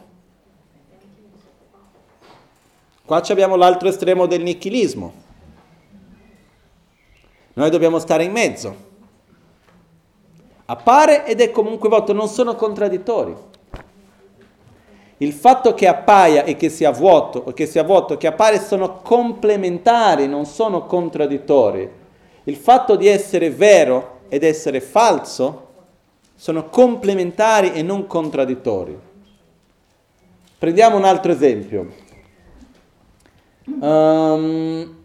[3.10, 5.12] Qua abbiamo l'altro estremo del nichilismo.
[7.54, 8.76] Noi dobbiamo stare in mezzo.
[10.66, 13.36] Appare ed è comunque vuoto, non sono contraddittori.
[15.18, 18.98] Il fatto che appaia e che sia vuoto, o che sia vuoto, che appare sono
[19.02, 21.90] complementari, non sono contraddittori.
[22.44, 25.70] Il fatto di essere vero ed essere falso
[26.36, 28.96] sono complementari e non contraddittori.
[30.60, 31.99] Prendiamo un altro esempio.
[33.80, 34.96] Um,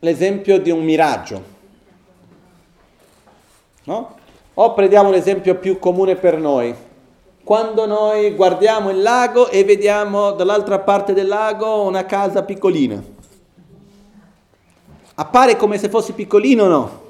[0.00, 1.42] l'esempio di un miraggio.
[3.84, 4.14] No?
[4.54, 6.74] O prendiamo l'esempio più comune per noi,
[7.44, 13.02] quando noi guardiamo il lago e vediamo dall'altra parte del lago una casa piccolina.
[15.14, 17.00] Appare come se fosse piccolino o no?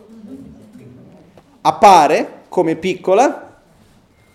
[1.63, 3.59] Appare come piccola,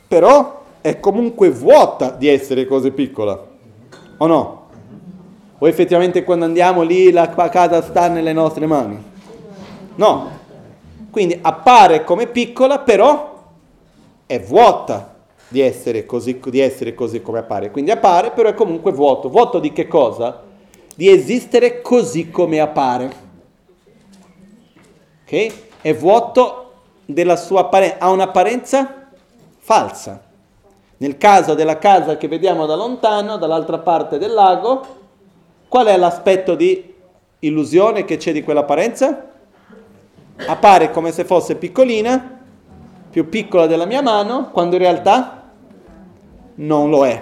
[0.08, 3.44] però è comunque vuota di essere così piccola,
[4.18, 4.65] o no?
[5.58, 9.02] O effettivamente quando andiamo lì la casa sta nelle nostre mani?
[9.96, 10.30] No.
[11.10, 13.44] Quindi appare come piccola, però
[14.26, 15.16] è vuota
[15.48, 17.72] di essere, così, di essere così come appare.
[17.72, 19.30] Quindi appare, però è comunque vuoto.
[19.30, 20.44] Vuoto di che cosa?
[20.94, 23.24] Di esistere così come appare.
[25.24, 25.54] Ok?
[25.82, 26.72] È vuoto
[27.06, 29.08] della sua apparenza, ha un'apparenza
[29.58, 30.22] falsa.
[30.98, 35.04] Nel caso della casa che vediamo da lontano, dall'altra parte del lago,
[35.76, 36.94] qual è l'aspetto di
[37.40, 39.30] illusione che c'è di quell'apparenza?
[40.48, 42.40] Appare come se fosse piccolina,
[43.10, 45.52] più piccola della mia mano, quando in realtà
[46.56, 47.22] non lo è.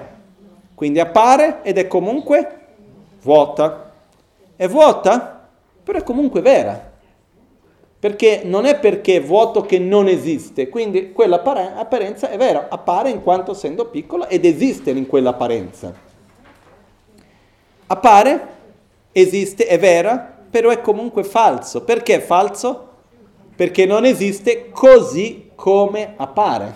[0.75, 2.59] Quindi appare ed è comunque
[3.23, 3.91] vuota.
[4.55, 5.47] È vuota,
[5.83, 6.91] però è comunque vera.
[7.97, 13.23] Perché non è perché è vuoto che non esiste, quindi quell'apparenza è vera, appare in
[13.23, 16.11] quanto essendo piccola ed esiste in quell'apparenza.
[17.93, 18.47] Appare,
[19.11, 20.17] esiste, è vera,
[20.49, 21.83] però è comunque falso.
[21.83, 22.87] Perché è falso?
[23.55, 26.73] Perché non esiste così come appare.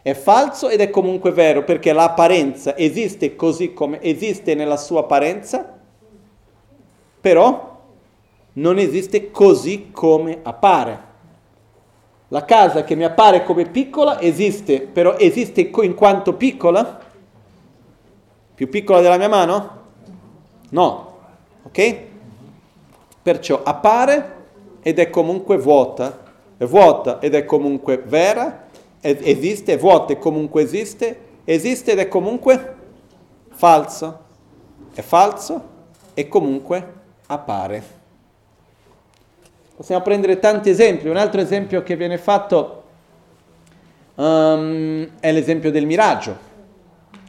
[0.00, 5.78] È falso ed è comunque vero perché l'apparenza esiste così come esiste nella sua apparenza,
[7.20, 7.78] però
[8.54, 11.12] non esiste così come appare.
[12.28, 17.00] La casa che mi appare come piccola esiste, però esiste in quanto piccola?
[18.54, 19.82] Più piccola della mia mano?
[20.70, 21.18] No.
[21.64, 21.96] Ok?
[23.22, 24.32] Perciò appare
[24.82, 26.22] ed è comunque vuota
[26.56, 28.66] è vuota ed è comunque vera,
[29.00, 32.74] esiste, è vuota e comunque esiste, esiste ed è comunque
[33.50, 34.22] falso.
[34.94, 35.72] È falso
[36.14, 36.92] e comunque
[37.26, 37.82] appare.
[39.76, 41.08] Possiamo prendere tanti esempi.
[41.08, 42.82] Un altro esempio che viene fatto
[44.14, 46.52] um, è l'esempio del miraggio.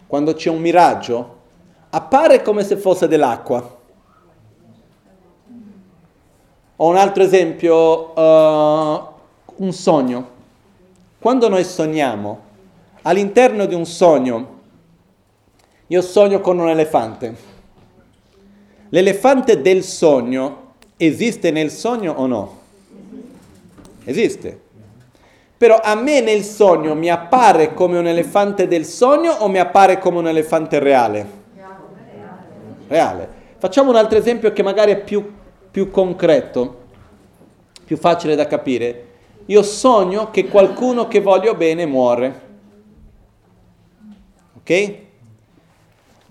[0.08, 1.36] Quando c'è un miraggio,
[1.90, 3.78] appare come se fosse dell'acqua.
[6.78, 9.08] Ho un altro esempio, uh,
[9.58, 10.30] un sogno.
[11.20, 12.40] Quando noi sogniamo,
[13.04, 14.54] all'interno di un sogno,
[15.88, 17.54] io sogno con un elefante.
[18.90, 22.60] L'elefante del sogno esiste nel sogno o no?
[24.04, 24.64] Esiste.
[25.58, 30.00] Però a me nel sogno mi appare come un elefante del sogno o mi appare
[30.00, 31.44] come un elefante reale?
[32.88, 33.30] Reale.
[33.58, 35.34] Facciamo un altro esempio che magari è più,
[35.72, 36.84] più concreto,
[37.86, 39.04] più facile da capire.
[39.46, 42.42] Io sogno che qualcuno che voglio bene muore.
[44.58, 44.96] Ok?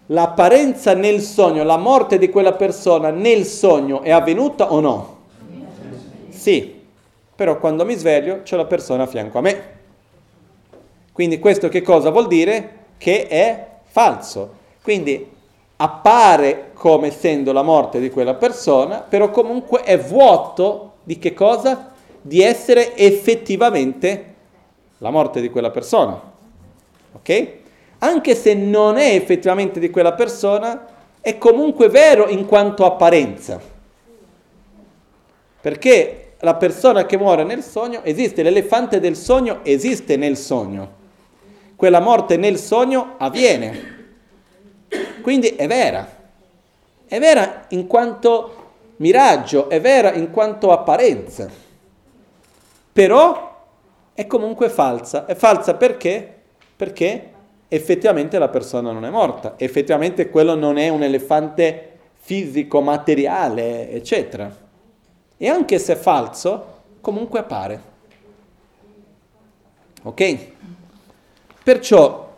[0.08, 5.16] L'apparenza nel sogno, la morte di quella persona nel sogno è avvenuta o no?
[6.28, 6.73] Sì
[7.34, 9.62] però quando mi sveglio c'è la persona a fianco a me.
[11.12, 12.78] Quindi questo che cosa vuol dire?
[12.98, 14.62] Che è falso.
[14.82, 15.30] Quindi
[15.76, 21.92] appare come essendo la morte di quella persona, però comunque è vuoto di che cosa?
[22.20, 24.34] Di essere effettivamente
[24.98, 26.20] la morte di quella persona.
[27.12, 27.52] Ok?
[27.98, 30.86] Anche se non è effettivamente di quella persona,
[31.20, 33.60] è comunque vero in quanto apparenza.
[35.60, 41.02] Perché la persona che muore nel sogno esiste, l'elefante del sogno esiste nel sogno.
[41.74, 43.92] Quella morte nel sogno avviene.
[45.22, 46.06] Quindi è vera.
[47.06, 48.62] È vera in quanto
[48.96, 51.48] miraggio, è vera in quanto apparenza.
[52.92, 53.64] Però
[54.12, 55.24] è comunque falsa.
[55.24, 56.32] È falsa perché?
[56.76, 57.30] Perché
[57.68, 59.54] effettivamente la persona non è morta.
[59.56, 61.90] Effettivamente quello non è un elefante
[62.20, 64.63] fisico, materiale, eccetera.
[65.36, 67.82] E anche se è falso, comunque appare.
[70.02, 70.46] Ok?
[71.62, 72.32] Perciò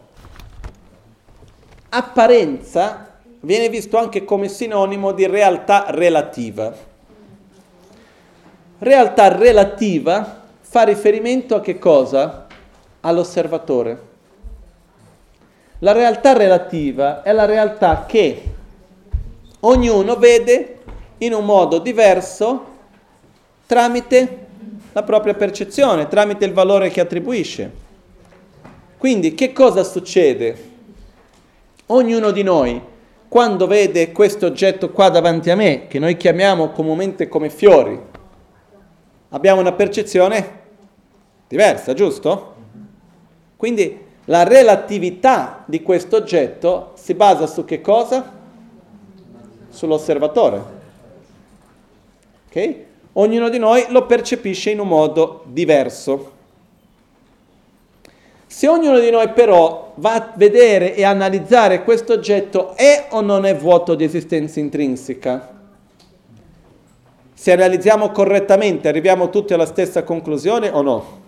[1.89, 6.75] apparenza viene visto anche come sinonimo di realtà relativa.
[8.79, 12.47] Realtà relativa fa riferimento a che cosa?
[13.01, 14.01] All'osservatore.
[15.81, 18.55] La realtà relativa è la realtà che
[19.61, 20.79] ognuno vede
[21.19, 22.75] in un modo diverso
[23.67, 24.47] tramite
[24.93, 27.71] la propria percezione, tramite il valore che attribuisce.
[28.97, 30.75] Quindi che cosa succede?
[31.87, 32.81] Ognuno di noi,
[33.29, 38.01] quando vede questo oggetto qua davanti a me, che noi chiamiamo comunemente come fiori,
[39.29, 40.61] abbiamo una percezione
[41.47, 42.55] diversa, giusto?
[43.57, 48.33] Quindi la relatività di questo oggetto si basa su che cosa?
[49.69, 50.63] Sull'osservatore.
[52.49, 52.85] Ok?
[53.19, 56.33] Ognuno di noi lo percepisce in un modo diverso.
[58.47, 63.45] Se ognuno di noi però va a vedere e analizzare questo oggetto è o non
[63.45, 65.55] è vuoto di esistenza intrinseca,
[67.35, 71.21] se analizziamo correttamente arriviamo tutti alla stessa conclusione o no?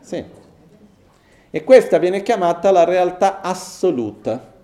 [0.00, 0.24] Sì.
[1.50, 4.54] E questa viene chiamata la realtà assoluta.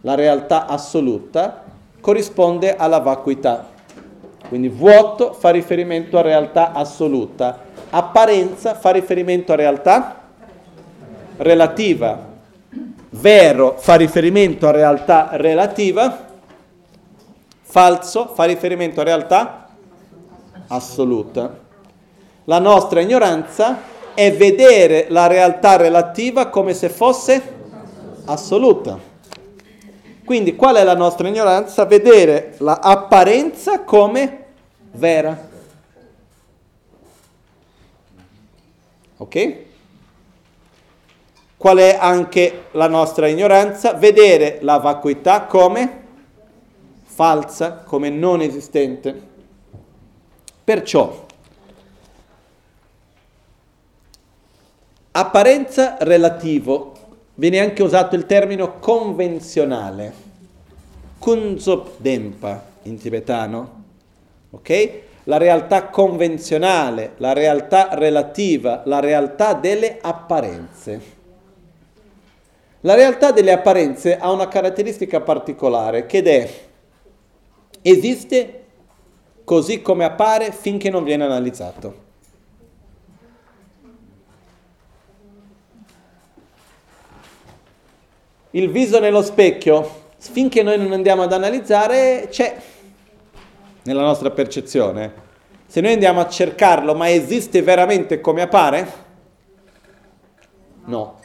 [0.00, 1.64] La realtà assoluta
[2.00, 3.71] corrisponde alla vacuità.
[4.52, 7.58] Quindi vuoto fa riferimento a realtà assoluta,
[7.88, 10.20] apparenza fa riferimento a realtà
[11.38, 12.18] relativa,
[13.08, 16.28] vero fa riferimento a realtà relativa,
[17.62, 19.68] falso fa riferimento a realtà
[20.66, 21.58] assoluta.
[22.44, 23.78] La nostra ignoranza
[24.12, 27.42] è vedere la realtà relativa come se fosse
[28.26, 28.98] assoluta.
[30.26, 31.86] Quindi qual è la nostra ignoranza?
[31.86, 34.40] Vedere l'apparenza come
[34.92, 35.48] vera.
[39.18, 39.56] Ok?
[41.56, 43.92] Qual è anche la nostra ignoranza?
[43.92, 46.00] Vedere la vacuità come
[47.04, 49.30] falsa, come non esistente.
[50.64, 51.26] Perciò,
[55.12, 56.92] apparenza relativo,
[57.34, 60.14] viene anche usato il termine convenzionale,
[61.18, 63.81] kunzop dempa in tibetano,
[64.52, 64.90] ok?
[65.24, 71.20] La realtà convenzionale, la realtà relativa, la realtà delle apparenze.
[72.80, 76.50] La realtà delle apparenze ha una caratteristica particolare che è
[77.82, 78.64] esiste
[79.44, 82.00] così come appare finché non viene analizzato.
[88.50, 92.56] Il viso nello specchio finché noi non andiamo ad analizzare, c'è
[93.84, 95.30] nella nostra percezione.
[95.66, 98.92] Se noi andiamo a cercarlo, ma esiste veramente come appare?
[100.84, 101.18] No.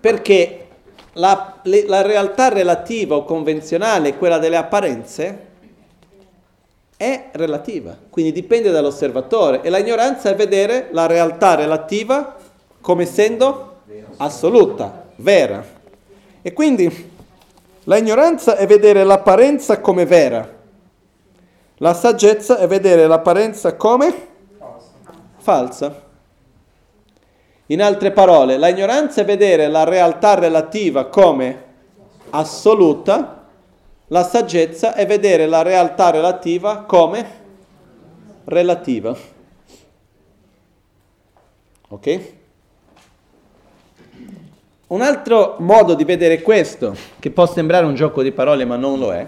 [0.00, 0.68] Perché
[1.14, 5.48] la, le, la realtà relativa o convenzionale, quella delle apparenze,
[6.96, 12.36] è relativa, quindi dipende dall'osservatore e la ignoranza è vedere la realtà relativa
[12.80, 13.80] come essendo
[14.18, 15.64] assoluta, vera.
[16.42, 17.09] E quindi
[17.84, 20.48] la ignoranza è vedere l'apparenza come vera,
[21.76, 24.28] la saggezza è vedere l'apparenza come
[25.38, 26.08] falsa.
[27.66, 31.64] In altre parole, la ignoranza è vedere la realtà relativa come
[32.30, 33.46] assoluta,
[34.08, 37.38] la saggezza è vedere la realtà relativa come
[38.44, 39.16] relativa.
[41.88, 42.39] Ok?
[44.90, 48.98] Un altro modo di vedere questo, che può sembrare un gioco di parole ma non
[48.98, 49.24] lo è,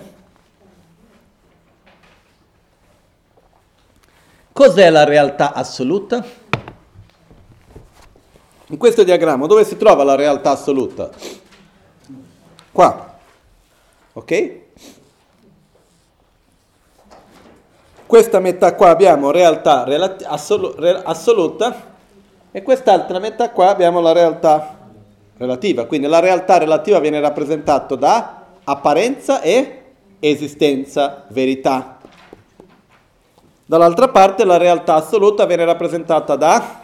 [4.52, 6.24] cos'è la realtà assoluta?
[8.66, 11.10] In questo diagramma dove si trova la realtà assoluta?
[12.72, 13.18] Qua.
[14.14, 14.60] Ok?
[18.04, 21.90] Questa metà qua abbiamo realtà relati- assolu- re- assoluta
[22.50, 24.80] e quest'altra metà qua abbiamo la realtà
[25.36, 25.86] relativa.
[25.86, 29.82] Quindi la realtà relativa viene rappresentata da apparenza e
[30.20, 31.98] esistenza, verità.
[33.64, 36.80] Dall'altra parte la realtà assoluta viene rappresentata da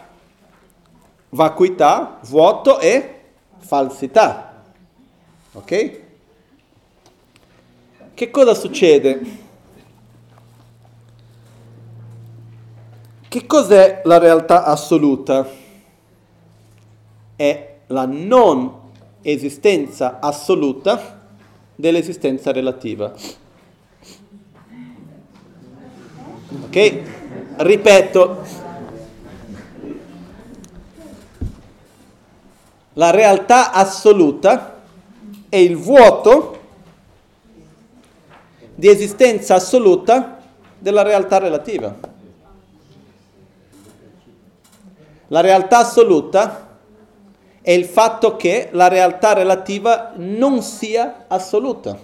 [1.29, 3.21] vacuità, vuoto e
[3.59, 4.63] falsità.
[5.53, 5.99] Ok?
[8.13, 9.47] Che cosa succede?
[13.29, 15.47] Che cos'è la realtà assoluta?
[17.35, 18.71] È la non
[19.21, 21.21] esistenza assoluta
[21.75, 23.11] dell'esistenza relativa.
[26.63, 27.01] Ok?
[27.57, 28.43] Ripeto,
[32.93, 34.81] la realtà assoluta
[35.49, 36.59] è il vuoto
[38.75, 40.41] di esistenza assoluta
[40.77, 41.97] della realtà relativa.
[45.27, 46.68] La realtà assoluta
[47.69, 51.95] è il fatto che la realtà relativa non sia assoluta.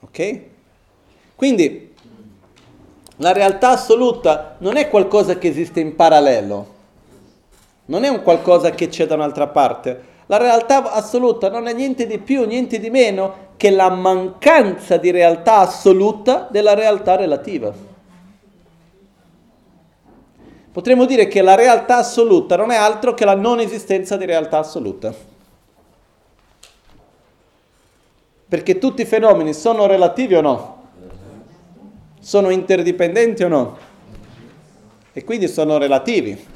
[0.00, 0.40] Ok?
[1.36, 1.94] Quindi
[3.18, 6.74] la realtà assoluta non è qualcosa che esiste in parallelo
[7.84, 10.14] non è un qualcosa che c'è da un'altra parte.
[10.26, 15.12] La realtà assoluta non è niente di più, niente di meno che la mancanza di
[15.12, 17.85] realtà assoluta della realtà relativa.
[20.76, 24.58] Potremmo dire che la realtà assoluta non è altro che la non esistenza di realtà
[24.58, 25.10] assoluta.
[28.46, 30.82] Perché tutti i fenomeni sono relativi o no?
[32.20, 33.78] Sono interdipendenti o no?
[35.14, 36.46] E quindi sono relativi.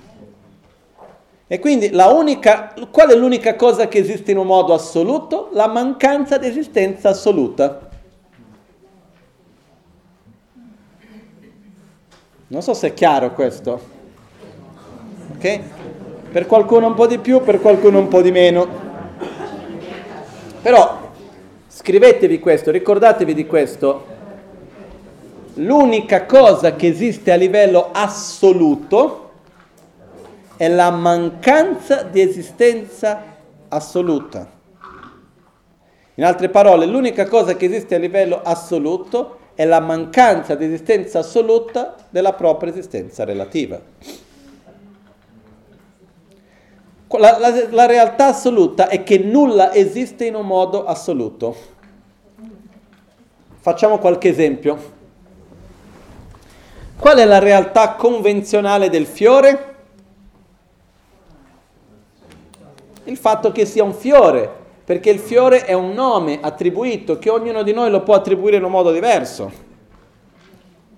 [1.47, 5.49] E quindi unica, qual è l'unica cosa che esiste in un modo assoluto?
[5.55, 7.89] La mancanza di esistenza assoluta.
[12.49, 14.00] Non so se è chiaro questo.
[15.35, 15.61] Ok?
[16.31, 18.69] Per qualcuno un po' di più, per qualcuno un po' di meno.
[20.63, 21.11] Però
[21.67, 24.07] scrivetevi questo, ricordatevi di questo.
[25.55, 29.31] L'unica cosa che esiste a livello assoluto
[30.57, 33.23] è la mancanza di esistenza
[33.69, 34.59] assoluta.
[36.15, 41.21] In altre parole, l'unica cosa che esiste a livello assoluto è la mancanza di esistenza
[41.21, 43.81] assoluta della propria esistenza relativa.
[47.19, 51.57] La, la, la, realtà assoluta è che nulla esiste in un modo assoluto.
[53.59, 54.99] Facciamo qualche esempio.
[56.97, 59.71] Qual è la realtà convenzionale del fiore?
[63.11, 64.49] il fatto che sia un fiore,
[64.85, 68.65] perché il fiore è un nome attribuito che ognuno di noi lo può attribuire in
[68.65, 69.51] un modo diverso.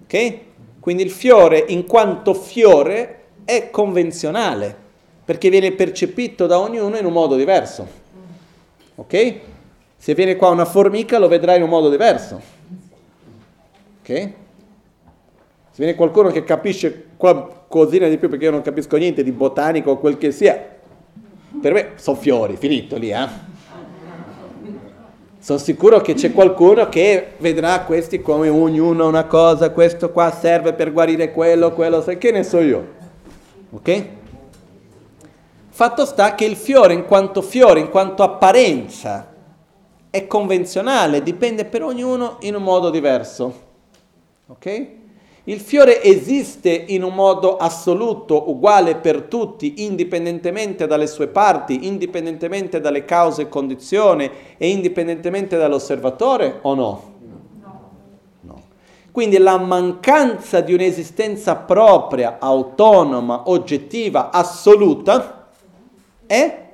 [0.05, 0.39] Ok?
[0.79, 4.77] Quindi il fiore in quanto fiore è convenzionale,
[5.25, 7.87] perché viene percepito da ognuno in un modo diverso.
[8.97, 9.35] Ok?
[9.97, 12.41] Se viene qua una formica lo vedrai in un modo diverso.
[14.01, 14.31] Ok?
[15.71, 19.93] Se viene qualcuno che capisce qualcosina di più, perché io non capisco niente di botanico
[19.93, 20.61] o quel che sia,
[21.61, 23.51] per me sono fiori, finito lì, eh?
[25.39, 30.73] Sono sicuro che c'è qualcuno che vedrà questi come ognuno una cosa, questo qua serve
[30.73, 32.87] per guarire quello, quello, sai che ne so io.
[33.71, 34.07] Ok?
[35.75, 39.33] Fatto sta che il fiore in quanto fiore, in quanto apparenza,
[40.11, 43.55] è convenzionale, dipende per ognuno in un modo diverso.
[44.49, 44.87] Ok?
[45.45, 52.79] Il fiore esiste in un modo assoluto, uguale per tutti, indipendentemente dalle sue parti, indipendentemente
[52.79, 57.13] dalle cause e condizioni e indipendentemente dall'osservatore o no?
[58.43, 58.63] No.
[59.11, 65.41] Quindi la mancanza di un'esistenza propria, autonoma, oggettiva, assoluta
[66.33, 66.71] è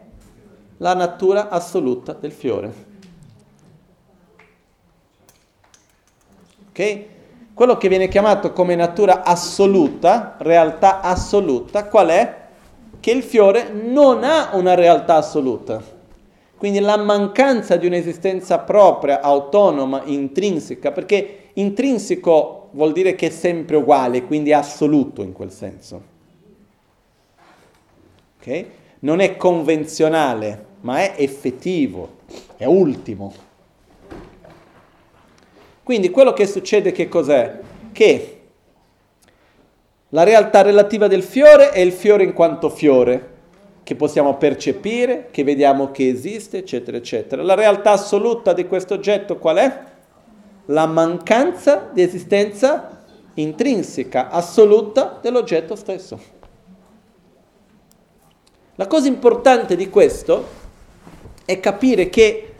[0.76, 2.86] la natura assoluta del fiore.
[6.68, 7.04] Ok?
[7.58, 12.36] quello che viene chiamato come natura assoluta, realtà assoluta, qual è?
[13.00, 15.82] Che il fiore non ha una realtà assoluta.
[16.56, 23.74] Quindi la mancanza di un'esistenza propria, autonoma, intrinseca, perché intrinseco vuol dire che è sempre
[23.74, 26.02] uguale, quindi assoluto in quel senso.
[28.38, 28.70] Okay?
[29.00, 32.16] Non è convenzionale, ma è effettivo,
[32.56, 33.32] è ultimo.
[35.82, 37.60] Quindi quello che succede che cos'è?
[37.92, 38.40] Che
[40.10, 43.36] la realtà relativa del fiore è il fiore in quanto fiore,
[43.82, 47.42] che possiamo percepire, che vediamo che esiste, eccetera, eccetera.
[47.42, 49.82] La realtà assoluta di questo oggetto qual è?
[50.66, 53.04] La mancanza di esistenza
[53.34, 56.36] intrinseca, assoluta dell'oggetto stesso.
[58.78, 60.46] La cosa importante di questo
[61.44, 62.54] è capire che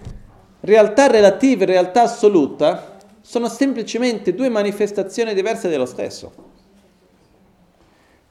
[0.63, 6.33] realtà relativa e realtà assoluta sono semplicemente due manifestazioni diverse dello stesso.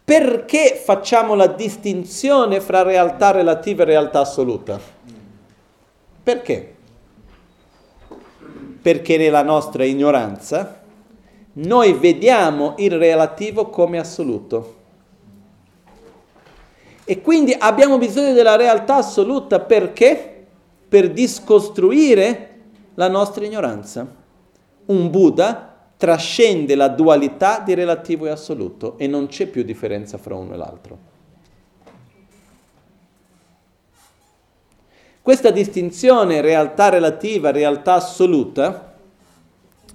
[0.03, 4.77] Perché facciamo la distinzione fra realtà relativa e realtà assoluta?
[6.23, 6.76] Perché?
[8.81, 10.81] Perché nella nostra ignoranza
[11.53, 14.77] noi vediamo il relativo come assoluto.
[17.10, 20.46] E quindi abbiamo bisogno della realtà assoluta perché?
[20.90, 22.56] Per discostruire
[22.96, 24.06] la nostra ignoranza
[24.88, 30.36] un Buddha trascende la dualità di relativo e assoluto e non c'è più differenza fra
[30.36, 30.98] uno e l'altro.
[35.22, 38.96] Questa distinzione realtà relativa, realtà assoluta,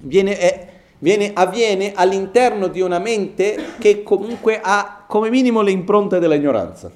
[0.00, 0.68] viene, è,
[0.98, 6.90] viene, avviene all'interno di una mente che comunque ha come minimo le impronte dell'ignoranza,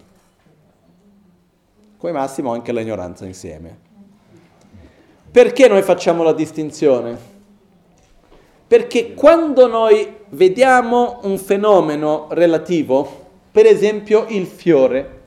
[1.98, 3.84] come massimo anche l'ignoranza insieme.
[5.30, 7.34] Perché noi facciamo la distinzione?
[8.66, 15.20] Perché quando noi vediamo un fenomeno relativo, per esempio il fiore,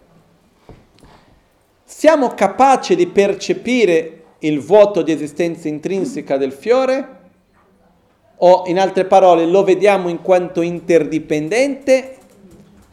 [1.83, 7.17] siamo capaci di percepire il vuoto di esistenza intrinseca del fiore?
[8.37, 12.17] O in altre parole lo vediamo in quanto interdipendente?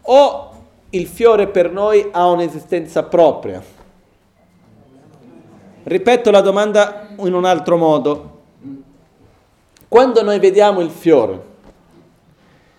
[0.03, 0.56] O
[0.91, 3.63] il fiore per noi ha un'esistenza propria?
[5.83, 8.35] Ripeto la domanda in un altro modo.
[9.89, 11.55] Quando noi vediamo il fiore,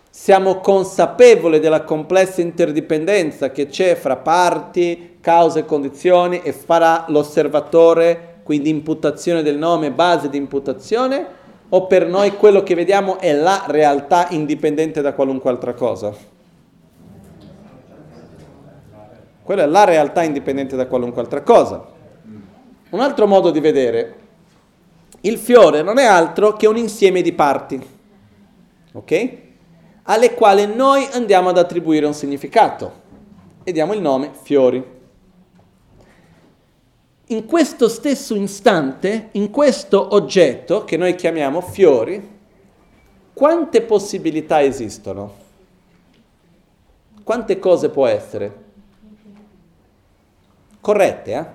[0.09, 8.39] siamo consapevoli della complessa interdipendenza che c'è fra parti, cause e condizioni e farà l'osservatore,
[8.43, 11.25] quindi imputazione del nome, base di imputazione,
[11.69, 16.36] o per noi quello che vediamo è la realtà indipendente da qualunque altra cosa?
[19.47, 21.81] Quella è la realtà indipendente da qualunque altra cosa.
[22.89, 24.15] Un altro modo di vedere
[25.21, 27.81] il fiore non è altro che un insieme di parti,
[28.91, 29.37] ok?
[30.03, 32.91] Alle quali noi andiamo ad attribuire un significato
[33.63, 34.83] e diamo il nome fiori.
[37.27, 42.37] In questo stesso istante, in questo oggetto che noi chiamiamo fiori,
[43.33, 45.35] quante possibilità esistono?
[47.23, 48.65] Quante cose può essere?
[50.87, 51.45] Corrette, eh?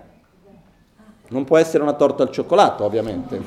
[1.28, 3.40] Non può essere una torta al cioccolato, ovviamente.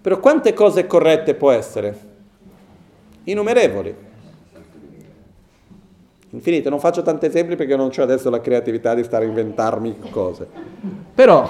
[0.00, 1.98] Però quante cose corrette può essere?
[3.24, 3.94] Innumerevoli.
[6.30, 9.98] Infinite, non faccio tanti esempi perché non ho adesso la creatività di stare a inventarmi
[10.08, 10.48] cose.
[11.14, 11.46] Però,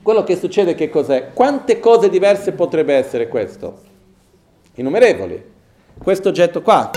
[0.00, 1.32] quello che succede che cos'è?
[1.32, 3.80] Quante cose diverse potrebbe essere questo?
[4.74, 5.44] Innumerevoli.
[5.98, 6.88] Questo oggetto qua,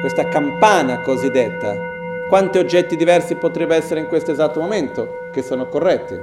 [0.00, 1.92] questa campana cosiddetta,
[2.34, 6.20] quanti oggetti diversi potrebbe essere in questo esatto momento che sono corretti?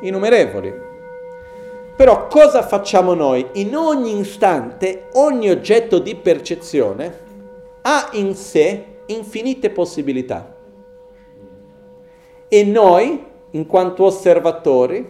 [0.00, 0.74] Innumerevoli.
[1.96, 3.46] Però cosa facciamo noi?
[3.52, 7.18] In ogni istante, ogni oggetto di percezione
[7.80, 10.54] ha in sé infinite possibilità.
[12.46, 15.08] E noi, in quanto osservatori,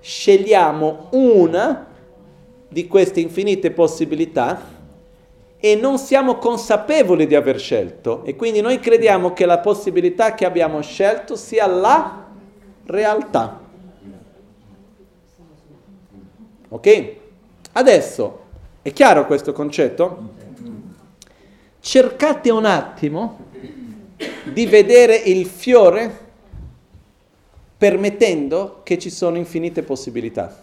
[0.00, 1.86] scegliamo una
[2.66, 4.58] di queste infinite possibilità
[5.64, 10.44] e non siamo consapevoli di aver scelto e quindi noi crediamo che la possibilità che
[10.44, 12.26] abbiamo scelto sia la
[12.86, 13.60] realtà.
[16.68, 17.14] Ok?
[17.74, 18.40] Adesso
[18.82, 20.30] è chiaro questo concetto?
[21.78, 23.44] Cercate un attimo
[24.42, 26.30] di vedere il fiore
[27.78, 30.60] permettendo che ci sono infinite possibilità.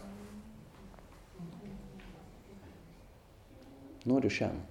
[4.04, 4.69] Non riusciamo.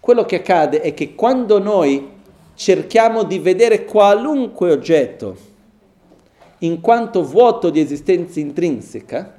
[0.00, 2.08] Quello che accade è che quando noi
[2.54, 5.36] cerchiamo di vedere qualunque oggetto
[6.60, 9.34] in quanto vuoto di esistenza intrinseca,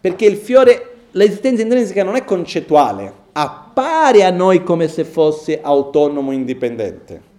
[0.00, 6.32] perché il fiore, l'esistenza intrinseca non è concettuale, appare a noi come se fosse autonomo,
[6.32, 7.30] indipendente.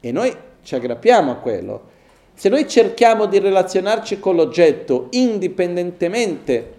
[0.00, 1.88] E noi ci aggrappiamo a quello.
[2.34, 6.78] Se noi cerchiamo di relazionarci con l'oggetto indipendentemente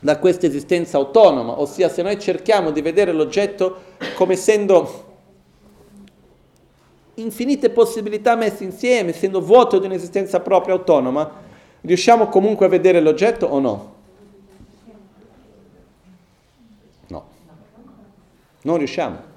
[0.00, 3.76] da questa esistenza autonoma, ossia se noi cerchiamo di vedere l'oggetto
[4.14, 5.08] come essendo
[7.14, 11.30] infinite possibilità messe insieme, essendo vuoto di un'esistenza propria autonoma,
[11.82, 13.94] riusciamo comunque a vedere l'oggetto o no?
[17.08, 17.24] No.
[18.62, 19.28] Non riusciamo.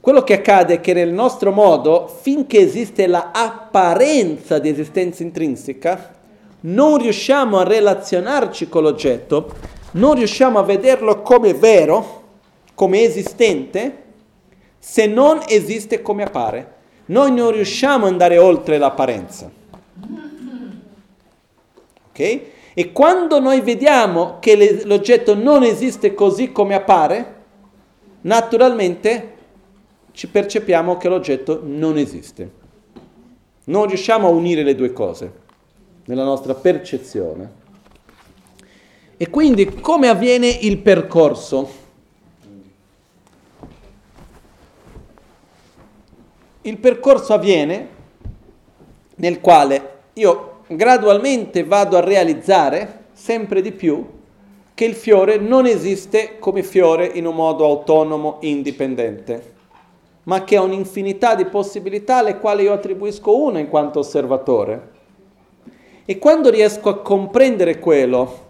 [0.00, 6.18] Quello che accade è che nel nostro modo, finché esiste l'apparenza di esistenza intrinseca,
[6.62, 9.54] non riusciamo a relazionarci con l'oggetto,
[9.92, 12.22] non riusciamo a vederlo come vero,
[12.74, 14.04] come esistente,
[14.78, 16.78] se non esiste come appare.
[17.06, 19.50] Noi non riusciamo ad andare oltre l'apparenza.
[22.10, 22.40] Ok?
[22.72, 27.34] E quando noi vediamo che l'oggetto non esiste così come appare,
[28.22, 29.34] naturalmente
[30.12, 32.58] ci percepiamo che l'oggetto non esiste.
[33.64, 35.48] Non riusciamo a unire le due cose
[36.06, 37.58] nella nostra percezione.
[39.16, 41.78] E quindi come avviene il percorso?
[46.62, 47.88] Il percorso avviene
[49.16, 54.18] nel quale io gradualmente vado a realizzare sempre di più
[54.74, 59.58] che il fiore non esiste come fiore in un modo autonomo, indipendente
[60.24, 64.98] ma che ha un'infinità di possibilità alle quali io attribuisco una in quanto osservatore.
[66.10, 68.48] E quando riesco a comprendere quello,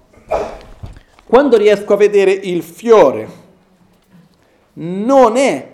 [1.26, 3.28] quando riesco a vedere il fiore,
[4.72, 5.68] non è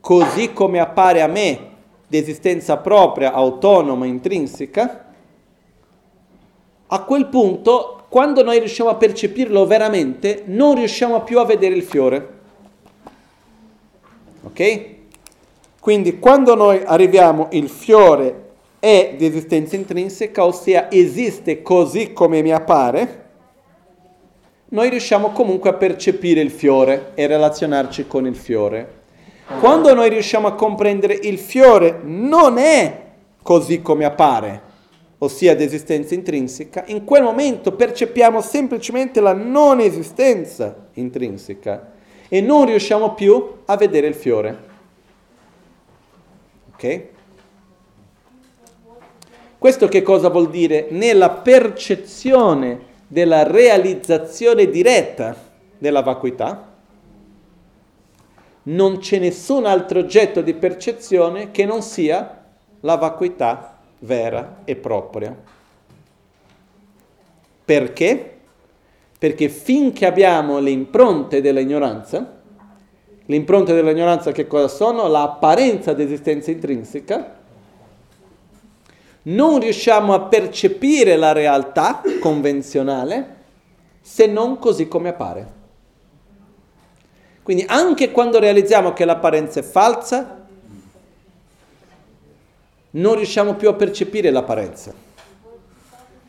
[0.00, 1.70] così come appare a me
[2.06, 5.06] di esistenza propria, autonoma, intrinseca,
[6.88, 11.82] a quel punto, quando noi riusciamo a percepirlo veramente, non riusciamo più a vedere il
[11.84, 12.28] fiore.
[14.42, 14.84] Ok?
[15.80, 18.42] Quindi quando noi arriviamo il fiore
[18.84, 23.22] è di esistenza intrinseca, ossia esiste così come mi appare,
[24.68, 29.02] noi riusciamo comunque a percepire il fiore e relazionarci con il fiore.
[29.58, 33.12] Quando noi riusciamo a comprendere il fiore non è
[33.42, 34.60] così come appare,
[35.16, 41.92] ossia di esistenza intrinseca, in quel momento percepiamo semplicemente la non esistenza intrinseca
[42.28, 44.58] e non riusciamo più a vedere il fiore.
[46.74, 47.12] Ok?
[49.64, 50.88] Questo che cosa vuol dire?
[50.90, 55.34] Nella percezione della realizzazione diretta
[55.78, 56.70] della vacuità,
[58.64, 62.44] non c'è nessun altro oggetto di percezione che non sia
[62.80, 65.34] la vacuità vera e propria.
[67.64, 68.36] Perché?
[69.18, 72.42] Perché finché abbiamo le impronte dell'ignoranza,
[73.24, 75.08] le impronte dell'ignoranza che cosa sono?
[75.08, 77.43] L'apparenza di esistenza intrinseca,
[79.24, 83.36] non riusciamo a percepire la realtà convenzionale
[84.00, 85.52] se non così come appare.
[87.42, 90.46] Quindi anche quando realizziamo che l'apparenza è falsa,
[92.90, 94.92] non riusciamo più a percepire l'apparenza,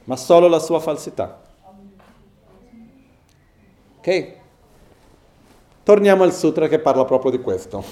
[0.06, 1.42] ma solo la sua falsità.
[3.98, 4.34] Ok?
[5.84, 7.84] Torniamo al sutra che parla proprio di questo.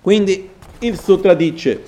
[0.00, 0.50] Quindi
[0.80, 1.82] il sutra dice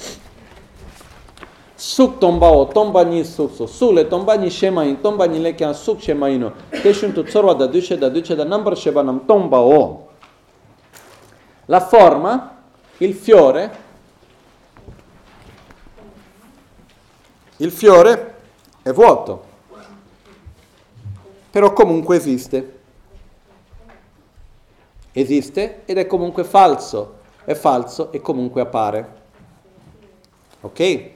[1.77, 7.67] Suk tombao tombani sukso sule tombani shemain tombani lekyan suk shemaino teshun tu tsorwa da
[7.67, 10.09] duce da duce da number shebanam tombao
[11.67, 12.57] La forma,
[12.99, 13.71] il fiore
[17.59, 18.35] il fiore
[18.83, 19.47] è vuoto
[21.57, 22.81] però comunque esiste.
[25.11, 29.15] Esiste ed è comunque falso, è falso e comunque appare.
[30.61, 31.11] Ok?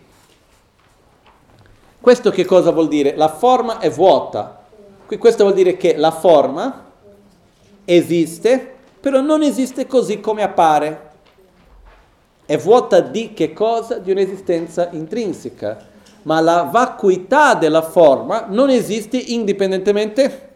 [2.01, 3.15] Questo che cosa vuol dire?
[3.15, 4.63] La forma è vuota.
[5.07, 6.87] Questo vuol dire che la forma
[7.85, 11.09] esiste, però non esiste così come appare.
[12.47, 13.99] È vuota di che cosa?
[13.99, 15.89] Di un'esistenza intrinseca.
[16.23, 20.50] Ma la vacuità della forma non esiste indipendentemente